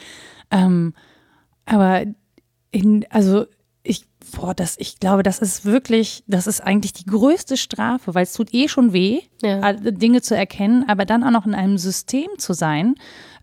Ähm, 0.51 0.93
aber 1.66 2.03
in, 2.72 3.05
also 3.09 3.45
ich, 3.84 4.05
boah, 4.36 4.53
das, 4.53 4.76
ich 4.80 4.99
glaube, 4.99 5.24
das 5.24 5.39
ist 5.39 5.66
wirklich, 5.66 6.24
das 6.28 6.47
ist 6.47 6.61
eigentlich 6.61 6.93
die 6.93 7.05
größte 7.05 7.57
Strafe, 7.57 8.16
weil 8.16 8.24
es 8.24 8.34
tut 8.34 8.53
eh 8.53 8.68
schon 8.68 8.93
weh, 8.93 9.22
Ja. 9.41 9.74
Dinge 9.74 10.22
zu 10.22 10.36
erkennen, 10.36 10.86
aber 10.88 11.05
dann 11.05 11.24
auch 11.24 11.32
noch 11.32 11.45
in 11.45 11.53
einem 11.53 11.78
System 11.78 12.28
zu 12.38 12.53
sein, 12.53 12.95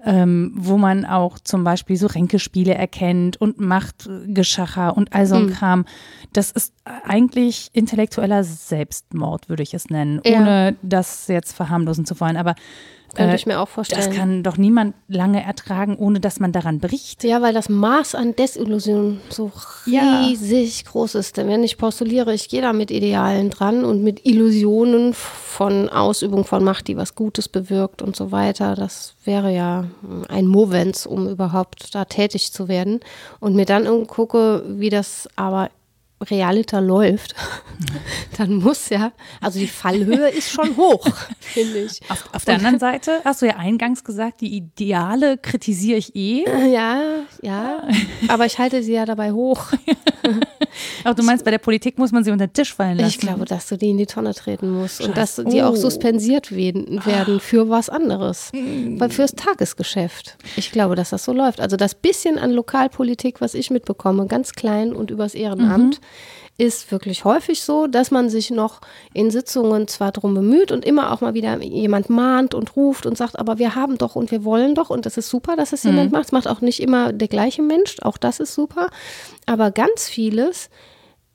ähm, 0.05 0.53
wo 0.57 0.77
man 0.79 1.05
auch 1.05 1.39
zum 1.39 1.65
Beispiel 1.65 1.97
so 1.97 2.07
Ränkespiele 2.07 2.75
erkennt 2.75 3.41
und 3.41 3.61
Machtgeschacher 3.61 4.97
und 4.97 5.13
all 5.13 5.27
so 5.27 5.37
ein 5.37 5.51
Kram. 5.51 5.85
Das 6.33 6.51
ist 6.51 6.73
eigentlich 7.05 7.71
intellektueller 7.73 8.45
Selbstmord, 8.45 9.49
würde 9.49 9.63
ich 9.63 9.75
es 9.75 9.91
nennen, 9.91 10.21
Ja. 10.25 10.41
ohne 10.41 10.77
das 10.83 11.29
jetzt 11.29 11.55
verharmlosen 11.55 12.05
zu 12.05 12.19
wollen. 12.21 12.37
Aber 12.37 12.55
Könnte 13.15 13.33
äh, 13.33 13.37
ich 13.37 13.47
mir 13.47 13.61
auch 13.61 13.69
vorstellen. 13.69 14.07
das 14.07 14.17
kann 14.17 14.43
doch 14.43 14.57
niemand 14.57 14.95
lange 15.09 15.43
ertragen, 15.43 15.97
ohne 15.97 16.21
dass 16.21 16.41
man 16.41 16.53
daran 16.53 16.79
bricht. 16.79 17.25
Ja, 17.25 17.43
weil 17.43 17.53
das 17.55 17.69
Maß 17.69 18.15
an 18.15 18.37
Desillusion 18.37 19.21
so 19.31 19.51
Ja. 19.87 20.21
riesig 20.21 20.85
groß 20.85 21.17
ist. 21.17 21.37
Denn 21.37 21.49
wenn 21.49 21.65
ich 21.65 21.77
postuliere, 21.79 22.33
ich 22.33 22.49
gehe 22.49 22.63
da 22.63 22.73
mit 22.73 22.91
Idealen 22.91 23.51
dran 23.51 23.85
und 23.85 24.03
mit 24.03 24.25
Illusionen 24.27 25.15
von 25.15 25.89
Ausübung 25.89 26.45
von 26.45 26.63
Macht, 26.63 26.89
die 26.89 26.97
was 26.97 27.15
Gutes 27.15 27.49
bewirkt 27.49 28.03
und 28.03 28.15
so 28.17 28.33
weiter, 28.33 28.75
das 28.77 29.15
wäre 29.25 29.53
ja 29.53 29.85
ein 30.29 30.47
Movens, 30.47 31.07
um 31.07 31.29
überhaupt 31.29 31.95
da 31.95 32.05
tätig 32.05 32.53
zu 32.53 32.69
werden. 32.69 33.01
Und 33.41 33.57
mir 33.57 33.67
dann 33.67 34.07
gucke, 34.07 34.65
wie 34.67 34.91
das 34.91 35.29
aber 35.37 35.71
realiter 36.23 36.81
läuft, 36.81 37.35
dann 38.39 38.55
muss 38.57 38.89
ja, 38.91 39.13
also 39.41 39.59
die 39.59 39.67
Fallhöhe 39.67 40.29
ist 40.29 40.51
schon 40.51 40.77
hoch, 40.77 41.07
finde 41.41 41.79
ich. 41.85 42.01
Auf, 42.11 42.25
auf 42.33 42.45
der 42.45 42.57
anderen 42.57 42.79
Seite 42.79 43.21
hast 43.25 43.43
du 43.43 43.47
ja 43.47 43.57
eingangs 43.57 44.05
gesagt, 44.05 44.41
die 44.41 44.55
Ideale 44.57 45.39
kritisiere 45.39 45.99
ich 45.99 46.15
eh. 46.15 46.45
Ja, 46.73 47.01
ja, 47.43 47.83
aber 48.29 48.47
ich 48.47 48.59
halte 48.59 48.83
sie 48.83 48.93
ja 48.93 49.05
dabei 49.07 49.33
hoch. 49.33 49.67
Aber 51.05 51.15
du 51.15 51.23
meinst, 51.23 51.45
bei 51.45 51.51
der 51.51 51.59
Politik 51.59 51.99
muss 51.99 52.13
man 52.13 52.23
sie 52.23 52.31
unter 52.31 52.47
den 52.47 52.53
Tisch 52.53 52.75
fallen 52.75 52.99
lassen. 52.99 53.09
Ich 53.09 53.19
glaube, 53.19 53.45
dass 53.45 53.69
du 53.69 53.77
die 53.77 53.91
in 53.91 53.99
die 53.99 54.07
Tonne 54.07 54.35
treten 54.35 54.71
musst 54.71 55.01
und 55.01 55.17
dass 55.17 55.37
die 55.37 55.63
auch 55.63 55.73
Oh. 55.73 55.77
suspensiert 55.77 56.55
werden, 56.55 57.05
werden 57.07 57.41
für 57.41 57.69
was 57.71 57.89
anderes. 57.89 58.51
Weil 58.53 59.11
fürs 59.11 59.35
Tagesgeschäft. 59.35 60.37
Ich 60.57 60.71
glaube, 60.73 60.95
dass 60.97 61.11
das 61.11 61.25
so 61.25 61.33
läuft. 61.33 61.61
Also 61.61 61.77
das 61.77 61.95
bisschen 61.95 62.39
an 62.39 62.51
Lokalpolitik, 62.51 63.41
was 63.41 63.55
ich 63.55 63.71
mitbekomme, 63.71 64.27
ganz 64.27 64.53
klein 64.53 64.93
und 64.93 65.11
übers 65.11 65.35
Ehrenamt, 65.35 66.01
ist 66.61 66.93
wirklich 66.93 67.25
häufig 67.25 67.63
so, 67.63 67.87
dass 67.87 68.11
man 68.11 68.29
sich 68.29 68.51
noch 68.51 68.83
in 69.15 69.31
Sitzungen 69.31 69.89
zwar 69.89 70.13
drum 70.13 70.35
bemüht 70.35 70.73
und 70.73 70.85
immer 70.85 71.11
auch 71.11 71.23
mal 71.23 71.33
wieder 71.33 71.63
jemand 71.63 72.11
mahnt 72.11 72.55
und 72.55 72.77
ruft 72.77 73.07
und 73.07 73.17
sagt, 73.17 73.39
aber 73.39 73.59
wir 73.59 73.75
haben 73.75 73.97
doch 73.97 74.15
und 74.15 74.31
wir 74.31 74.45
wollen 74.45 74.75
doch 74.75 74.91
und 74.91 75.07
das 75.07 75.17
ist 75.17 75.31
super, 75.31 75.57
dass 75.57 75.73
es 75.73 75.85
jemand 75.85 76.13
macht. 76.13 76.27
Es 76.27 76.33
macht 76.33 76.49
auch 76.49 76.61
nicht 76.61 76.81
immer 76.81 77.15
der 77.15 77.29
gleiche 77.29 77.63
Mensch, 77.63 77.97
auch 78.03 78.19
das 78.19 78.41
ist 78.41 78.55
super. 78.55 78.91
Aber 79.47 79.71
ganz 79.71 80.09
vieles 80.09 80.69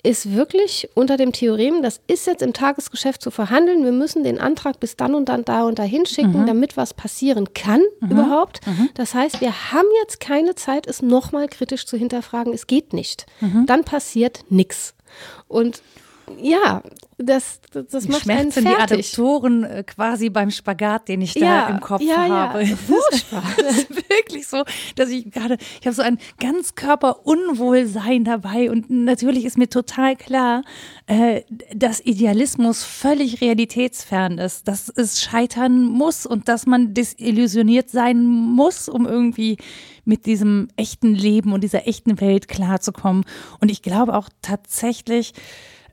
ist 0.05 0.33
wirklich 0.35 0.89
unter 0.93 1.17
dem 1.17 1.31
Theorem, 1.31 1.81
das 1.81 1.99
ist 2.07 2.27
jetzt 2.27 2.41
im 2.41 2.53
Tagesgeschäft 2.53 3.21
zu 3.21 3.31
verhandeln. 3.31 3.83
Wir 3.83 3.91
müssen 3.91 4.23
den 4.23 4.39
Antrag 4.39 4.79
bis 4.79 4.95
dann 4.95 5.15
und 5.15 5.27
dann 5.29 5.43
da 5.43 5.63
und 5.63 5.79
dahin 5.79 6.05
schicken, 6.05 6.45
damit 6.45 6.77
was 6.77 6.93
passieren 6.93 7.53
kann 7.53 7.81
überhaupt. 8.01 8.61
Das 8.93 9.13
heißt, 9.13 9.41
wir 9.41 9.71
haben 9.71 9.87
jetzt 10.01 10.19
keine 10.19 10.55
Zeit, 10.55 10.87
es 10.87 11.01
nochmal 11.01 11.47
kritisch 11.47 11.85
zu 11.85 11.97
hinterfragen. 11.97 12.53
Es 12.53 12.67
geht 12.67 12.93
nicht. 12.93 13.25
Dann 13.65 13.83
passiert 13.83 14.45
nichts. 14.49 14.93
Und 15.47 15.81
ja, 16.41 16.81
das, 17.17 17.61
das, 17.71 17.87
das 17.87 18.07
macht 18.07 18.29
einen 18.29 18.51
Schmerzen 18.51 18.65
die 18.65 18.71
fertig. 18.71 19.13
Adaptoren 19.13 19.63
äh, 19.63 19.83
quasi 19.83 20.29
beim 20.29 20.51
Spagat, 20.51 21.07
den 21.07 21.21
ich 21.21 21.33
da 21.33 21.39
Ja, 21.39 21.67
im 21.67 21.79
Kopf 21.79 22.01
ja, 22.01 22.25
ja. 22.25 22.53
habe. 22.53 22.65
Furchtbar. 22.77 23.43
Das 23.57 23.77
ist 23.77 24.09
wirklich 24.09 24.47
so, 24.47 24.63
dass 24.95 25.09
ich 25.09 25.31
gerade, 25.31 25.57
ich 25.79 25.87
habe 25.87 25.95
so 25.95 26.01
ein 26.01 26.17
Ganzkörperunwohlsein 26.39 28.25
dabei 28.25 28.69
und 28.69 28.89
natürlich 28.89 29.45
ist 29.45 29.57
mir 29.57 29.69
total 29.69 30.15
klar, 30.15 30.63
äh, 31.07 31.43
dass 31.73 32.01
Idealismus 32.01 32.83
völlig 32.83 33.41
realitätsfern 33.41 34.37
ist, 34.37 34.67
dass 34.67 34.89
es 34.89 35.21
scheitern 35.21 35.85
muss 35.85 36.25
und 36.25 36.49
dass 36.49 36.65
man 36.65 36.93
desillusioniert 36.93 37.89
sein 37.89 38.25
muss, 38.25 38.89
um 38.89 39.05
irgendwie 39.05 39.57
mit 40.03 40.25
diesem 40.25 40.67
echten 40.75 41.15
Leben 41.15 41.53
und 41.53 41.63
dieser 41.63 41.87
echten 41.87 42.19
Welt 42.21 42.47
klarzukommen. 42.47 43.25
Und 43.59 43.71
ich 43.71 43.81
glaube 43.81 44.15
auch 44.15 44.29
tatsächlich, 44.41 45.33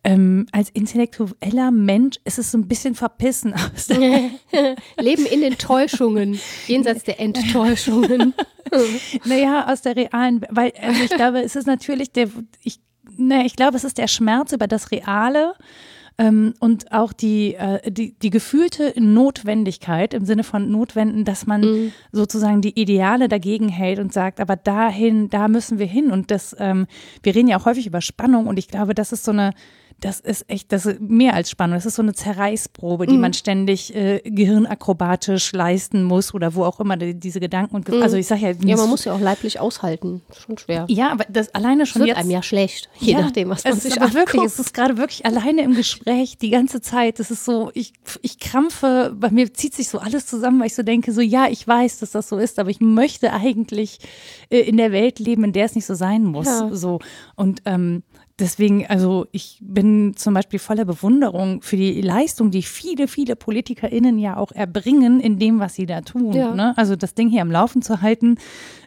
ähm, 0.05 0.47
als 0.53 0.71
intellektueller 0.71 1.71
Mensch 1.71 2.17
ist 2.25 2.39
es 2.39 2.51
so 2.51 2.59
ein 2.59 2.67
bisschen 2.67 2.95
verpissen 2.95 3.55
aus 3.55 3.87
der 3.89 4.31
Leben 4.99 5.27
in 5.27 5.41
den 5.41 5.59
Täuschungen, 5.59 6.41
jenseits 6.67 7.05
der 7.05 7.21
Enttäuschungen. 7.21 8.35
Naja, 9.27 9.71
aus 9.71 9.83
der 9.83 9.97
realen, 9.97 10.47
weil 10.49 10.73
also 10.81 11.03
ich 11.03 11.11
glaube, 11.11 11.43
es 11.43 11.57
ist 11.57 11.67
natürlich 11.67 12.11
der, 12.11 12.31
ich, 12.63 12.81
ne, 13.19 13.45
ich 13.45 13.55
glaube, 13.55 13.77
es 13.77 13.85
ist 13.85 13.99
der 13.99 14.09
Schmerz 14.09 14.53
über 14.53 14.67
das 14.67 14.91
Reale 14.91 15.53
ähm, 16.17 16.55
und 16.59 16.91
auch 16.91 17.13
die, 17.13 17.55
äh, 17.55 17.91
die, 17.91 18.19
die 18.19 18.31
gefühlte 18.31 18.95
Notwendigkeit 18.97 20.15
im 20.15 20.25
Sinne 20.25 20.43
von 20.43 20.71
Notwenden, 20.71 21.27
dass 21.27 21.47
man 21.47 21.93
sozusagen 22.13 22.63
die 22.63 22.81
Ideale 22.81 23.29
dagegen 23.29 23.69
hält 23.69 23.99
und 23.99 24.11
sagt, 24.11 24.41
aber 24.41 24.57
dahin, 24.57 25.29
da 25.29 25.49
müssen 25.49 25.79
wir 25.79 25.85
hin. 25.85 26.11
Und 26.11 26.31
das, 26.31 26.57
ähm, 26.59 26.87
wir 27.23 27.35
reden 27.35 27.49
ja 27.49 27.59
auch 27.59 27.67
häufig 27.67 27.87
über 27.87 28.01
Spannung 28.01 28.47
und 28.47 28.59
ich 28.59 28.69
glaube, 28.69 28.95
das 28.95 29.13
ist 29.13 29.25
so 29.25 29.33
eine, 29.33 29.53
das 30.03 30.19
ist 30.19 30.51
echt, 30.51 30.73
das 30.73 30.85
ist 30.85 31.01
mehr 31.01 31.35
als 31.35 31.49
spannend. 31.49 31.77
Das 31.77 31.87
ist 31.87 31.95
so 31.95 32.03
eine 32.03 32.13
Zerreißprobe, 32.13 33.07
die 33.07 33.15
mhm. 33.15 33.21
man 33.21 33.33
ständig 33.35 33.95
äh, 33.95 34.21
gehirnakrobatisch 34.25 35.53
leisten 35.53 36.03
muss 36.03 36.35
oder 36.35 36.57
wo 36.57 36.65
auch 36.65 36.81
immer 36.81 36.97
die, 36.97 37.15
diese 37.15 37.39
Gedanken 37.39 37.77
und 37.77 37.89
mhm. 37.89 38.03
also 38.03 38.17
ich 38.17 38.27
sag 38.27 38.41
ja, 38.41 38.51
ja, 38.51 38.77
man 38.77 38.89
muss 38.89 39.05
ja 39.05 39.13
auch 39.13 39.21
leiblich 39.21 39.61
aushalten, 39.61 40.23
schon 40.37 40.59
schwer. 40.59 40.87
Ja, 40.89 41.13
aber 41.13 41.25
das 41.29 41.55
alleine 41.55 41.87
schon 41.87 42.03
es 42.03 42.09
wird 42.09 42.17
jetzt 42.17 42.25
einem 42.25 42.33
ja 42.33 42.43
schlecht, 42.43 42.91
je 42.99 43.13
ja, 43.13 43.21
nachdem, 43.21 43.51
was 43.51 43.63
man 43.63 43.75
es 43.75 43.85
sich 43.85 43.93
ist 43.93 44.03
aber 44.03 44.13
wirklich, 44.13 44.43
es 44.43 44.59
ist 44.59 44.75
gerade 44.75 44.97
wirklich 44.97 45.25
alleine 45.25 45.63
im 45.63 45.75
Gespräch 45.75 46.37
die 46.37 46.51
ganze 46.51 46.81
Zeit. 46.81 47.21
Das 47.21 47.31
ist 47.31 47.45
so, 47.45 47.71
ich 47.75 47.93
ich 48.23 48.41
krampfe, 48.41 49.15
bei 49.17 49.31
mir 49.31 49.55
zieht 49.55 49.75
sich 49.75 49.89
so 49.89 49.99
alles 49.99 50.27
zusammen, 50.27 50.59
weil 50.59 50.67
ich 50.67 50.75
so 50.75 50.83
denke, 50.83 51.13
so 51.13 51.21
ja, 51.21 51.47
ich 51.49 51.67
weiß, 51.67 52.01
dass 52.01 52.11
das 52.11 52.29
so 52.29 52.39
ist, 52.39 52.59
aber 52.59 52.71
ich 52.71 52.81
möchte 52.81 53.33
eigentlich 53.33 54.01
äh, 54.51 54.59
in 54.59 54.79
der 54.79 54.91
Welt 54.91 55.21
leben, 55.21 55.45
in 55.45 55.53
der 55.53 55.67
es 55.67 55.77
nicht 55.77 55.87
so 55.87 55.95
sein 55.95 56.25
muss, 56.25 56.47
ja. 56.47 56.71
so 56.73 56.99
und 57.37 57.63
ähm, 57.67 58.03
deswegen, 58.39 58.87
also 58.87 59.27
ich 59.33 59.59
bin 59.61 60.15
zum 60.17 60.35
Beispiel 60.35 60.59
voller 60.59 60.85
Bewunderung 60.85 61.63
für 61.63 61.77
die 61.77 62.01
Leistung, 62.01 62.51
die 62.51 62.63
viele, 62.63 63.09
viele 63.09 63.37
PolitikerInnen 63.37 64.19
ja 64.19 64.37
auch 64.37 64.53
erbringen 64.53 65.21
in 65.21 65.39
dem, 65.39 65.61
was 65.61 65.75
sie 65.75 65.87
da 65.87 66.01
tun. 66.01 66.33
Ja. 66.33 66.55
Ne? 66.55 66.75
Also 66.77 66.97
das 66.97 67.15
Ding 67.15 67.29
hier 67.29 67.43
am 67.43 67.51
Laufen 67.51 67.83
zu 67.83 68.03
halten, 68.03 68.39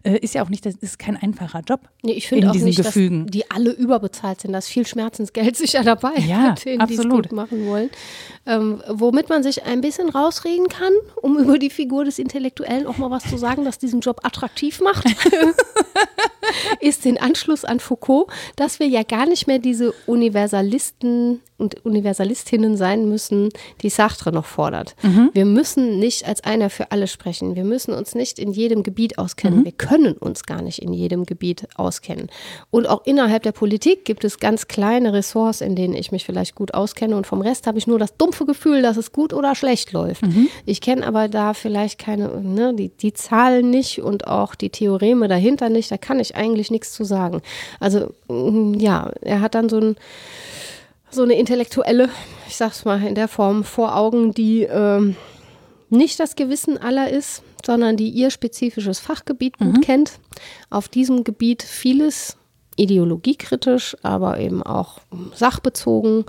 äh, 0.03 0.17
ist 0.19 0.35
ja 0.35 0.43
auch 0.43 0.49
nicht, 0.49 0.65
das 0.65 0.75
ist 0.75 0.99
kein 0.99 1.17
einfacher 1.17 1.61
Job. 1.67 1.81
Nee, 2.03 2.13
ich 2.13 2.27
finde 2.27 2.49
auch 2.49 2.53
nicht, 2.53 2.77
Gefügen. 2.77 3.25
dass 3.25 3.31
die 3.31 3.49
alle 3.49 3.71
überbezahlt 3.71 4.41
sind. 4.41 4.53
Da 4.53 4.59
ist 4.59 4.67
viel 4.67 4.85
Schmerzensgeld 4.85 5.55
sicher 5.57 5.83
dabei, 5.83 6.13
ja, 6.27 6.51
denen, 6.65 6.81
absolut. 6.81 7.13
die 7.13 7.17
es 7.17 7.29
gut 7.29 7.31
machen 7.31 7.65
wollen. 7.65 7.89
Ähm, 8.45 8.83
womit 8.87 9.29
man 9.29 9.43
sich 9.43 9.63
ein 9.63 9.81
bisschen 9.81 10.09
rausreden 10.09 10.67
kann, 10.67 10.93
um 11.21 11.37
über 11.39 11.57
die 11.57 11.69
Figur 11.69 12.05
des 12.05 12.19
Intellektuellen 12.19 12.87
auch 12.87 12.97
mal 12.97 13.09
was 13.09 13.23
zu 13.23 13.37
sagen, 13.37 13.65
das 13.65 13.79
diesen 13.79 14.01
Job 14.01 14.19
attraktiv 14.23 14.81
macht, 14.81 15.05
ist 16.79 17.05
den 17.05 17.19
Anschluss 17.19 17.65
an 17.65 17.79
Foucault, 17.79 18.27
dass 18.55 18.79
wir 18.79 18.87
ja 18.87 19.03
gar 19.03 19.25
nicht 19.25 19.47
mehr 19.47 19.59
diese 19.59 19.93
Universalisten 20.05 21.41
und 21.57 21.85
Universalistinnen 21.85 22.75
sein 22.75 23.07
müssen, 23.07 23.49
die 23.81 23.89
Sartre 23.89 24.31
noch 24.31 24.45
fordert. 24.45 24.95
Mhm. 25.01 25.29
Wir 25.33 25.45
müssen 25.45 25.99
nicht 25.99 26.27
als 26.27 26.43
einer 26.43 26.69
für 26.69 26.91
alle 26.91 27.07
sprechen. 27.07 27.55
Wir 27.55 27.63
müssen 27.63 27.93
uns 27.93 28.13
nicht 28.13 28.39
in 28.39 28.51
jedem 28.51 28.83
Gebiet 28.83 29.17
auskennen. 29.17 29.59
Mhm. 29.59 29.65
Wir 29.65 29.71
können 29.71 30.13
uns 30.13 30.43
gar 30.43 30.61
nicht 30.61 30.79
in 30.79 30.93
jedem 30.93 31.25
Gebiet 31.25 31.67
auskennen. 31.75 32.29
Und 32.71 32.87
auch 32.87 33.05
innerhalb 33.05 33.43
der 33.43 33.53
Politik 33.53 34.03
gibt 34.03 34.25
es 34.25 34.39
ganz 34.39 34.67
kleine 34.67 35.13
Ressorts, 35.13 35.61
in 35.61 35.75
denen 35.75 35.93
ich 35.93 36.11
mich 36.11 36.25
vielleicht 36.25 36.55
gut 36.55 36.73
auskenne. 36.73 37.15
Und 37.15 37.25
vom 37.25 37.41
Rest 37.41 37.67
habe 37.67 37.77
ich 37.77 37.87
nur 37.87 37.99
das 37.99 38.17
dumpfe 38.17 38.45
Gefühl, 38.45 38.81
dass 38.81 38.97
es 38.97 39.13
gut 39.13 39.31
oder 39.31 39.55
schlecht 39.55 39.93
läuft. 39.93 40.23
Mhm. 40.23 40.49
Ich 40.65 40.81
kenne 40.81 41.07
aber 41.07 41.29
da 41.29 41.53
vielleicht 41.53 41.99
keine, 41.99 42.41
ne, 42.41 42.73
die, 42.73 42.89
die 42.89 43.13
Zahlen 43.13 43.69
nicht 43.69 44.01
und 44.01 44.27
auch 44.27 44.55
die 44.55 44.69
Theoreme 44.69 45.29
dahinter 45.29 45.69
nicht. 45.69 45.89
Da 45.89 45.97
kann 45.97 46.19
ich 46.19 46.35
eigentlich 46.35 46.69
nichts 46.69 46.91
zu 46.91 47.05
sagen. 47.05 47.41
Also 47.79 48.13
mm, 48.27 48.73
ja, 48.73 49.11
er 49.21 49.39
hat 49.39 49.55
dann 49.55 49.69
so 49.69 49.79
ein 49.79 49.95
so 51.11 51.23
eine 51.23 51.35
intellektuelle, 51.35 52.09
ich 52.47 52.55
sag's 52.55 52.85
mal 52.85 53.01
in 53.03 53.15
der 53.15 53.27
Form, 53.27 53.63
vor 53.63 53.95
Augen, 53.95 54.33
die 54.33 54.63
ähm, 54.63 55.15
nicht 55.89 56.19
das 56.19 56.35
Gewissen 56.35 56.77
aller 56.77 57.09
ist, 57.09 57.43
sondern 57.65 57.97
die 57.97 58.09
ihr 58.09 58.29
spezifisches 58.29 58.99
Fachgebiet 58.99 59.57
gut 59.57 59.77
mhm. 59.77 59.81
kennt, 59.81 60.19
auf 60.69 60.87
diesem 60.87 61.23
Gebiet 61.23 61.63
vieles 61.63 62.37
ideologiekritisch, 62.75 63.95
aber 64.03 64.39
eben 64.39 64.61
auch 64.61 64.99
sachbezogen 65.33 66.25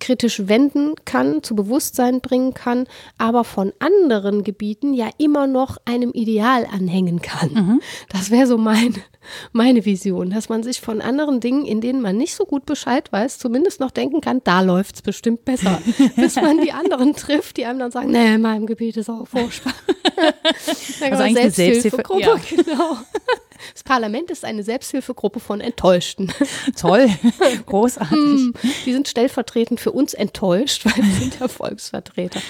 kritisch 0.00 0.48
wenden 0.48 0.94
kann, 1.04 1.44
zu 1.44 1.54
Bewusstsein 1.54 2.20
bringen 2.20 2.54
kann, 2.54 2.88
aber 3.18 3.44
von 3.44 3.72
anderen 3.78 4.42
Gebieten 4.42 4.94
ja 4.94 5.08
immer 5.16 5.46
noch 5.46 5.76
einem 5.84 6.10
Ideal 6.10 6.66
anhängen 6.66 7.22
kann. 7.22 7.52
Mhm. 7.52 7.80
Das 8.08 8.32
wäre 8.32 8.48
so 8.48 8.58
mein, 8.58 8.96
meine 9.52 9.84
Vision, 9.84 10.30
dass 10.30 10.48
man 10.48 10.62
sich 10.62 10.80
von 10.80 11.00
anderen 11.00 11.40
Dingen, 11.40 11.64
in 11.64 11.80
denen 11.80 12.00
man 12.00 12.16
nicht 12.16 12.34
so 12.34 12.44
gut 12.44 12.66
Bescheid 12.66 13.10
weiß, 13.12 13.38
zumindest 13.38 13.80
noch 13.80 13.90
denken 13.90 14.20
kann, 14.20 14.40
da 14.44 14.60
läuft 14.60 14.96
es 14.96 15.02
bestimmt 15.02 15.44
besser. 15.44 15.80
Bis 16.16 16.36
man 16.36 16.60
die 16.60 16.72
anderen 16.72 17.14
trifft, 17.14 17.56
die 17.56 17.66
einem 17.66 17.78
dann 17.78 17.90
sagen, 17.90 18.10
nee, 18.10 18.34
in 18.34 18.40
meinem 18.42 18.66
Gebiet 18.66 18.96
ist 18.96 19.08
auch 19.08 19.26
furchtbar. 19.26 19.74
also 21.00 21.22
eigentlich 21.22 21.38
eine 21.38 21.50
Selbsthilfegruppe, 21.50 22.20
ja. 22.20 22.36
genau. 22.48 22.98
Das 23.72 23.84
Parlament 23.84 24.30
ist 24.30 24.44
eine 24.44 24.62
Selbsthilfegruppe 24.62 25.40
von 25.40 25.60
Enttäuschten. 25.60 26.32
Toll, 26.76 27.08
großartig. 27.66 28.16
Hm, 28.16 28.54
die 28.86 28.92
sind 28.92 29.08
stellvertretend 29.08 29.80
für 29.80 29.92
uns 29.92 30.14
enttäuscht, 30.14 30.84
weil 30.86 31.02
sie 31.04 31.12
sind 31.12 31.40
ja 31.40 31.48
Volksvertreter. 31.48 32.40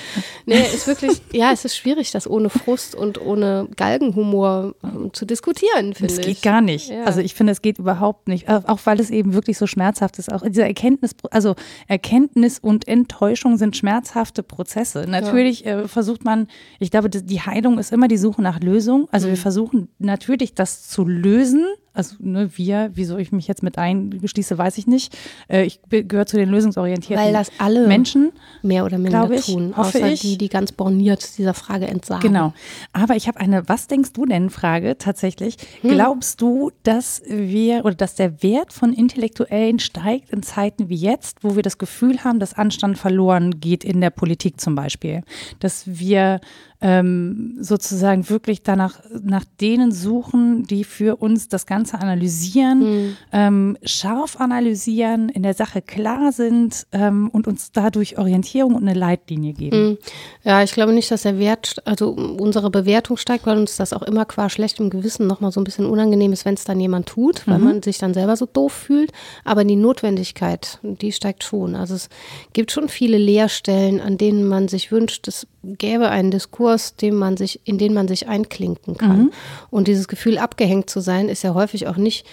Nee, 0.47 0.63
ist 0.75 0.87
wirklich, 0.87 1.21
ja, 1.33 1.53
es 1.53 1.65
ist 1.65 1.77
schwierig, 1.77 2.11
das 2.11 2.29
ohne 2.29 2.51
Frust 2.51 2.95
und 2.95 3.21
ohne 3.21 3.69
Galgenhumor 3.77 4.75
um, 4.83 5.13
zu 5.13 5.25
diskutieren, 5.25 5.95
finde 5.95 6.13
ich. 6.13 6.21
Es 6.21 6.27
geht 6.27 6.43
gar 6.43 6.61
nicht. 6.61 6.89
Ja. 6.89 7.05
Also 7.05 7.21
ich 7.21 7.35
finde, 7.35 7.53
es 7.53 7.63
geht 7.63 7.79
überhaupt 7.79 8.29
nicht. 8.29 8.49
Auch 8.49 8.81
weil 8.85 9.01
es 9.01 9.11
eben 9.11 9.35
wirklich 9.35 9.59
so 9.59 9.67
schmerzhaft 9.67 10.19
ist. 10.19 10.33
Auch 10.33 10.43
diese 10.43 10.65
Erkenntnis, 10.65 11.13
also 11.31 11.55
Erkenntnis 11.89 12.59
und 12.59 12.89
Enttäuschung 12.89 13.57
sind 13.57 13.77
schmerzhafte 13.77 14.43
Prozesse. 14.43 15.07
Natürlich 15.09 15.61
ja. 15.61 15.83
äh, 15.83 15.89
versucht 15.89 16.25
man, 16.25 16.49
ich 16.79 16.91
glaube, 16.91 17.11
die 17.11 17.41
Heilung 17.41 17.79
ist 17.79 17.93
immer 17.93 18.09
die 18.09 18.17
Suche 18.17 18.43
nach 18.43 18.61
Lösung. 18.61 19.09
Also 19.11 19.27
mhm. 19.27 19.33
wir 19.33 19.37
versuchen 19.39 19.89
natürlich 19.99 20.55
das 20.55 20.89
zu 20.89 21.02
lösen 21.09 21.77
also 21.95 22.17
ne, 22.21 22.51
wir, 22.57 22.91
wieso 22.95 23.19
ich 23.19 23.33
mich 23.33 23.49
jetzt 23.49 23.63
mit 23.63 23.77
einschließe, 23.77 24.57
weiß 24.57 24.79
ich 24.79 24.87
nicht. 24.87 25.17
Äh, 25.49 25.65
ich 25.65 25.81
gehöre 25.91 26.27
zu 26.27 26.37
den 26.37 26.49
lösungsorientierten 26.49 27.25
Weil 27.25 27.33
das 27.33 27.51
alle 27.59 27.87
Menschen 27.87 28.33
mehr 28.63 28.85
oder 28.85 28.99
minder 28.99 29.31
ich, 29.31 29.47
tun, 29.47 29.75
hoffe 29.77 29.99
außer 29.99 30.13
ich. 30.13 30.21
die, 30.21 30.39
die 30.39 30.49
ganz 30.49 30.73
borniert 30.73 31.37
dieser 31.37 31.55
Frage 31.55 31.87
entsagen. 31.87 32.23
Genau. 32.23 32.55
Aber 32.93 33.17
ich 33.17 33.29
habe 33.29 33.41
eine 33.41 33.69
Was 33.69 33.89
denkst 33.89 34.13
du 34.13 34.25
denn 34.25 34.49
Frage 34.49 34.97
tatsächlich. 34.97 35.57
Hm. 35.83 35.91
Glaubst 35.91 36.41
du, 36.41 36.71
dass 36.83 37.23
wir 37.27 37.85
oder 37.85 37.95
dass 37.95 38.15
der 38.15 38.43
Wert 38.43 38.73
von 38.73 38.93
Intellektuellen 38.93 39.79
steigt 39.79 40.31
in 40.31 40.43
Zeiten 40.43 40.89
wie 40.89 40.97
jetzt, 40.97 41.43
wo 41.43 41.57
wir 41.57 41.63
das 41.63 41.79
Gefühl 41.79 42.25
haben, 42.25 42.39
dass 42.39 42.55
Anstand 42.55 42.99
verloren 42.99 43.61
geht 43.61 43.85
in 43.85 44.01
der 44.01 44.11
Politik 44.11 44.61
zum 44.61 44.75
Beispiel? 44.75 45.23
Dass 45.61 45.83
wir 45.87 46.41
ähm, 46.83 47.57
sozusagen 47.61 48.29
wirklich 48.29 48.65
danach 48.65 49.01
nach 49.23 49.45
denen 49.61 49.93
suchen, 49.93 50.65
die 50.65 50.83
für 50.83 51.17
uns 51.17 51.49
das 51.49 51.65
Ganze 51.65 51.82
analysieren, 51.91 52.79
mhm. 52.79 53.17
ähm, 53.33 53.79
scharf 53.85 54.41
analysieren, 54.41 55.29
in 55.29 55.43
der 55.43 55.55
Sache 55.55 55.83
klar 55.83 56.33
sind 56.33 56.87
ähm, 56.93 57.29
und 57.33 57.47
uns 57.47 57.73
dadurch 57.73 58.19
Orientierung 58.19 58.75
und 58.75 58.83
eine 58.89 58.99
Leitlinie 58.99 59.53
geben. 59.53 59.89
Mhm. 59.89 59.99
Ja, 60.45 60.63
ich 60.63 60.73
glaube 60.73 60.93
nicht, 60.93 61.11
dass 61.11 61.23
der 61.23 61.39
Wert, 61.39 61.77
also 61.85 62.11
unsere 62.11 62.71
Bewertung 62.71 63.17
steigt, 63.17 63.47
weil 63.47 63.59
uns 63.59 63.77
das 63.77 63.93
auch 63.93 64.03
immer 64.03 64.25
qua 64.25 64.49
schlechtem 64.49 64.91
Gewissen 64.91 65.27
nochmal 65.27 65.53
so 65.53 65.61
ein 65.61 65.65
bisschen 65.65 65.87
unangenehm 65.87 66.33
ist, 66.33 66.45
wenn 66.45 66.55
es 66.55 66.65
dann 66.65 66.81
jemand 66.81 67.07
tut, 67.07 67.47
weil 67.47 67.59
mhm. 67.59 67.65
man 67.65 67.83
sich 67.83 67.99
dann 67.99 68.15
selber 68.15 68.37
so 68.37 68.47
doof 68.47 68.73
fühlt. 68.73 69.13
Aber 69.45 69.65
die 69.65 69.77
Notwendigkeit, 69.77 70.79
die 70.83 71.13
steigt 71.13 71.45
schon. 71.45 71.75
Also 71.75 71.95
es 71.95 72.09
gibt 72.53 72.73
schon 72.73 72.89
viele 72.89 73.19
Leerstellen, 73.19 74.01
an 74.01 74.19
denen 74.19 74.47
man 74.47 74.69
sich 74.69 74.93
wünscht, 74.93 75.29
es 75.29 75.47
gäbe 75.63 76.09
einen 76.09 76.31
Diskurs, 76.31 76.97
dem 76.97 77.17
man 77.17 77.37
sich, 77.37 77.61
in 77.65 77.79
den 77.79 77.95
man 77.95 78.09
sich 78.09 78.29
einklinken 78.29 78.97
kann. 78.97 79.25
Mhm. 79.25 79.33
Und 79.71 79.89
dieses 79.89 80.09
Gefühl, 80.09 80.39
abgehängt 80.39 80.91
zu 80.91 81.01
sein, 81.01 81.29
ist 81.29 81.43
ja 81.43 81.55
häufig 81.55 81.87
auch 81.87 81.97
nicht 81.97 82.27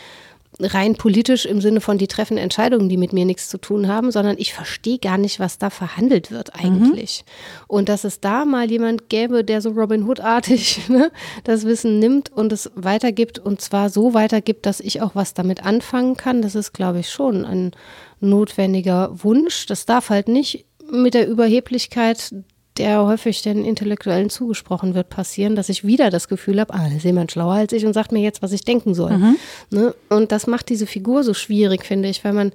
rein 0.59 0.95
politisch 0.95 1.45
im 1.45 1.61
Sinne 1.61 1.80
von, 1.80 1.97
die 1.97 2.07
treffen 2.07 2.38
Entscheidungen, 2.38 2.89
die 2.89 2.97
mit 2.97 3.13
mir 3.13 3.23
nichts 3.23 3.49
zu 3.49 3.57
tun 3.57 3.88
haben, 3.88 4.11
sondern 4.11 4.38
ich 4.38 4.53
verstehe 4.53 4.97
gar 4.97 5.17
nicht, 5.17 5.39
was 5.39 5.57
da 5.57 5.69
verhandelt 5.69 6.32
wird 6.32 6.55
eigentlich. 6.55 7.23
Mhm. 7.25 7.63
Und 7.67 7.89
dass 7.89 8.03
es 8.03 8.19
da 8.19 8.45
mal 8.45 8.69
jemand 8.69 9.09
gäbe, 9.09 9.43
der 9.43 9.61
so 9.61 9.69
Robin 9.69 10.07
Hood-artig 10.07 10.82
ne, 10.89 11.11
das 11.43 11.65
Wissen 11.65 11.99
nimmt 11.99 12.32
und 12.32 12.51
es 12.51 12.71
weitergibt 12.75 13.39
und 13.39 13.61
zwar 13.61 13.89
so 13.89 14.13
weitergibt, 14.13 14.65
dass 14.65 14.80
ich 14.80 15.01
auch 15.01 15.15
was 15.15 15.34
damit 15.34 15.63
anfangen 15.63 16.17
kann, 16.17 16.41
das 16.41 16.55
ist, 16.55 16.73
glaube 16.73 16.99
ich, 16.99 17.09
schon 17.09 17.45
ein 17.45 17.71
notwendiger 18.19 19.11
Wunsch. 19.23 19.65
Das 19.67 19.86
darf 19.86 20.09
halt 20.09 20.27
nicht 20.27 20.65
mit 20.91 21.13
der 21.13 21.27
Überheblichkeit 21.27 22.34
der 22.80 23.05
häufig 23.05 23.41
den 23.41 23.65
Intellektuellen 23.65 24.30
zugesprochen 24.30 24.95
wird, 24.95 25.09
passieren, 25.09 25.55
dass 25.55 25.69
ich 25.69 25.86
wieder 25.86 26.09
das 26.09 26.27
Gefühl 26.27 26.59
habe, 26.59 26.73
ah, 26.73 26.88
da 26.89 26.95
ist 26.95 27.03
jemand 27.03 27.32
schlauer 27.32 27.53
als 27.53 27.73
ich 27.73 27.86
und 27.86 27.93
sagt 27.93 28.11
mir 28.11 28.21
jetzt, 28.21 28.41
was 28.41 28.53
ich 28.53 28.63
denken 28.63 28.93
soll. 28.95 29.17
Mhm. 29.17 29.36
Ne? 29.69 29.95
Und 30.09 30.32
das 30.32 30.47
macht 30.47 30.69
diese 30.69 30.88
Figur 30.88 31.23
so 31.23 31.34
schwierig, 31.34 31.86
finde 31.86 32.09
ich, 32.09 32.23
weil 32.23 32.34
man, 32.34 32.53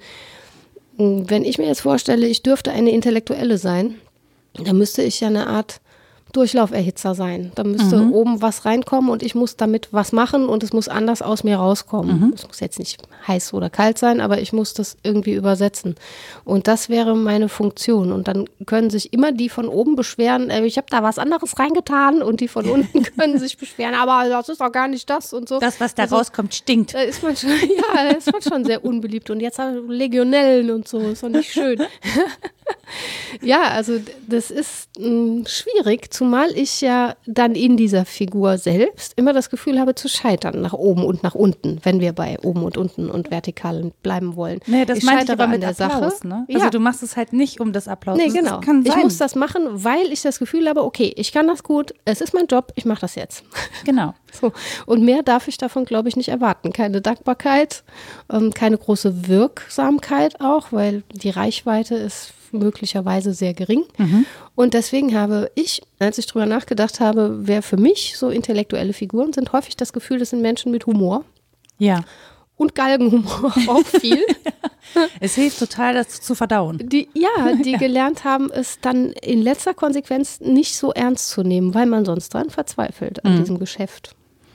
wenn 0.97 1.45
ich 1.45 1.59
mir 1.59 1.67
jetzt 1.67 1.83
vorstelle, 1.83 2.27
ich 2.27 2.43
dürfte 2.43 2.73
eine 2.73 2.91
Intellektuelle 2.91 3.59
sein, 3.59 3.97
dann 4.55 4.79
müsste 4.79 5.03
ich 5.03 5.21
ja 5.21 5.29
eine 5.29 5.47
Art 5.47 5.81
Durchlauferhitzer 6.35 7.15
sein. 7.15 7.53
Da 7.55 7.65
müsste 7.65 7.97
mhm. 7.97 8.13
oben 8.13 8.43
was 8.43 8.65
reinkommen 8.65 9.09
und 9.11 9.23
ich 9.23 9.35
muss 9.35 9.57
damit 9.57 9.89
was 9.93 10.13
machen 10.13 10.47
und 10.47 10.63
es 10.63 10.73
muss 10.73 10.89
anders 10.89 11.23
aus 11.23 11.45
mir 11.45 11.57
rauskommen. 11.57 12.21
Mhm. 12.21 12.33
Es 12.35 12.47
muss 12.47 12.61
jetzt 12.61 12.79
nicht 12.79 13.01
heiß 13.27 13.55
oder 13.55 13.71
kalt 13.71 13.99
sein, 13.99 14.21
aber 14.21 14.41
ich 14.41 14.53
muss 14.53 14.75
das 14.75 14.97
irgendwie 15.03 15.35
übersetzen. 15.35 15.95
Und 16.45 16.67
das 16.67 16.89
wäre 16.89 17.17
meine 17.17 17.49
Funktion. 17.49 18.13
Und 18.13 18.27
dann 18.27 18.47
können 18.67 18.91
sich 18.91 19.13
immer 19.13 19.33
die 19.33 19.49
von 19.49 19.69
oben 19.69 19.95
beschweren, 19.95 20.51
äh, 20.51 20.65
ich 20.65 20.77
habe 20.77 20.89
da 20.91 21.03
was 21.03 21.19
anderes 21.19 21.59
reingetan 21.59 22.23
und 22.23 22.41
die 22.41 22.49
von 22.49 22.69
unten 22.69 23.05
können 23.17 23.39
sich 23.39 23.57
beschweren, 23.57 23.95
aber 23.95 24.29
das 24.29 24.49
ist 24.49 24.61
doch 24.61 24.73
gar 24.73 24.89
nicht 24.89 25.09
das 25.09 25.33
und 25.33 25.49
so. 25.49 25.61
Das, 25.61 25.81
was 25.81 25.95
da 25.95 26.03
also, 26.03 26.17
rauskommt, 26.17 26.55
stinkt. 26.55 26.95
Da 26.95 27.01
ist 27.01 27.23
man 27.23 27.37
schon, 27.37 27.51
ja, 27.95 28.09
ist 28.09 28.31
man 28.33 28.43
schon 28.43 28.65
sehr 28.65 28.85
unbeliebt. 28.85 29.31
Und 29.31 29.41
jetzt 29.41 29.59
haben 29.59 29.89
wir 29.89 29.95
Legionellen 29.95 30.71
und 30.71 30.89
so, 30.89 30.99
ist 30.99 31.23
doch 31.23 31.29
nicht 31.29 31.53
schön. 31.53 31.81
ja, 33.43 33.63
also 33.63 34.01
das 34.29 34.51
ist 34.51 34.89
mh, 34.99 35.07
hm, 35.07 35.47
schwierig, 35.47 36.13
zumal 36.13 36.51
ich 36.57 36.81
ja 36.81 37.15
dann 37.27 37.55
in 37.55 37.77
dieser 37.77 38.05
Figur 38.05 38.59
selbst 38.59 39.13
immer 39.17 39.33
das 39.33 39.51
Gefühl 39.51 39.79
habe 39.79 39.95
zu 39.95 40.09
scheitern, 40.09 40.61
nach 40.61 40.73
oben 40.73 41.05
und 41.05 41.23
nach 41.23 41.35
unten, 41.35 41.79
wenn 41.83 42.01
wir 42.01 42.13
bei 42.13 42.39
oben 42.41 42.63
und 42.63 42.77
unten 42.77 43.11
und 43.11 43.31
vertikal 43.31 43.93
bleiben 44.03 44.37
wollen. 44.37 44.61
Nee, 44.67 44.85
das 44.85 44.99
ich 44.99 45.05
meine 45.05 45.25
ich 45.25 45.31
aber 45.31 45.47
mit 45.47 45.63
der 45.63 45.71
Applaus, 45.71 46.19
Sache. 46.19 46.29
ne? 46.29 46.47
Also 46.49 46.65
ja. 46.65 46.71
du 46.71 46.79
machst 46.79 47.03
es 47.03 47.17
halt 47.17 47.33
nicht 47.33 47.61
um 47.61 47.73
das 47.73 47.89
Applaus. 47.89 48.17
Nee, 48.17 48.27
Das 48.27 48.35
genau. 48.35 48.61
Ich 48.85 48.97
muss 48.97 49.19
das 49.19 49.35
machen, 49.35 49.63
weil 49.73 50.13
ich 50.13 50.23
das 50.23 50.39
Gefühl 50.39 50.69
habe, 50.69 50.85
okay, 50.85 51.13
ich 51.17 51.33
kann 51.33 51.47
das 51.47 51.63
gut, 51.63 51.95
es 52.05 52.21
ist 52.21 52.35
mein 52.35 52.47
Job, 52.47 52.73
ich 52.77 52.85
mache 52.85 53.01
das 53.03 53.15
jetzt. 53.15 53.45
Genau. 53.85 54.15
So. 54.33 54.53
Und 54.87 55.05
mehr 55.05 55.23
darf 55.23 55.47
ich 55.47 55.59
davon, 55.59 55.85
glaube 55.85 56.09
ich, 56.09 56.17
nicht 56.17 56.29
erwarten. 56.29 56.73
Keine 56.73 57.01
Dankbarkeit, 57.01 57.85
ähm, 58.33 58.53
keine 58.55 58.79
große 58.79 59.29
Wirksamkeit 59.29 60.41
auch, 60.41 60.73
weil 60.73 61.03
die 61.13 61.31
Reichweite 61.31 61.95
ist 61.97 62.33
möglicherweise 62.55 63.35
sehr 63.35 63.53
gering. 63.55 63.85
Und 64.55 64.75
deswegen 64.75 65.15
habe 65.19 65.51
ich, 65.55 65.83
als 65.99 66.19
ich 66.19 66.27
drüber 66.27 66.47
nachgedacht 66.47 67.01
habe, 67.01 67.39
wer 67.43 67.63
für 67.63 67.77
mich 67.77 68.17
so 68.17 68.31
intellektuelle 68.31 68.93
Figuren 68.93 69.33
sind, 69.33 69.53
häufig 69.53 69.77
das 69.77 69.93
Gefühl, 69.93 70.19
das 70.19 70.31
sind 70.31 70.43
Menschen 70.43 70.71
mit 70.73 70.87
Humor 70.87 71.25
Ja. 71.79 72.05
und 72.57 72.75
Galgenhumor 72.75 73.53
auch 73.69 73.85
viel. 74.01 74.25
Es 75.21 75.35
hilft 75.35 75.59
total, 75.59 75.95
das 75.95 76.21
zu 76.21 76.35
verdauen. 76.35 76.79
Die, 76.89 77.09
ja, 77.15 77.55
die 77.57 77.73
gelernt 77.79 78.25
haben, 78.25 78.51
es 78.51 78.79
dann 78.81 79.11
in 79.13 79.43
letzter 79.43 79.75
Konsequenz 79.75 80.41
nicht 80.41 80.77
so 80.77 80.93
ernst 80.93 81.31
zu 81.31 81.43
nehmen, 81.43 81.75
weil 81.75 81.87
man 81.87 82.05
sonst 82.05 82.33
dran 82.35 82.51
verzweifelt 82.51 83.25
an 83.25 83.39
diesem 83.39 83.59
Geschäft. 83.59 84.15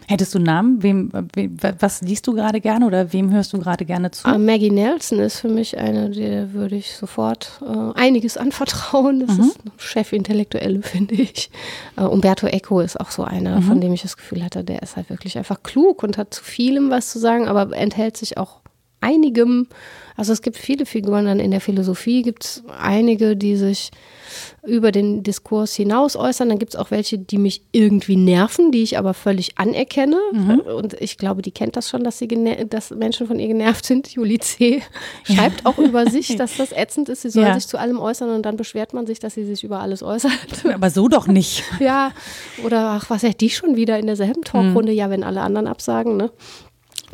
Hättest 0.10 0.34
du 0.34 0.39
einen 0.39 0.47
Namen? 0.47 0.82
Wem, 0.82 1.12
wem, 1.36 1.55
was 1.78 2.01
liest 2.01 2.26
du 2.26 2.34
gerade 2.34 2.62
gerne 2.62 2.88
oder 2.88 3.14
wem 3.14 3.32
hörst 3.32 3.53
du 3.53 3.60
gerade 3.60 3.86
gerne 3.86 4.10
zu? 4.10 4.28
Äh, 4.28 4.39
Maggie 4.39 4.72
Nelson 4.72 5.20
ist 5.20 5.39
für 5.39 5.49
mich 5.49 5.78
eine, 5.78 6.10
der 6.10 6.51
würde 6.51 6.78
ich 6.78 6.95
sofort 6.95 7.62
äh, 7.62 7.91
einiges 7.93 8.36
anvertrauen. 8.38 9.20
Das 9.20 9.38
ist 9.38 9.60
eine 9.62 9.72
Chefintellektuelle, 9.78 10.82
finde 10.82 11.14
ich. 11.14 11.51
Äh, 11.95 12.05
Umberto 12.05 12.47
Eco 12.47 12.80
ist 12.80 12.99
auch 12.99 13.12
so 13.12 13.24
einer, 13.24 13.62
von 13.62 13.80
dem 13.82 13.93
ich 13.93 14.01
das 14.01 14.18
Gefühl 14.18 14.43
hatte, 14.43 14.64
der 14.64 14.82
ist 14.82 14.95
halt 14.95 15.12
wirklich 15.12 15.38
einfach 15.38 15.62
klug 15.62 16.01
und 16.01 16.18
hat 16.18 16.34
zu 16.34 16.43
vielem 16.43 16.89
was 16.89 17.12
zu 17.12 17.20
sagen, 17.20 17.47
aber 17.47 17.78
enthält 17.78 18.18
sich 18.18 18.39
auch 18.39 18.62
einigem. 19.01 19.68
Also 20.20 20.34
es 20.34 20.41
gibt 20.41 20.57
viele 20.57 20.86
Figuren 20.86 21.24
dann 21.26 21.39
in 21.39 21.49
der 21.51 21.61
Philosophie, 21.61 22.24
gibt 22.24 22.43
es 22.43 22.63
einige, 22.78 23.38
die 23.38 23.55
sich 23.55 23.89
über 24.67 24.91
den 24.91 25.24
Diskurs 25.24 25.74
hinaus 25.76 26.17
äußern. 26.17 26.49
Dann 26.49 26.59
gibt 26.59 26.74
es 26.74 26.80
auch 26.80 26.91
welche, 26.91 27.17
die 27.17 27.38
mich 27.38 27.61
irgendwie 27.72 28.17
nerven, 28.17 28.74
die 28.74 28.84
ich 28.84 28.97
aber 28.97 29.13
völlig 29.13 29.57
anerkenne. 29.57 30.17
Und 30.76 30.93
ich 30.99 31.17
glaube, 31.17 31.41
die 31.41 31.51
kennt 31.51 31.78
das 31.78 31.88
schon, 31.89 32.03
dass, 32.03 32.20
sie 32.20 32.28
dass 32.70 32.91
Menschen 32.91 33.28
von 33.28 33.39
ihr 33.39 33.47
genervt 33.47 33.86
sind. 33.86 34.09
Juli 34.13 34.39
C. 34.39 34.84
schreibt 35.24 35.65
auch 35.65 35.78
über 35.78 36.05
sich, 36.09 36.36
dass 36.36 36.57
das 36.57 36.72
ätzend 36.76 37.07
ist. 37.07 37.22
Sie 37.22 37.30
soll 37.30 37.43
Ja. 37.45 37.53
sich 37.55 37.67
zu 37.67 37.78
allem 37.80 37.97
äußern 37.97 38.30
und 38.30 38.43
dann 38.45 38.57
beschwert 38.57 38.93
man 38.93 39.07
sich, 39.07 39.20
dass 39.20 39.36
sie 39.36 39.45
sich 39.45 39.63
über 39.63 39.80
alles 39.80 40.03
äußert. 40.03 40.34
Aber 40.74 40.89
so 40.89 41.07
doch 41.07 41.28
nicht. 41.28 41.63
Ja, 41.80 42.11
oder 42.65 42.89
ach, 42.89 43.09
was 43.09 43.24
hat 43.24 43.39
die 43.39 43.49
schon 43.49 43.78
wieder 43.78 43.97
in 43.97 44.05
derselben 44.05 44.41
Talkrunde? 44.43 44.91
Ja, 44.91 45.09
wenn 45.09 45.24
alle 45.24 45.39
anderen 45.41 45.65
absagen, 45.65 46.17
ne? 46.17 46.30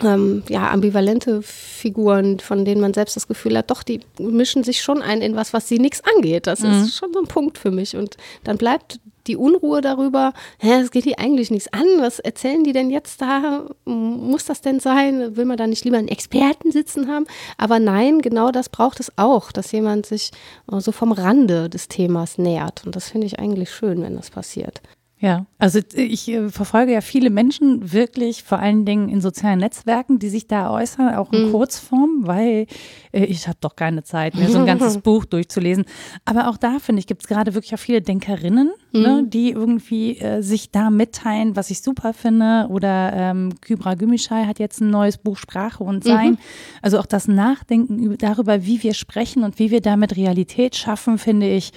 Ähm, 0.03 0.43
ja, 0.49 0.71
ambivalente 0.71 1.41
Figuren, 1.41 2.39
von 2.39 2.65
denen 2.65 2.81
man 2.81 2.93
selbst 2.93 3.15
das 3.15 3.27
Gefühl 3.27 3.57
hat, 3.57 3.71
doch, 3.71 3.81
die 3.81 4.01
mischen 4.19 4.63
sich 4.63 4.81
schon 4.81 5.01
ein 5.01 5.21
in 5.21 5.35
was, 5.35 5.53
was 5.53 5.67
sie 5.67 5.79
nichts 5.79 6.01
angeht. 6.15 6.47
Das 6.47 6.59
ist 6.61 6.97
schon 6.97 7.13
so 7.13 7.19
ein 7.19 7.27
Punkt 7.27 7.57
für 7.57 7.71
mich. 7.71 7.95
Und 7.95 8.17
dann 8.43 8.57
bleibt 8.57 8.99
die 9.27 9.35
Unruhe 9.35 9.81
darüber, 9.81 10.33
hä, 10.59 10.81
es 10.81 10.91
geht 10.91 11.05
die 11.05 11.17
eigentlich 11.17 11.51
nichts 11.51 11.71
an, 11.71 11.85
was 11.99 12.19
erzählen 12.19 12.63
die 12.63 12.73
denn 12.73 12.89
jetzt 12.89 13.21
da? 13.21 13.65
Muss 13.85 14.45
das 14.45 14.61
denn 14.61 14.79
sein? 14.79 15.35
Will 15.35 15.45
man 15.45 15.57
da 15.57 15.67
nicht 15.67 15.83
lieber 15.83 15.97
einen 15.97 16.07
Experten 16.07 16.71
sitzen 16.71 17.07
haben? 17.07 17.25
Aber 17.57 17.79
nein, 17.79 18.19
genau 18.19 18.51
das 18.51 18.69
braucht 18.69 18.99
es 18.99 19.11
auch, 19.17 19.51
dass 19.51 19.71
jemand 19.71 20.05
sich 20.05 20.31
äh, 20.71 20.79
so 20.79 20.91
vom 20.91 21.11
Rande 21.11 21.69
des 21.69 21.87
Themas 21.87 22.37
nähert. 22.37 22.85
Und 22.85 22.95
das 22.95 23.09
finde 23.09 23.27
ich 23.27 23.39
eigentlich 23.39 23.71
schön, 23.71 24.01
wenn 24.01 24.15
das 24.15 24.29
passiert. 24.29 24.81
Ja, 25.25 25.47
also 25.57 25.79
ich 25.95 26.27
äh, 26.27 26.49
verfolge 26.49 26.93
ja 26.93 27.01
viele 27.01 27.31
Menschen 27.31 27.91
wirklich, 27.91 28.43
vor 28.43 28.59
allen 28.59 28.85
Dingen 28.85 29.09
in 29.09 29.21
sozialen 29.21 29.57
Netzwerken, 29.57 30.19
die 30.19 30.29
sich 30.29 30.45
da 30.45 30.69
äußern, 30.69 31.15
auch 31.15 31.33
in 31.33 31.49
Kurzform, 31.51 32.27
weil 32.27 32.67
äh, 33.11 33.25
ich 33.25 33.47
habe 33.47 33.57
doch 33.59 33.75
keine 33.75 34.03
Zeit 34.03 34.35
mehr, 34.35 34.49
so 34.49 34.59
ein 34.59 34.65
ganzes 34.67 34.99
Buch 34.99 35.25
durchzulesen. 35.25 35.85
Aber 36.25 36.47
auch 36.47 36.57
da, 36.57 36.77
finde 36.77 36.99
ich, 36.99 37.07
gibt 37.07 37.23
es 37.23 37.27
gerade 37.27 37.55
wirklich 37.55 37.73
auch 37.73 37.79
viele 37.79 38.03
Denkerinnen, 38.03 38.71
ne, 38.91 39.23
die 39.25 39.49
irgendwie 39.49 40.19
äh, 40.19 40.43
sich 40.43 40.69
da 40.69 40.91
mitteilen, 40.91 41.55
was 41.55 41.71
ich 41.71 41.81
super 41.81 42.13
finde. 42.13 42.67
Oder 42.69 43.13
ähm, 43.15 43.55
Kybra 43.61 43.95
Gümüşay 43.95 44.45
hat 44.45 44.59
jetzt 44.59 44.79
ein 44.79 44.91
neues 44.91 45.17
Buch 45.17 45.37
Sprache 45.37 45.83
und 45.83 46.03
Sein. 46.03 46.37
Also 46.83 46.99
auch 46.99 47.07
das 47.07 47.27
Nachdenken 47.27 47.97
über, 47.97 48.17
darüber, 48.17 48.63
wie 48.63 48.83
wir 48.83 48.93
sprechen 48.93 49.43
und 49.43 49.57
wie 49.57 49.71
wir 49.71 49.81
damit 49.81 50.15
Realität 50.17 50.75
schaffen, 50.75 51.17
finde 51.17 51.49
ich, 51.49 51.71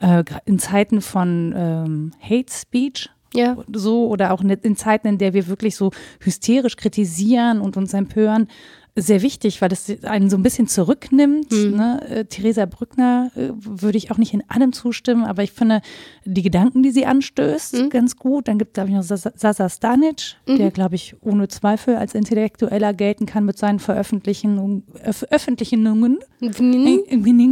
äh, 0.00 0.24
in 0.44 0.58
Zeiten 0.58 1.00
von 1.00 1.52
ähm, 1.56 2.10
Hate 2.20 2.52
Speech 2.52 3.08
Ja. 3.34 3.56
so 3.72 4.08
oder 4.08 4.32
auch 4.32 4.40
in, 4.42 4.50
in 4.50 4.76
Zeiten, 4.76 5.08
in 5.08 5.18
der 5.18 5.34
wir 5.34 5.46
wirklich 5.48 5.76
so 5.76 5.90
hysterisch 6.20 6.76
kritisieren 6.76 7.60
und 7.60 7.76
uns 7.76 7.92
empören, 7.94 8.48
sehr 8.96 9.22
wichtig, 9.22 9.60
weil 9.60 9.68
das 9.70 9.90
einen 10.04 10.30
so 10.30 10.36
ein 10.36 10.44
bisschen 10.44 10.68
zurücknimmt. 10.68 11.50
Ne? 11.50 12.00
Äh, 12.08 12.24
Theresa 12.26 12.64
Brückner 12.64 13.28
äh, 13.34 13.48
würde 13.56 13.98
ich 13.98 14.12
auch 14.12 14.18
nicht 14.18 14.32
in 14.34 14.44
allem 14.48 14.72
zustimmen, 14.72 15.24
aber 15.24 15.42
ich 15.42 15.50
finde 15.50 15.80
die 16.24 16.42
Gedanken, 16.42 16.84
die 16.84 16.92
sie 16.92 17.04
anstößt, 17.04 17.90
ganz 17.90 18.14
gut. 18.14 18.46
Dann 18.46 18.56
gibt 18.56 18.70
es, 18.70 18.74
glaube 18.74 18.90
ich, 18.90 18.94
noch 18.94 19.02
Sasa 19.02 19.68
Stanic, 19.68 20.36
der, 20.46 20.70
glaube 20.70 20.94
ich, 20.94 21.16
ohne 21.22 21.48
Zweifel 21.48 21.96
als 21.96 22.14
Intellektueller 22.14 22.94
gelten 22.94 23.26
kann 23.26 23.44
mit 23.44 23.58
seinen 23.58 23.80
Veröffentlichungen. 23.80 24.84
Öf 25.04 25.24
Öffentlichungen. 25.28 26.18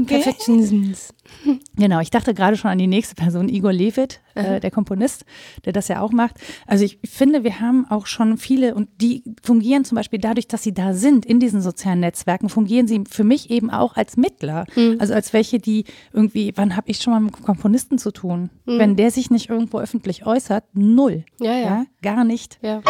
Perfektionismus. 0.06 1.08
Genau, 1.74 2.00
ich 2.00 2.10
dachte 2.10 2.34
gerade 2.34 2.56
schon 2.56 2.70
an 2.70 2.78
die 2.78 2.86
nächste 2.86 3.14
Person, 3.14 3.48
Igor 3.48 3.72
Levit, 3.72 4.20
äh, 4.34 4.60
der 4.60 4.70
Komponist, 4.70 5.24
der 5.64 5.72
das 5.72 5.88
ja 5.88 6.00
auch 6.02 6.12
macht. 6.12 6.36
Also 6.66 6.84
ich 6.84 6.98
finde, 7.02 7.44
wir 7.44 7.60
haben 7.60 7.86
auch 7.88 8.06
schon 8.06 8.36
viele 8.36 8.74
und 8.74 8.88
die 9.00 9.24
fungieren 9.42 9.84
zum 9.84 9.96
Beispiel 9.96 10.18
dadurch, 10.18 10.46
dass 10.46 10.62
sie 10.62 10.74
da 10.74 10.92
sind 10.92 11.24
in 11.24 11.40
diesen 11.40 11.62
sozialen 11.62 12.00
Netzwerken, 12.00 12.50
fungieren 12.50 12.86
sie 12.86 13.04
für 13.10 13.24
mich 13.24 13.50
eben 13.50 13.70
auch 13.70 13.96
als 13.96 14.16
Mittler. 14.18 14.66
Also 14.98 15.14
als 15.14 15.32
welche, 15.32 15.58
die 15.58 15.84
irgendwie, 16.12 16.52
wann 16.56 16.76
habe 16.76 16.90
ich 16.90 16.98
schon 16.98 17.14
mal 17.14 17.20
mit 17.20 17.34
einem 17.34 17.44
Komponisten 17.44 17.96
zu 17.98 18.10
tun? 18.10 18.50
Wenn 18.66 18.96
der 18.96 19.10
sich 19.10 19.30
nicht 19.30 19.48
irgendwo 19.48 19.80
öffentlich 19.80 20.26
äußert, 20.26 20.64
null. 20.74 21.24
Ja, 21.40 21.54
ja. 21.54 21.86
gar 22.02 22.24
nicht. 22.24 22.58
Ja. 22.62 22.82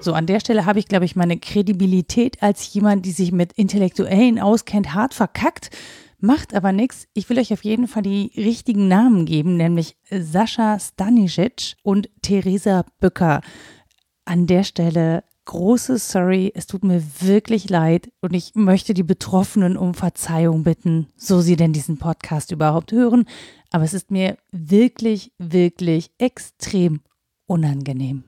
So, 0.00 0.12
an 0.12 0.26
der 0.26 0.40
Stelle 0.40 0.66
habe 0.66 0.78
ich, 0.78 0.86
glaube 0.86 1.04
ich, 1.04 1.16
meine 1.16 1.38
Kredibilität 1.38 2.42
als 2.42 2.72
jemand, 2.72 3.04
die 3.04 3.10
sich 3.12 3.32
mit 3.32 3.52
Intellektuellen 3.52 4.38
auskennt, 4.38 4.94
hart 4.94 5.14
verkackt. 5.14 5.70
Macht 6.20 6.52
aber 6.54 6.72
nichts. 6.72 7.06
Ich 7.14 7.30
will 7.30 7.38
euch 7.38 7.52
auf 7.52 7.62
jeden 7.62 7.86
Fall 7.86 8.02
die 8.02 8.32
richtigen 8.36 8.88
Namen 8.88 9.24
geben, 9.24 9.56
nämlich 9.56 9.96
Sascha 10.10 10.78
Stanisic 10.78 11.76
und 11.82 12.08
Theresa 12.22 12.84
Bücker. 12.98 13.40
An 14.24 14.46
der 14.46 14.64
Stelle 14.64 15.22
großes 15.44 16.10
Sorry, 16.10 16.52
es 16.54 16.66
tut 16.66 16.84
mir 16.84 17.02
wirklich 17.20 17.70
leid 17.70 18.10
und 18.20 18.34
ich 18.34 18.54
möchte 18.54 18.94
die 18.94 19.04
Betroffenen 19.04 19.76
um 19.76 19.94
Verzeihung 19.94 20.64
bitten, 20.64 21.06
so 21.16 21.40
sie 21.40 21.56
denn 21.56 21.72
diesen 21.72 21.98
Podcast 21.98 22.50
überhaupt 22.50 22.92
hören. 22.92 23.24
Aber 23.70 23.84
es 23.84 23.94
ist 23.94 24.10
mir 24.10 24.36
wirklich, 24.50 25.32
wirklich 25.38 26.10
extrem 26.18 27.00
unangenehm. 27.46 28.24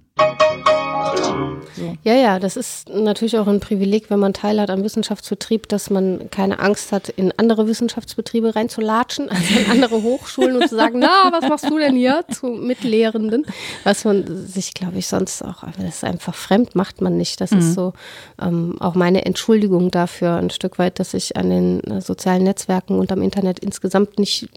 Ja, 2.02 2.14
ja, 2.14 2.38
das 2.38 2.56
ist 2.56 2.88
natürlich 2.88 3.38
auch 3.38 3.46
ein 3.46 3.60
Privileg, 3.60 4.10
wenn 4.10 4.18
man 4.18 4.32
Teil 4.32 4.60
hat 4.60 4.70
am 4.70 4.82
Wissenschaftsbetrieb, 4.82 5.68
dass 5.68 5.90
man 5.90 6.30
keine 6.30 6.58
Angst 6.58 6.92
hat, 6.92 7.08
in 7.08 7.32
andere 7.36 7.66
Wissenschaftsbetriebe 7.66 8.54
reinzulatschen, 8.54 9.28
also 9.28 9.58
in 9.58 9.70
andere 9.70 10.02
Hochschulen 10.02 10.56
und 10.56 10.68
zu 10.68 10.76
sagen, 10.76 10.98
na, 10.98 11.30
was 11.30 11.48
machst 11.48 11.68
du 11.68 11.78
denn 11.78 11.96
hier 11.96 12.24
zu 12.30 12.46
Mitlehrenden? 12.48 13.46
Was 13.84 14.04
man 14.04 14.46
sich, 14.46 14.74
glaube 14.74 14.98
ich, 14.98 15.06
sonst 15.06 15.42
auch, 15.42 15.62
aber 15.62 15.82
das 15.82 15.96
ist 15.96 16.04
einfach 16.04 16.34
fremd, 16.34 16.74
macht 16.74 17.00
man 17.00 17.16
nicht. 17.16 17.40
Das 17.40 17.52
ist 17.52 17.74
so 17.74 17.92
ähm, 18.40 18.76
auch 18.80 18.94
meine 18.94 19.24
Entschuldigung 19.24 19.90
dafür 19.90 20.36
ein 20.36 20.50
Stück 20.50 20.78
weit, 20.78 20.98
dass 20.98 21.14
ich 21.14 21.36
an 21.36 21.50
den 21.50 21.80
äh, 21.84 22.00
sozialen 22.00 22.44
Netzwerken 22.44 22.98
und 22.98 23.12
am 23.12 23.22
Internet 23.22 23.58
insgesamt 23.58 24.18
nicht 24.18 24.48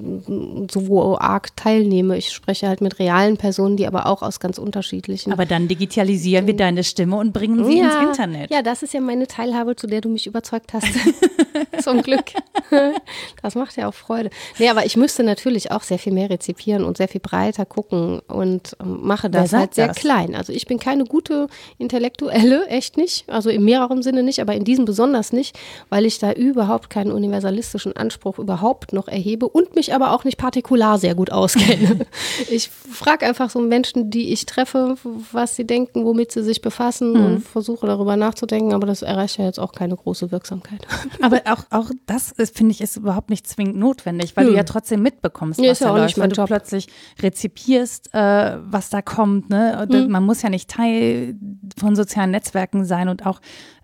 so 0.72 1.18
arg 1.18 1.56
teilnehme. 1.56 2.18
Ich 2.18 2.32
spreche 2.32 2.68
halt 2.68 2.82
mit 2.82 3.00
realen 3.00 3.38
Personen, 3.38 3.78
die 3.78 3.88
aber 3.88 4.08
auch 4.08 4.22
aus 4.22 4.40
ganz 4.40 4.58
unterschiedlichen 4.58 5.32
Aber 5.34 5.46
dann 5.46 5.68
digitalisieren 5.68 6.48
wir 6.48 6.53
deine 6.54 6.84
Stimme 6.84 7.18
und 7.18 7.34
bringen 7.34 7.64
sie 7.66 7.80
ins 7.80 7.96
Internet. 7.96 8.52
Ja, 8.52 8.62
das 8.62 8.84
ist 8.84 8.94
ja 8.94 9.02
meine 9.02 9.28
Teilhabe, 9.28 9.76
zu 9.76 9.88
der 9.88 10.02
du 10.02 10.10
mich 10.10 10.28
überzeugt 10.28 10.74
hast. 10.74 10.88
Zum 11.82 12.02
Glück. 12.02 12.26
Das 13.42 13.56
macht 13.56 13.76
ja 13.76 13.88
auch 13.88 13.94
Freude. 13.94 14.30
Nee, 14.58 14.70
aber 14.70 14.86
ich 14.86 14.96
müsste 14.96 15.22
natürlich 15.24 15.72
auch 15.72 15.84
sehr 15.84 16.00
viel 16.00 16.14
mehr 16.14 16.30
rezipieren 16.30 16.86
und 16.86 16.98
sehr 16.98 17.08
viel 17.08 17.22
breiter 17.22 17.66
gucken 17.66 18.20
und 18.22 18.76
ähm, 18.82 19.00
mache 19.02 19.30
das 19.30 19.54
halt 19.54 19.76
sehr 19.76 19.90
das? 19.90 19.98
klein. 19.98 20.34
Also 20.34 20.54
ich 20.54 20.66
bin 20.66 20.80
keine 20.80 21.04
gute 21.04 21.48
Intellektuelle, 21.78 22.66
echt 22.68 22.98
nicht. 22.98 23.30
Also 23.30 23.50
in 23.50 23.64
mehrerem 23.64 24.02
Sinne 24.02 24.24
nicht, 24.24 24.40
aber 24.40 24.56
in 24.56 24.64
diesem 24.64 24.86
besonders 24.86 25.34
nicht, 25.34 25.60
weil 25.90 26.06
ich 26.06 26.20
da 26.20 26.32
überhaupt 26.32 26.90
keinen 26.90 27.12
universalistischen 27.12 27.96
Anspruch 27.96 28.40
überhaupt 28.40 28.94
noch 28.94 29.08
erhebe 29.08 29.48
und 29.48 29.76
mich 29.76 29.94
aber 29.94 30.12
auch 30.12 30.24
nicht 30.24 30.38
partikular 30.38 30.98
sehr 30.98 31.16
gut 31.16 31.32
auskenne. 31.32 32.06
ich 32.50 32.70
frage 32.70 33.26
einfach 33.26 33.50
so 33.50 33.60
Menschen, 33.60 34.10
die 34.10 34.32
ich 34.32 34.46
treffe, 34.46 34.96
was 35.32 35.56
sie 35.56 35.66
denken, 35.68 36.06
womit 36.06 36.32
sie 36.34 36.44
sich 36.44 36.62
befassen 36.62 37.14
mhm. 37.14 37.26
und 37.26 37.40
versuche 37.40 37.88
darüber 37.88 38.18
nachzudenken, 38.18 38.74
aber 38.74 38.88
das 38.88 39.02
erreicht 39.02 39.38
ja 39.38 39.46
jetzt 39.46 39.60
auch 39.60 39.72
keine 39.72 39.96
große 39.96 40.32
Wirksamkeit. 40.32 40.86
Aber 41.22 41.42
auch, 41.46 41.64
auch 41.70 41.92
das 42.06 42.34
finde 42.54 42.72
ich, 42.72 42.82
ist 42.82 42.98
überhaupt 42.98 43.30
nicht 43.30 43.48
zwingend 43.48 43.78
notwendig, 43.78 44.36
weil 44.36 44.46
mhm. 44.46 44.50
du 44.50 44.56
ja 44.56 44.64
trotzdem 44.64 45.02
mitbekommst, 45.02 45.60
was 45.60 45.80
ja, 45.80 45.88
da 45.88 45.98
läuft, 45.98 46.18
weil 46.18 46.30
du 46.30 46.36
Job. 46.36 46.48
plötzlich 46.48 46.88
rezipierst, 47.22 48.14
äh, 48.14 48.58
was 48.64 48.90
da 48.90 49.02
kommt. 49.02 49.50
Ne? 49.50 49.88
Mhm. 49.90 50.10
Man 50.10 50.24
muss 50.24 50.42
ja 50.42 50.50
nicht 50.50 50.70
Teil 50.70 51.36
von 51.78 51.96
sozialen 51.96 52.32
Netzwerken 52.32 52.86
sein 52.86 53.10
und 53.10 53.26
auch 53.26 53.40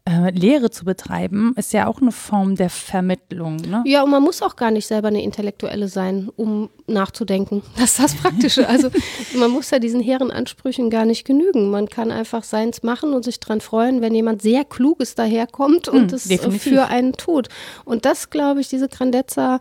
äh, 0.10 0.32
Lehre 0.32 0.70
zu 0.70 0.86
betreiben, 0.86 1.54
ist 1.56 1.74
ja 1.74 1.88
auch 1.88 2.02
eine 2.02 2.12
Form 2.12 2.56
der 2.56 2.70
Vermittlung. 2.70 3.58
Ne? 3.58 3.84
Ja, 3.86 4.04
und 4.04 4.10
man 4.10 4.24
muss 4.24 4.42
auch 4.42 4.56
gar 4.56 4.72
nicht 4.72 4.88
selber 4.88 5.10
eine 5.10 5.22
Intellektuelle 5.22 5.88
sein, 5.88 6.30
um 6.36 6.70
nachzudenken. 6.94 7.64
Das 7.80 7.92
ist 7.92 8.00
das 8.00 8.16
Praktische. 8.16 8.68
Also 8.68 8.90
man 9.36 9.52
muss 9.52 9.72
ja 9.72 9.80
diesen 9.80 10.02
hehren 10.02 10.32
Ansprüchen 10.32 10.90
gar 10.90 11.06
nicht 11.06 11.26
genügen. 11.26 11.72
Man 11.72 11.88
kann 11.88 12.12
einfach 12.12 12.44
seins 12.44 12.84
machen 12.84 13.14
und 13.14 13.24
sich 13.24 13.40
daran 13.40 13.62
freuen, 13.62 14.02
wenn 14.02 14.14
jemand 14.14 14.42
sehr 14.42 14.66
Kluges 14.66 15.16
daherkommt 15.16 15.88
und 15.88 16.12
es 16.12 16.28
mm, 16.28 16.52
für 16.52 16.88
einen 16.88 17.14
tut. 17.14 17.48
Und 17.86 18.06
das, 18.06 18.30
glaube 18.30 18.60
ich, 18.60 18.68
diese 18.68 18.90
Grandezza, 18.90 19.60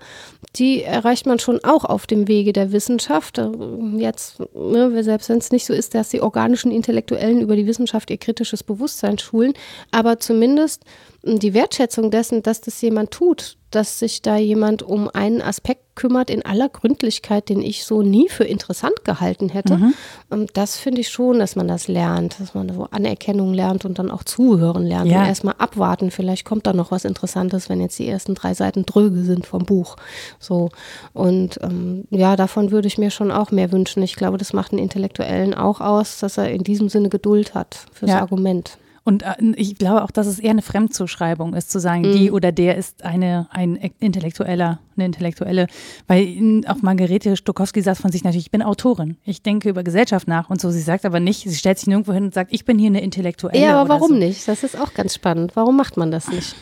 die 0.56 0.82
erreicht 0.82 1.26
man 1.26 1.38
schon 1.38 1.62
auch 1.62 1.84
auf 1.84 2.06
dem 2.06 2.26
Wege 2.28 2.52
der 2.52 2.72
Wissenschaft. 2.72 3.38
Äh, 3.38 3.50
jetzt, 3.98 4.40
ne, 4.54 5.02
selbst 5.04 5.28
wenn 5.28 5.38
es 5.38 5.52
nicht 5.52 5.66
so 5.66 5.72
ist, 5.72 5.94
dass 5.94 6.10
die 6.10 6.20
organischen 6.20 6.72
Intellektuellen 6.72 7.40
über 7.40 7.56
die 7.56 7.66
Wissenschaft 7.66 8.10
ihr 8.10 8.18
kritisches 8.18 8.62
Bewusstsein 8.62 9.18
schulen, 9.18 9.54
aber 9.92 10.18
zumindest 10.18 10.84
die 11.22 11.54
Wertschätzung 11.54 12.10
dessen, 12.10 12.42
dass 12.42 12.60
das 12.60 12.80
jemand 12.80 13.10
tut, 13.10 13.56
dass 13.70 13.98
sich 13.98 14.22
da 14.22 14.36
jemand 14.36 14.82
um 14.82 15.08
einen 15.08 15.42
Aspekt 15.42 15.87
kümmert 15.98 16.30
in 16.30 16.44
aller 16.44 16.68
Gründlichkeit, 16.68 17.48
den 17.48 17.60
ich 17.60 17.84
so 17.84 18.02
nie 18.02 18.28
für 18.28 18.44
interessant 18.44 19.04
gehalten 19.04 19.48
hätte. 19.48 19.76
Mhm. 19.76 19.94
Und 20.30 20.56
das 20.56 20.76
finde 20.76 21.00
ich 21.00 21.08
schon, 21.08 21.40
dass 21.40 21.56
man 21.56 21.66
das 21.66 21.88
lernt, 21.88 22.38
dass 22.38 22.54
man 22.54 22.72
so 22.72 22.86
Anerkennung 22.92 23.52
lernt 23.52 23.84
und 23.84 23.98
dann 23.98 24.08
auch 24.08 24.22
zuhören 24.22 24.86
lernt 24.86 25.10
ja. 25.10 25.22
und 25.22 25.26
erstmal 25.26 25.56
abwarten. 25.58 26.12
Vielleicht 26.12 26.44
kommt 26.44 26.68
da 26.68 26.72
noch 26.72 26.92
was 26.92 27.04
Interessantes, 27.04 27.68
wenn 27.68 27.80
jetzt 27.80 27.98
die 27.98 28.06
ersten 28.06 28.36
drei 28.36 28.54
Seiten 28.54 28.86
dröge 28.86 29.22
sind 29.22 29.44
vom 29.44 29.64
Buch. 29.64 29.96
So. 30.38 30.70
Und 31.14 31.58
ähm, 31.64 32.04
ja, 32.10 32.36
davon 32.36 32.70
würde 32.70 32.86
ich 32.86 32.96
mir 32.96 33.10
schon 33.10 33.32
auch 33.32 33.50
mehr 33.50 33.72
wünschen. 33.72 34.00
Ich 34.04 34.14
glaube, 34.14 34.38
das 34.38 34.52
macht 34.52 34.70
einen 34.70 34.80
Intellektuellen 34.80 35.52
auch 35.52 35.80
aus, 35.80 36.20
dass 36.20 36.38
er 36.38 36.52
in 36.52 36.62
diesem 36.62 36.88
Sinne 36.88 37.08
Geduld 37.08 37.54
hat 37.54 37.86
fürs 37.92 38.12
ja. 38.12 38.20
Argument. 38.20 38.78
Und 39.08 39.22
äh, 39.22 39.36
ich 39.56 39.76
glaube 39.76 40.04
auch, 40.04 40.10
dass 40.10 40.26
es 40.26 40.38
eher 40.38 40.50
eine 40.50 40.60
Fremdzuschreibung 40.60 41.54
ist, 41.54 41.70
zu 41.70 41.80
sagen, 41.80 42.02
mhm. 42.02 42.12
die 42.12 42.30
oder 42.30 42.52
der 42.52 42.76
ist 42.76 43.06
eine, 43.06 43.48
ein 43.50 43.76
Intellektueller, 44.00 44.80
eine 44.96 45.06
Intellektuelle. 45.06 45.66
Weil 46.06 46.62
auch 46.66 46.82
Margarete 46.82 47.34
Stokowski 47.34 47.80
sagt 47.80 48.02
von 48.02 48.12
sich 48.12 48.22
natürlich, 48.22 48.44
ich 48.44 48.50
bin 48.50 48.60
Autorin. 48.60 49.16
Ich 49.24 49.40
denke 49.40 49.70
über 49.70 49.82
Gesellschaft 49.82 50.28
nach 50.28 50.50
und 50.50 50.60
so. 50.60 50.70
Sie 50.70 50.82
sagt 50.82 51.06
aber 51.06 51.20
nicht, 51.20 51.48
sie 51.48 51.54
stellt 51.54 51.78
sich 51.78 51.86
nirgendwo 51.86 52.12
hin 52.12 52.24
und 52.24 52.34
sagt, 52.34 52.52
ich 52.52 52.66
bin 52.66 52.78
hier 52.78 52.88
eine 52.88 53.00
Intellektuelle. 53.00 53.58
Ja, 53.58 53.80
aber 53.80 53.88
warum 53.88 54.10
so. 54.10 54.14
nicht? 54.14 54.46
Das 54.46 54.62
ist 54.62 54.78
auch 54.78 54.92
ganz 54.92 55.14
spannend. 55.14 55.56
Warum 55.56 55.78
macht 55.78 55.96
man 55.96 56.10
das 56.10 56.28
nicht? 56.28 56.54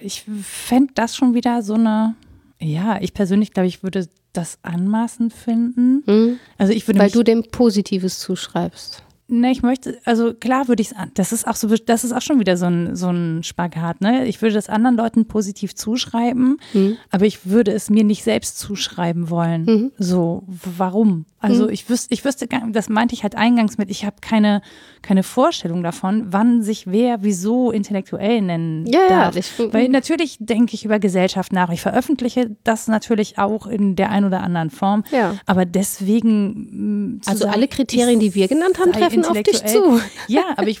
Ich 0.00 0.24
fände 0.42 0.92
das 0.96 1.14
schon 1.14 1.34
wieder 1.34 1.62
so 1.62 1.74
eine, 1.74 2.16
ja, 2.58 2.98
ich 3.00 3.14
persönlich 3.14 3.52
glaube, 3.52 3.68
ich 3.68 3.84
würde 3.84 4.08
das 4.32 4.58
anmaßend 4.62 5.32
finden. 5.32 6.02
Mhm. 6.04 6.38
Also 6.58 6.72
ich 6.72 6.88
würde 6.88 6.98
Weil 6.98 7.12
du 7.12 7.22
dem 7.22 7.44
Positives 7.44 8.18
zuschreibst. 8.18 9.04
Ne, 9.30 9.52
ich 9.52 9.62
möchte, 9.62 9.98
also 10.04 10.34
klar 10.34 10.66
würde 10.66 10.82
ich 10.82 10.90
es, 10.90 10.96
das 11.14 11.32
ist 11.32 11.46
auch 11.46 11.54
so, 11.54 11.68
das 11.68 12.02
ist 12.02 12.12
auch 12.12 12.20
schon 12.20 12.40
wieder 12.40 12.56
so 12.56 12.66
ein, 12.66 12.96
so 12.96 13.10
ein 13.10 13.42
Spagat, 13.44 14.00
ne? 14.00 14.26
Ich 14.26 14.42
würde 14.42 14.54
das 14.54 14.68
anderen 14.68 14.96
Leuten 14.96 15.26
positiv 15.26 15.74
zuschreiben, 15.76 16.58
mhm. 16.72 16.96
aber 17.10 17.26
ich 17.26 17.46
würde 17.46 17.72
es 17.72 17.90
mir 17.90 18.02
nicht 18.02 18.24
selbst 18.24 18.58
zuschreiben 18.58 19.30
wollen. 19.30 19.64
Mhm. 19.64 19.92
So, 19.98 20.42
warum? 20.48 21.26
Also 21.42 21.64
mhm. 21.64 21.70
ich 21.70 21.88
wüsste, 21.88 22.12
ich 22.12 22.24
wüsste, 22.24 22.46
das 22.70 22.90
meinte 22.90 23.14
ich 23.14 23.22
halt 23.22 23.34
eingangs 23.34 23.78
mit, 23.78 23.90
ich 23.90 24.04
habe 24.04 24.16
keine, 24.20 24.60
keine 25.00 25.22
Vorstellung 25.22 25.82
davon, 25.82 26.26
wann 26.30 26.62
sich 26.62 26.86
wer 26.86 27.22
wieso 27.22 27.70
intellektuell 27.70 28.42
nennen 28.42 28.84
ja, 28.86 29.08
darf. 29.08 29.34
Ja, 29.34 29.40
ich, 29.40 29.72
Weil 29.72 29.88
natürlich 29.88 30.36
denke 30.38 30.74
ich 30.74 30.84
über 30.84 30.98
Gesellschaft 30.98 31.52
nach. 31.52 31.70
Ich 31.70 31.80
veröffentliche 31.80 32.56
das 32.62 32.88
natürlich 32.88 33.38
auch 33.38 33.66
in 33.66 33.96
der 33.96 34.10
einen 34.10 34.26
oder 34.26 34.42
anderen 34.42 34.68
Form. 34.68 35.02
Ja. 35.10 35.36
Aber 35.46 35.64
deswegen. 35.64 37.20
Also 37.24 37.44
sagen, 37.44 37.54
alle 37.54 37.68
Kriterien, 37.68 38.20
die 38.20 38.34
wir 38.34 38.46
genannt 38.46 38.78
haben, 38.78 38.92
treffen 38.92 39.19
auf 39.24 39.42
dich 39.42 39.64
zu. 39.64 40.00
Ja, 40.28 40.54
aber 40.56 40.68
ich 40.68 40.80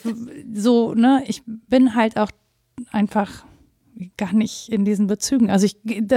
so, 0.54 0.94
ne, 0.94 1.22
ich 1.26 1.42
bin 1.46 1.94
halt 1.94 2.16
auch 2.16 2.30
einfach 2.92 3.44
gar 4.16 4.32
nicht 4.32 4.68
in 4.70 4.84
diesen 4.84 5.06
Bezügen. 5.06 5.50
Also 5.50 5.66
ich, 5.66 5.76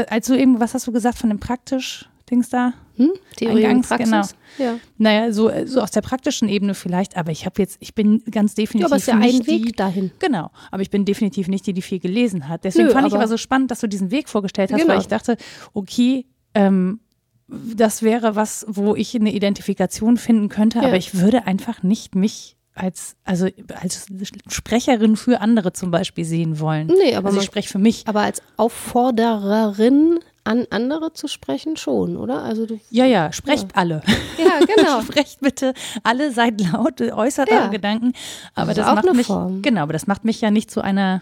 also 0.09 0.35
eben, 0.35 0.59
was 0.59 0.73
hast 0.73 0.87
du 0.87 0.91
gesagt 0.91 1.17
von 1.17 1.29
dem 1.29 1.39
praktisch? 1.39 2.09
Dings 2.29 2.49
da? 2.49 2.73
Hm? 2.95 3.11
Theorie 3.35 3.65
Eingangs, 3.65 3.91
und 3.91 3.97
Praxis? 3.97 4.35
Genau. 4.57 4.71
Ja. 4.71 4.79
Naja, 4.97 5.31
so, 5.33 5.51
so 5.65 5.81
aus 5.81 5.91
der 5.91 6.01
praktischen 6.01 6.47
Ebene 6.47 6.73
vielleicht, 6.73 7.17
aber 7.17 7.31
ich 7.31 7.45
habe 7.45 7.61
jetzt, 7.61 7.77
ich 7.81 7.93
bin 7.93 8.23
ganz 8.31 8.55
definitiv. 8.55 8.81
Ja, 8.81 8.85
aber 8.87 8.95
es 8.95 9.03
ist 9.03 9.07
ja 9.07 9.15
ein 9.15 9.47
Weg 9.47 9.65
die, 9.65 9.71
dahin. 9.73 10.11
Genau, 10.19 10.49
aber 10.71 10.81
ich 10.81 10.89
bin 10.89 11.03
definitiv 11.03 11.47
nicht 11.47 11.67
die, 11.67 11.73
die 11.73 11.81
viel 11.81 11.99
gelesen 11.99 12.47
hat. 12.47 12.63
Deswegen 12.63 12.87
Nö, 12.87 12.93
fand 12.93 13.07
ich 13.07 13.13
aber 13.13 13.27
so 13.27 13.37
spannend, 13.37 13.71
dass 13.71 13.81
du 13.81 13.87
diesen 13.87 14.09
Weg 14.11 14.29
vorgestellt 14.29 14.71
hast, 14.71 14.79
genau. 14.79 14.93
weil 14.93 15.01
ich 15.01 15.07
dachte, 15.07 15.37
okay, 15.73 16.25
ähm, 16.55 17.01
das 17.47 18.01
wäre 18.01 18.35
was, 18.35 18.65
wo 18.67 18.95
ich 18.95 19.15
eine 19.15 19.33
Identifikation 19.33 20.17
finden 20.17 20.49
könnte, 20.49 20.79
ja. 20.79 20.85
aber 20.85 20.97
ich 20.97 21.19
würde 21.19 21.45
einfach 21.45 21.83
nicht 21.83 22.15
mich 22.15 22.55
als, 22.75 23.15
also 23.23 23.47
als 23.81 24.07
Sprecherin 24.47 25.15
für 25.15 25.41
andere 25.41 25.73
zum 25.73 25.91
Beispiel 25.91 26.25
sehen 26.25 26.59
wollen. 26.59 26.87
Nee, 26.87 27.15
aber 27.15 27.27
also 27.27 27.39
ich 27.39 27.45
spreche 27.45 27.69
für 27.69 27.79
mich. 27.79 28.07
Aber 28.07 28.21
als 28.21 28.41
Auffordererin 28.57 30.19
an 30.43 30.65
andere 30.71 31.13
zu 31.13 31.27
sprechen 31.27 31.77
schon, 31.77 32.17
oder? 32.17 32.41
Also 32.43 32.65
du, 32.65 32.79
ja, 32.89 33.05
ja, 33.05 33.31
sprecht 33.31 33.71
ja. 33.71 33.75
alle. 33.75 34.01
Ja, 34.37 34.65
genau. 34.75 35.01
sprecht 35.01 35.39
bitte 35.39 35.73
alle, 36.03 36.31
seid 36.31 36.59
laut, 36.61 36.99
äußert 36.99 37.49
ja. 37.49 37.61
eure 37.61 37.69
Gedanken. 37.69 38.13
Aber 38.55 38.73
das, 38.73 38.85
das 38.85 38.95
macht 38.95 39.13
mich, 39.13 39.27
Form. 39.27 39.61
genau, 39.61 39.81
aber 39.81 39.93
das 39.93 40.07
macht 40.07 40.25
mich 40.25 40.41
ja 40.41 40.51
nicht 40.51 40.69
zu 40.69 40.81
einer 40.81 41.21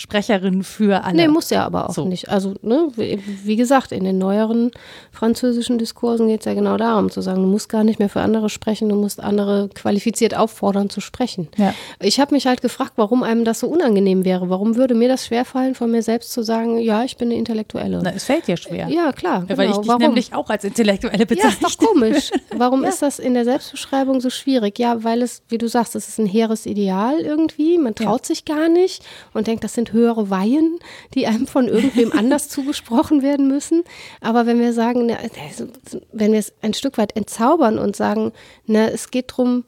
Sprecherin 0.00 0.62
für 0.64 1.04
alle. 1.04 1.16
Nee, 1.16 1.28
muss 1.28 1.50
ja 1.50 1.66
aber 1.66 1.90
auch 1.90 1.94
so. 1.94 2.06
nicht. 2.06 2.30
Also, 2.30 2.54
ne, 2.62 2.88
wie, 2.96 3.56
gesagt, 3.56 3.92
in 3.92 4.04
den 4.04 4.16
neueren 4.16 4.70
französischen 5.12 5.76
Diskursen 5.76 6.28
geht 6.28 6.40
es 6.40 6.46
ja 6.46 6.54
genau 6.54 6.78
darum, 6.78 7.10
zu 7.10 7.20
sagen, 7.20 7.42
du 7.42 7.48
musst 7.48 7.68
gar 7.68 7.84
nicht 7.84 7.98
mehr 7.98 8.08
für 8.08 8.22
andere 8.22 8.48
sprechen, 8.48 8.88
du 8.88 8.96
musst 8.96 9.22
andere 9.22 9.68
qualifiziert 9.74 10.34
auffordern 10.34 10.88
zu 10.88 11.02
sprechen. 11.02 11.48
Ja. 11.58 11.74
Ich 12.00 12.18
habe 12.18 12.34
mich 12.34 12.46
halt 12.46 12.62
gefragt, 12.62 12.92
warum 12.96 13.22
einem 13.22 13.44
das 13.44 13.60
so 13.60 13.68
unangenehm 13.68 14.24
wäre. 14.24 14.48
Warum 14.48 14.76
würde 14.76 14.94
mir 14.94 15.08
das 15.08 15.26
schwerfallen, 15.26 15.74
von 15.74 15.90
mir 15.90 16.02
selbst 16.02 16.32
zu 16.32 16.42
sagen, 16.42 16.78
ja, 16.78 17.04
ich 17.04 17.18
bin 17.18 17.28
eine 17.28 17.38
Intellektuelle? 17.38 18.00
Na, 18.02 18.12
es 18.14 18.24
fällt 18.24 18.46
dir 18.46 18.56
schwer. 18.56 18.88
Ja, 18.88 19.12
klar. 19.12 19.44
Ja, 19.48 19.58
weil 19.58 19.66
genau. 19.66 19.70
ich 19.70 19.78
dich 19.82 19.88
warum? 19.88 20.02
nämlich 20.02 20.34
auch 20.34 20.48
als 20.48 20.64
Intellektuelle 20.64 21.26
bezeichne. 21.26 21.50
Ja, 21.60 21.68
ist 21.68 21.78
doch 21.78 21.86
komisch. 21.86 22.30
Warum 22.56 22.82
ja. 22.84 22.88
ist 22.88 23.02
das 23.02 23.18
in 23.18 23.34
der 23.34 23.44
Selbstbeschreibung 23.44 24.22
so 24.22 24.30
schwierig? 24.30 24.78
Ja, 24.78 25.04
weil 25.04 25.20
es, 25.20 25.42
wie 25.48 25.58
du 25.58 25.68
sagst, 25.68 25.94
es 25.94 26.08
ist 26.08 26.18
ein 26.18 26.26
hehres 26.26 26.64
Ideal 26.64 27.20
irgendwie. 27.20 27.76
Man 27.76 27.94
traut 27.94 28.22
ja. 28.22 28.26
sich 28.28 28.46
gar 28.46 28.70
nicht 28.70 29.04
und 29.34 29.46
denkt, 29.46 29.62
das 29.62 29.74
sind 29.74 29.89
höhere 29.92 30.30
Weihen, 30.30 30.78
die 31.14 31.26
einem 31.26 31.46
von 31.46 31.68
irgendwem 31.68 32.12
anders 32.12 32.48
zugesprochen 32.50 33.22
werden 33.22 33.48
müssen. 33.48 33.84
Aber 34.20 34.46
wenn 34.46 34.60
wir 34.60 34.72
sagen, 34.72 35.10
also, 35.10 35.66
wenn 36.12 36.32
wir 36.32 36.38
es 36.38 36.52
ein 36.62 36.74
Stück 36.74 36.98
weit 36.98 37.16
entzaubern 37.16 37.78
und 37.78 37.96
sagen, 37.96 38.32
na, 38.66 38.88
es 38.88 39.10
geht 39.10 39.30
darum, 39.30 39.64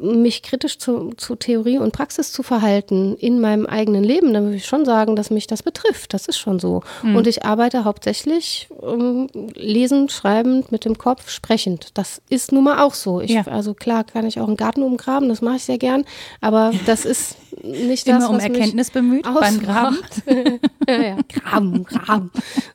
mich 0.00 0.42
kritisch 0.42 0.78
zu, 0.78 1.12
zu, 1.16 1.36
Theorie 1.36 1.78
und 1.78 1.92
Praxis 1.92 2.32
zu 2.32 2.42
verhalten 2.42 3.16
in 3.16 3.40
meinem 3.40 3.66
eigenen 3.66 4.02
Leben, 4.02 4.32
dann 4.32 4.44
würde 4.44 4.56
ich 4.56 4.66
schon 4.66 4.84
sagen, 4.84 5.14
dass 5.14 5.30
mich 5.30 5.46
das 5.46 5.62
betrifft. 5.62 6.14
Das 6.14 6.26
ist 6.26 6.38
schon 6.38 6.58
so. 6.58 6.82
Mhm. 7.02 7.16
Und 7.16 7.26
ich 7.26 7.44
arbeite 7.44 7.84
hauptsächlich 7.84 8.68
um, 8.70 9.28
lesend, 9.54 10.10
schreibend, 10.10 10.72
mit 10.72 10.84
dem 10.84 10.96
Kopf, 10.96 11.28
sprechend. 11.28 11.90
Das 11.94 12.22
ist 12.30 12.52
nun 12.52 12.64
mal 12.64 12.82
auch 12.82 12.94
so. 12.94 13.20
Ich, 13.20 13.30
ja. 13.30 13.46
Also 13.46 13.74
klar 13.74 14.04
kann 14.04 14.26
ich 14.26 14.40
auch 14.40 14.48
einen 14.48 14.56
Garten 14.56 14.82
umgraben, 14.82 15.28
das 15.28 15.42
mache 15.42 15.56
ich 15.56 15.64
sehr 15.64 15.78
gern, 15.78 16.04
aber 16.40 16.72
das 16.86 17.04
ist 17.04 17.36
nicht 17.62 18.06
Immer 18.06 18.20
das, 18.20 18.28
um 18.28 18.38
Erkenntnis 18.38 18.90
bemüht 18.90 19.24
beim 19.24 19.60
Graben. 19.60 19.98
ja, 20.88 21.02
ja, 21.02 21.16
Graben, 21.28 21.84
Graben. 21.84 22.30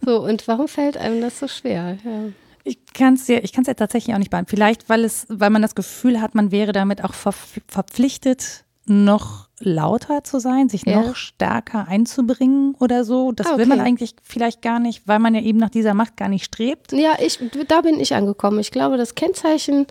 So, 0.05 0.21
und 0.23 0.47
warum 0.47 0.67
fällt 0.67 0.97
einem 0.97 1.21
das 1.21 1.39
so 1.39 1.47
schwer? 1.47 1.97
Ja. 2.03 2.32
Ich 2.66 2.80
kann 2.93 3.13
es 3.13 3.28
ja, 3.28 3.38
ich 3.41 3.53
kann 3.53 3.61
es 3.61 3.68
ja 3.68 3.76
tatsächlich 3.76 4.13
auch 4.13 4.20
nicht 4.20 4.32
beantworten. 4.32 4.57
Vielleicht, 4.57 4.89
weil 4.89 5.05
es, 5.05 5.28
weil 5.30 5.51
man 5.51 5.61
das 5.61 5.76
Gefühl 5.76 6.20
hat, 6.20 6.36
man 6.36 6.51
wäre 6.51 6.74
damit 6.74 7.03
auch 7.03 7.13
verpflichtet, 7.13 8.66
noch 8.88 9.47
lauter 9.59 10.24
zu 10.24 10.39
sein, 10.39 10.70
sich 10.70 10.84
ja. 10.86 11.01
noch 11.01 11.16
stärker 11.16 11.88
einzubringen 11.88 12.76
oder 12.80 13.03
so. 13.03 13.32
Das 13.32 13.47
okay. 13.47 13.59
will 13.59 13.66
man 13.68 13.80
eigentlich 13.80 14.16
vielleicht 14.22 14.61
gar 14.61 14.80
nicht, 14.80 15.07
weil 15.07 15.20
man 15.20 15.34
ja 15.34 15.41
eben 15.41 15.59
nach 15.59 15.70
dieser 15.70 15.93
Macht 15.93 16.18
gar 16.18 16.28
nicht 16.28 16.45
strebt. 16.45 16.91
Ja, 16.91 17.13
ich, 17.20 17.39
da 17.68 17.82
bin 17.82 17.99
ich 17.99 18.13
angekommen. 18.13 18.59
Ich 18.59 18.72
glaube, 18.72 18.97
das 18.97 19.16
Kennzeichen 19.16 19.88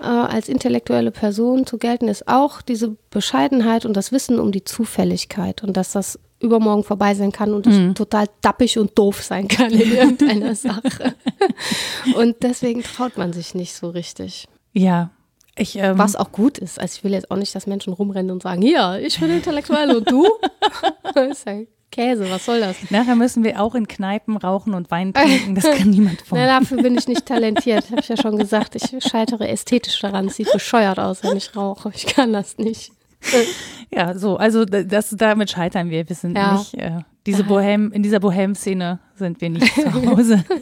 äh, 0.00 0.04
als 0.04 0.48
intellektuelle 0.48 1.10
Person 1.10 1.66
zu 1.66 1.78
gelten 1.78 2.08
ist 2.08 2.28
auch 2.28 2.62
diese 2.62 2.96
Bescheidenheit 3.10 3.86
und 3.86 3.96
das 3.96 4.12
Wissen 4.12 4.38
um 4.38 4.52
die 4.52 4.64
Zufälligkeit 4.64 5.62
und 5.62 5.76
dass 5.76 5.92
das 5.92 6.18
übermorgen 6.40 6.84
vorbei 6.84 7.14
sein 7.14 7.32
kann 7.32 7.54
und 7.54 7.66
mhm. 7.66 7.94
total 7.94 8.26
dappig 8.42 8.78
und 8.78 8.96
doof 8.98 9.22
sein 9.22 9.48
kann 9.48 9.72
in 9.72 9.92
irgendeiner 9.96 10.54
Sache. 10.54 11.14
Und 12.14 12.36
deswegen 12.42 12.82
traut 12.82 13.16
man 13.16 13.32
sich 13.32 13.54
nicht 13.54 13.74
so 13.74 13.90
richtig. 13.90 14.46
Ja. 14.72 15.10
Ich, 15.58 15.76
ähm, 15.76 15.98
Was 15.98 16.16
auch 16.16 16.32
gut 16.32 16.58
ist. 16.58 16.78
Also 16.78 16.96
ich 16.98 17.04
will 17.04 17.12
jetzt 17.12 17.30
auch 17.30 17.36
nicht, 17.36 17.54
dass 17.54 17.66
Menschen 17.66 17.94
rumrennen 17.94 18.30
und 18.30 18.42
sagen, 18.42 18.60
ja, 18.60 18.96
ich 18.98 19.18
bin 19.18 19.30
intellektuell 19.30 19.96
und 19.96 20.10
du? 20.10 20.28
das 21.14 21.38
ist 21.38 21.46
ja 21.46 21.60
Käse, 21.90 22.30
was 22.30 22.44
soll 22.44 22.60
das? 22.60 22.76
Nachher 22.90 23.16
müssen 23.16 23.42
wir 23.42 23.62
auch 23.62 23.74
in 23.74 23.88
Kneipen 23.88 24.36
rauchen 24.36 24.74
und 24.74 24.90
Wein 24.90 25.14
trinken. 25.14 25.54
Das 25.54 25.64
kann 25.64 25.88
niemand 25.90 26.20
von. 26.20 26.38
Na, 26.38 26.58
dafür 26.58 26.82
bin 26.82 26.98
ich 26.98 27.08
nicht 27.08 27.24
talentiert, 27.24 27.90
habe 27.90 28.00
ich 28.00 28.08
ja 28.08 28.16
schon 28.18 28.36
gesagt. 28.36 28.74
Ich 28.74 29.02
scheitere 29.02 29.48
ästhetisch 29.48 29.98
daran. 30.00 30.26
Es 30.26 30.36
sieht 30.36 30.52
bescheuert 30.52 30.98
aus, 30.98 31.22
wenn 31.22 31.36
ich 31.38 31.56
rauche. 31.56 31.90
Ich 31.94 32.04
kann 32.04 32.34
das 32.34 32.58
nicht. 32.58 32.92
Ja, 33.94 34.18
so, 34.18 34.36
also 34.36 34.64
das, 34.64 35.10
damit 35.10 35.50
scheitern 35.50 35.90
wir. 35.90 36.08
Wir 36.08 36.16
sind 36.16 36.36
ja. 36.36 36.54
nicht, 36.54 36.74
äh, 36.74 37.00
diese 37.24 37.44
Bohem, 37.44 37.92
in 37.92 38.02
dieser 38.02 38.20
Bohem-Szene 38.20 38.98
sind 39.14 39.40
wir 39.40 39.48
nicht 39.48 39.74
zu 39.74 39.92
Hause. 39.92 40.44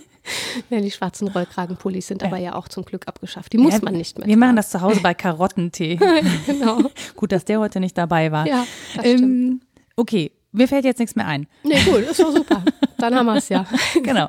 Ja, 0.70 0.80
die 0.80 0.90
schwarzen 0.90 1.28
Rollkragenpullis 1.28 2.06
sind 2.06 2.22
ja. 2.22 2.28
aber 2.28 2.38
ja 2.38 2.54
auch 2.54 2.66
zum 2.68 2.86
Glück 2.86 3.06
abgeschafft. 3.08 3.52
Die 3.52 3.58
muss 3.58 3.74
ja, 3.74 3.80
man 3.82 3.92
nicht 3.92 4.16
mehr. 4.16 4.26
Wir 4.26 4.32
tragen. 4.32 4.40
machen 4.40 4.56
das 4.56 4.70
zu 4.70 4.80
Hause 4.80 5.00
bei 5.02 5.12
Karottentee. 5.12 5.96
genau. 6.46 6.78
Gut, 7.14 7.30
dass 7.30 7.44
der 7.44 7.60
heute 7.60 7.78
nicht 7.78 7.98
dabei 7.98 8.32
war. 8.32 8.46
Ja, 8.46 8.66
das 8.96 9.04
ähm, 9.04 9.60
Okay, 9.96 10.32
mir 10.50 10.66
fällt 10.66 10.86
jetzt 10.86 10.98
nichts 10.98 11.14
mehr 11.14 11.26
ein. 11.26 11.46
Nee, 11.62 11.82
gut, 11.84 11.98
ist 12.10 12.20
doch 12.20 12.34
super. 12.34 12.64
Dann 13.11 13.18
haben 13.18 13.26
wir 13.26 13.36
es 13.36 13.48
ja. 13.48 13.66
genau. 14.02 14.28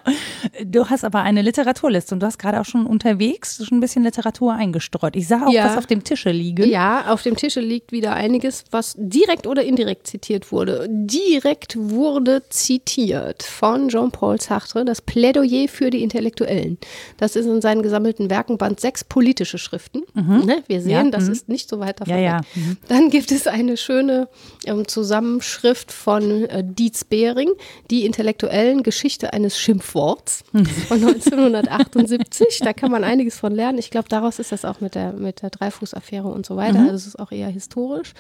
Du 0.64 0.90
hast 0.90 1.04
aber 1.04 1.22
eine 1.22 1.42
Literaturliste 1.42 2.16
und 2.16 2.22
du 2.22 2.28
hast 2.28 2.38
gerade 2.38 2.60
auch 2.60 2.66
schon 2.66 2.86
unterwegs 2.86 3.64
schon 3.66 3.78
ein 3.78 3.82
bisschen 3.82 4.04
Literatur 4.04 4.54
eingestreut. 4.54 5.16
Ich 5.16 5.28
sah 5.28 5.48
auch, 5.48 5.52
ja. 5.52 5.66
was 5.66 5.78
auf 5.78 5.86
dem 5.86 6.04
Tische 6.04 6.32
liegt. 6.32 6.66
Ja, 6.66 7.06
auf 7.12 7.22
dem 7.22 7.36
Tische 7.36 7.60
liegt 7.60 7.92
wieder 7.92 8.14
einiges, 8.14 8.64
was 8.72 8.96
direkt 8.98 9.48
oder 9.48 9.64
indirekt 9.64 10.08
zitiert 10.08 10.52
wurde. 10.52 10.88
Direkt 10.90 11.78
wurde 11.78 12.44
zitiert 12.50 13.44
von 13.44 13.90
Jean-Paul 13.90 14.40
Sartre 14.42 14.86
das 14.86 15.02
Plädoyer 15.02 15.68
für 15.68 15.90
die 15.90 16.04
Intellektuellen. 16.04 16.78
Das 17.18 17.36
ist 17.36 17.46
in 17.46 17.62
seinen 17.62 17.82
gesammelten 17.82 18.30
Werken 18.30 18.58
Band 18.58 18.80
6 18.80 19.06
politische 19.06 19.58
Schriften. 19.58 20.04
Mhm. 20.14 20.46
Ne? 20.46 20.64
Wir 20.68 20.82
sehen, 20.82 21.06
ja, 21.06 21.12
das 21.12 21.26
mhm. 21.26 21.32
ist 21.32 21.50
nicht 21.50 21.70
so 21.70 21.80
weit 21.80 22.02
davon 22.02 22.14
ja, 22.14 22.20
ja. 22.20 22.42
Mhm. 22.56 22.78
Dann 22.88 23.10
gibt 23.10 23.32
es 23.32 23.48
eine 23.48 23.78
schöne 23.78 24.28
ähm, 24.66 24.88
Zusammenschrift 24.88 25.92
von 25.92 26.46
äh, 26.46 26.64
Dietz 26.64 27.04
Behring, 27.04 27.50
die 27.90 28.06
intellektuellen 28.06 28.65
Geschichte 28.84 29.34
eines 29.34 29.58
Schimpfworts 29.58 30.44
von 30.88 30.98
1978. 31.04 32.60
da 32.60 32.74
kann 32.74 32.92
man 32.92 33.04
einiges 33.04 33.38
von 33.38 33.54
lernen. 33.54 33.78
Ich 33.78 33.92
glaube, 33.92 34.10
daraus 34.10 34.40
ist 34.40 34.52
das 34.52 34.66
auch 34.66 34.82
mit 34.82 34.96
der, 34.96 35.14
mit 35.14 35.42
der 35.42 35.50
Dreifuß-Affäre 35.50 36.28
und 36.28 36.46
so 36.46 36.56
weiter. 36.56 36.80
Mhm. 36.80 36.90
Also 36.90 36.96
es 36.96 37.08
ist 37.08 37.20
auch 37.20 37.32
eher 37.32 37.50
historisch. 37.50 38.14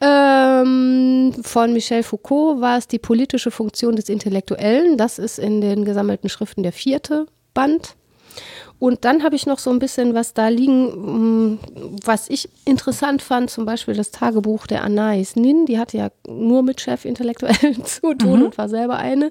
Ähm, 0.00 1.34
von 1.42 1.72
Michel 1.72 2.02
Foucault 2.02 2.60
war 2.60 2.78
es 2.78 2.88
die 2.88 2.98
politische 2.98 3.50
Funktion 3.50 3.96
des 3.96 4.08
Intellektuellen. 4.08 4.96
Das 4.96 5.18
ist 5.18 5.38
in 5.38 5.60
den 5.60 5.84
gesammelten 5.84 6.28
Schriften 6.28 6.62
der 6.62 6.72
vierte 6.72 7.26
Band. 7.52 7.96
Und 8.80 9.04
dann 9.04 9.22
habe 9.22 9.36
ich 9.36 9.44
noch 9.46 9.58
so 9.58 9.70
ein 9.70 9.78
bisschen 9.78 10.14
was 10.14 10.32
da 10.32 10.48
liegen, 10.48 11.52
mm, 11.52 11.58
was 12.02 12.30
ich 12.30 12.48
interessant 12.64 13.20
fand, 13.20 13.50
zum 13.50 13.66
Beispiel 13.66 13.94
das 13.94 14.10
Tagebuch 14.10 14.66
der 14.66 14.82
Anais 14.82 15.36
Nin. 15.36 15.66
Die 15.66 15.78
hatte 15.78 15.98
ja 15.98 16.08
nur 16.26 16.62
mit 16.62 16.80
Chefintellektuellen 16.80 17.84
zu 17.84 18.14
tun 18.14 18.40
mhm. 18.40 18.46
und 18.46 18.58
war 18.58 18.70
selber 18.70 18.96
eine. 18.96 19.30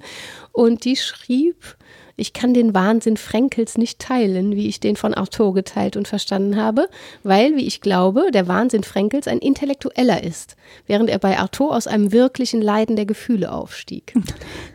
Und 0.52 0.86
die 0.86 0.95
schrieb, 0.95 1.78
ich 2.20 2.34
kann 2.34 2.53
den 2.53 2.74
Wahnsinn 2.74 3.17
Frenkels 3.17 3.78
nicht 3.78 3.99
teilen, 3.99 4.55
wie 4.55 4.67
ich 4.67 4.80
den 4.80 4.95
von 4.95 5.13
Arthur 5.13 5.53
geteilt 5.53 5.97
und 5.97 6.07
verstanden 6.07 6.55
habe, 6.55 6.89
weil, 7.24 7.55
wie 7.55 7.65
ich 7.65 7.82
glaube, 7.82 8.32
der 8.32 8.47
Wahnsinn 8.47 8.84
Frenkels 8.84 9.28
ein 9.28 9.39
intellektueller 9.39 10.24
ist, 10.24 10.55
während 10.88 11.09
er 11.09 11.20
bei 11.20 11.39
Arthur 11.39 11.76
aus 11.76 11.88
einem 11.88 12.11
wirklichen 12.11 12.61
Leiden 12.61 12.95
der 12.95 13.05
Gefühle 13.05 13.51
aufstieg. 13.51 14.13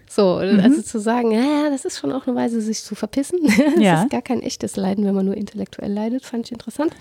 So, 0.06 0.40
mhm. 0.40 0.60
also 0.60 0.80
zu 0.80 1.00
sagen, 1.00 1.32
ja, 1.32 1.70
das 1.70 1.84
ist 1.84 1.98
schon 1.98 2.12
auch 2.12 2.28
eine 2.28 2.36
Weise, 2.36 2.60
sich 2.60 2.84
zu 2.84 2.94
verpissen. 2.94 3.40
das 3.74 3.82
ja. 3.82 4.02
ist 4.02 4.10
gar 4.10 4.22
kein 4.22 4.42
echtes 4.42 4.76
Leiden, 4.76 5.04
wenn 5.04 5.14
man 5.14 5.26
nur 5.26 5.36
intellektuell 5.36 5.92
leidet, 5.92 6.24
fand 6.24 6.46
ich 6.46 6.52
interessant. 6.52 6.92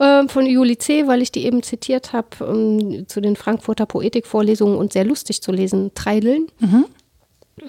Ähm, 0.00 0.28
von 0.28 0.46
Juli 0.46 0.76
C., 0.76 1.06
weil 1.06 1.22
ich 1.22 1.30
die 1.30 1.44
eben 1.44 1.62
zitiert 1.62 2.12
habe, 2.12 2.44
um, 2.44 3.06
zu 3.06 3.20
den 3.20 3.36
Frankfurter 3.36 3.86
Poetikvorlesungen 3.86 4.76
und 4.76 4.92
sehr 4.92 5.04
lustig 5.04 5.42
zu 5.42 5.52
lesen, 5.52 5.92
Treideln. 5.94 6.48
Mhm. 6.58 6.86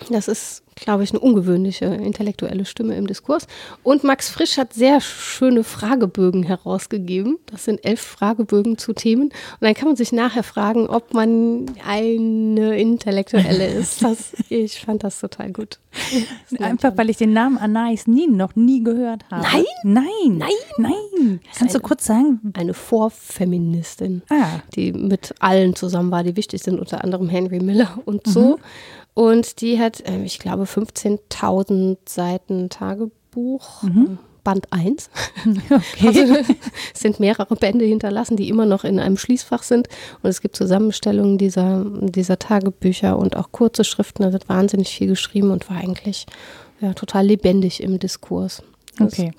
Das 0.09 0.27
ist, 0.27 0.63
glaube 0.75 1.03
ich, 1.03 1.11
eine 1.11 1.19
ungewöhnliche 1.19 1.85
intellektuelle 1.85 2.65
Stimme 2.65 2.95
im 2.95 3.07
Diskurs. 3.07 3.47
Und 3.83 4.03
Max 4.03 4.29
Frisch 4.29 4.57
hat 4.57 4.73
sehr 4.73 5.01
schöne 5.01 5.63
Fragebögen 5.63 6.43
herausgegeben. 6.43 7.37
Das 7.45 7.65
sind 7.65 7.83
elf 7.85 8.01
Fragebögen 8.01 8.77
zu 8.77 8.93
Themen. 8.93 9.25
Und 9.25 9.33
dann 9.61 9.73
kann 9.73 9.87
man 9.87 9.95
sich 9.95 10.11
nachher 10.11 10.43
fragen, 10.43 10.87
ob 10.87 11.13
man 11.13 11.65
eine 11.85 12.79
Intellektuelle 12.79 13.67
ist. 13.67 14.03
Das, 14.03 14.33
ich 14.49 14.79
fand 14.79 15.03
das 15.03 15.19
total 15.19 15.51
gut. 15.51 15.79
Das 16.49 16.59
Einfach, 16.61 16.97
weil 16.97 17.09
ich 17.09 17.17
den 17.17 17.33
Namen 17.33 17.57
Anais 17.57 18.07
Nin 18.07 18.37
noch 18.37 18.55
nie 18.55 18.83
gehört 18.83 19.25
habe. 19.29 19.43
Nein? 19.43 19.65
Nein. 19.83 20.37
Nein. 20.37 20.51
Nein. 20.77 21.39
Kannst 21.57 21.75
du 21.75 21.79
kurz 21.79 22.05
sagen? 22.05 22.39
Eine 22.53 22.73
Vorfeministin, 22.73 24.21
ah. 24.29 24.61
die 24.75 24.93
mit 24.93 25.35
allen 25.39 25.75
zusammen 25.75 26.11
war, 26.11 26.23
die 26.23 26.35
wichtig 26.35 26.63
sind, 26.63 26.79
unter 26.79 27.03
anderem 27.03 27.29
Henry 27.29 27.59
Miller 27.59 27.99
und 28.05 28.25
so. 28.25 28.57
Mhm. 28.57 28.61
Und 29.13 29.61
die 29.61 29.79
hat, 29.79 30.01
äh, 30.07 30.23
ich 30.23 30.39
glaube, 30.39 30.63
15.000 30.63 31.97
Seiten 32.05 32.69
Tagebuch. 32.69 33.83
Mhm. 33.83 34.19
Band 34.43 34.71
1. 34.71 35.09
Okay. 35.69 36.07
Also 36.07 36.35
es 36.35 36.47
sind 36.99 37.19
mehrere 37.19 37.55
Bände 37.55 37.85
hinterlassen, 37.85 38.37
die 38.37 38.49
immer 38.49 38.65
noch 38.65 38.83
in 38.83 38.99
einem 38.99 39.17
Schließfach 39.17 39.63
sind. 39.63 39.87
Und 40.21 40.29
es 40.29 40.41
gibt 40.41 40.55
Zusammenstellungen 40.55 41.37
dieser, 41.37 41.85
dieser 41.85 42.39
Tagebücher 42.39 43.17
und 43.17 43.35
auch 43.35 43.51
kurze 43.51 43.83
Schriften. 43.83 44.23
Da 44.23 44.33
wird 44.33 44.49
wahnsinnig 44.49 44.89
viel 44.89 45.07
geschrieben 45.07 45.51
und 45.51 45.69
war 45.69 45.77
eigentlich 45.77 46.25
ja, 46.79 46.93
total 46.93 47.27
lebendig 47.27 47.81
im 47.81 47.99
Diskurs. 47.99 48.63
Das 48.97 49.13
okay. 49.13 49.31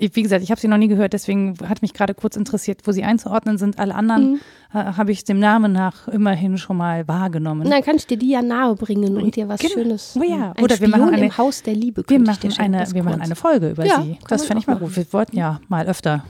Wie 0.00 0.22
gesagt, 0.22 0.42
ich 0.42 0.50
habe 0.50 0.60
sie 0.60 0.68
noch 0.68 0.76
nie 0.76 0.88
gehört, 0.88 1.14
deswegen 1.14 1.56
hat 1.66 1.80
mich 1.80 1.94
gerade 1.94 2.14
kurz 2.14 2.36
interessiert, 2.36 2.82
wo 2.84 2.92
sie 2.92 3.04
einzuordnen 3.04 3.56
sind. 3.56 3.78
Alle 3.78 3.94
anderen 3.94 4.32
mhm. 4.32 4.40
äh, 4.74 4.78
habe 4.78 5.12
ich 5.12 5.24
dem 5.24 5.38
Namen 5.38 5.72
nach 5.72 6.08
immerhin 6.08 6.58
schon 6.58 6.76
mal 6.76 7.08
wahrgenommen. 7.08 7.68
dann 7.68 7.82
kann 7.82 7.96
ich 7.96 8.06
dir 8.06 8.18
die 8.18 8.30
ja 8.30 8.42
nahe 8.42 8.74
bringen 8.74 9.16
und 9.16 9.34
dir 9.34 9.48
was 9.48 9.60
genau. 9.60 9.74
Schönes. 9.74 10.18
Oh 10.18 10.22
ja, 10.22 10.52
ein 10.52 10.62
oder 10.62 10.76
Spion 10.76 10.92
wir 10.92 10.98
machen 10.98 11.14
eine, 11.14 11.24
im 11.26 11.38
Haus 11.38 11.62
der 11.62 11.74
Liebe. 11.74 12.04
Wir 12.06 12.20
machen, 12.20 12.52
eine, 12.58 12.86
wir 12.92 13.02
machen 13.02 13.22
eine 13.22 13.36
Folge 13.36 13.70
über 13.70 13.86
ja, 13.86 14.02
sie. 14.02 14.18
Das 14.28 14.44
fände 14.44 14.60
ich 14.60 14.66
mal 14.66 14.76
gut. 14.76 14.94
Wir 14.94 15.10
wollten 15.12 15.36
ja 15.36 15.60
mal 15.68 15.86
öfter 15.86 16.24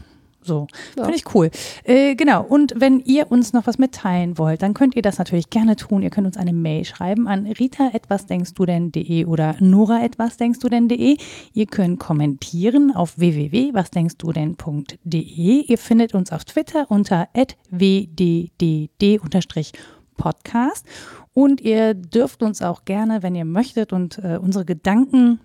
so, 0.49 0.67
ja. 0.97 1.05
finde 1.05 1.19
ich 1.19 1.35
cool. 1.35 1.51
Äh, 1.85 2.17
genau, 2.17 2.43
und 2.43 2.75
wenn 2.77 2.99
ihr 3.01 3.31
uns 3.31 3.53
noch 3.53 3.69
was 3.69 3.79
mitteilen 3.79 4.39
wollt, 4.39 4.63
dann 4.63 4.75
könnt 4.75 4.97
ihr 4.97 5.03
das 5.03 5.19
natürlich 5.19 5.51
gerne 5.51 5.77
tun. 5.77 6.03
Ihr 6.03 6.11
könnt 6.11 6.27
uns 6.27 6.37
eine 6.37 6.53
Mail 6.53 6.85
schreiben 6.85 7.29
an 7.29 7.47
rita 7.47 7.91
etwas 7.93 8.27
denkst 8.27 8.55
du 8.55 8.67
denn.de 8.67 9.27
oder 9.27 9.55
nora 9.61 10.03
etwas 10.03 10.37
denkst 10.37 10.59
du 10.59 10.69
denn.de. 10.69 11.17
Ihr 11.53 11.67
könnt 11.67 12.01
kommentieren 12.01 12.93
auf 12.95 13.19
www.wasdenkst 13.19 14.17
denn.de. 14.35 15.61
Ihr 15.63 15.79
findet 15.79 16.15
uns 16.15 16.33
auf 16.33 16.45
Twitter 16.45 16.91
unter 16.91 17.29
wddd-podcast 17.71 18.57
und 21.35 21.61
ihr 21.61 21.95
dürft 21.95 22.43
uns 22.43 22.63
auch 22.63 22.85
gerne, 22.85 23.23
wenn 23.23 23.37
ihr 23.37 23.45
möchtet 23.45 23.93
und 23.93 24.19
äh, 24.19 24.39
unsere 24.41 24.65
Gedanken 24.65 25.41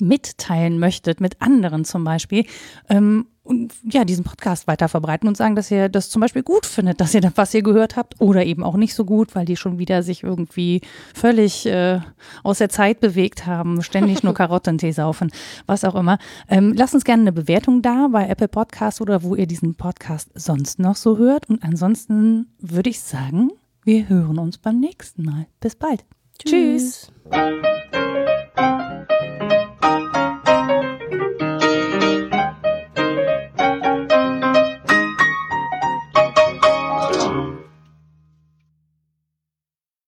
mitteilen 0.00 0.78
möchtet, 0.78 1.20
mit 1.20 1.40
anderen 1.40 1.84
zum 1.84 2.04
Beispiel, 2.04 2.44
ähm, 2.88 3.26
und 3.44 3.74
ja, 3.82 4.04
diesen 4.04 4.24
Podcast 4.24 4.68
weiter 4.68 4.88
verbreiten 4.88 5.28
und 5.28 5.36
sagen, 5.36 5.56
dass 5.56 5.70
ihr 5.70 5.88
das 5.88 6.10
zum 6.10 6.20
Beispiel 6.20 6.42
gut 6.42 6.64
findet, 6.64 7.00
dass 7.00 7.14
ihr 7.14 7.20
das, 7.20 7.32
was 7.36 7.52
ihr 7.54 7.62
gehört 7.62 7.96
habt, 7.96 8.20
oder 8.20 8.44
eben 8.44 8.62
auch 8.62 8.76
nicht 8.76 8.94
so 8.94 9.04
gut, 9.04 9.34
weil 9.34 9.44
die 9.44 9.56
schon 9.56 9.78
wieder 9.78 10.02
sich 10.02 10.22
irgendwie 10.22 10.80
völlig 11.14 11.66
äh, 11.66 12.00
aus 12.44 12.58
der 12.58 12.68
Zeit 12.68 13.00
bewegt 13.00 13.46
haben, 13.46 13.82
ständig 13.82 14.22
nur 14.22 14.34
Karottentee 14.42 14.92
saufen, 14.92 15.32
was 15.66 15.84
auch 15.84 15.96
immer. 15.96 16.18
Ähm, 16.48 16.72
lasst 16.74 16.94
uns 16.94 17.04
gerne 17.04 17.22
eine 17.22 17.32
Bewertung 17.32 17.82
da 17.82 18.08
bei 18.08 18.28
Apple 18.28 18.48
Podcast 18.48 19.00
oder 19.00 19.22
wo 19.22 19.34
ihr 19.34 19.46
diesen 19.46 19.74
Podcast 19.74 20.30
sonst 20.34 20.78
noch 20.78 20.96
so 20.96 21.18
hört. 21.18 21.48
Und 21.50 21.64
ansonsten 21.64 22.46
würde 22.60 22.90
ich 22.90 23.00
sagen, 23.00 23.50
wir 23.84 24.08
hören 24.08 24.38
uns 24.38 24.58
beim 24.58 24.78
nächsten 24.78 25.24
Mal. 25.24 25.46
Bis 25.58 25.74
bald. 25.74 26.04
Tschüss. 26.38 27.10
Tschüss. 27.30 27.92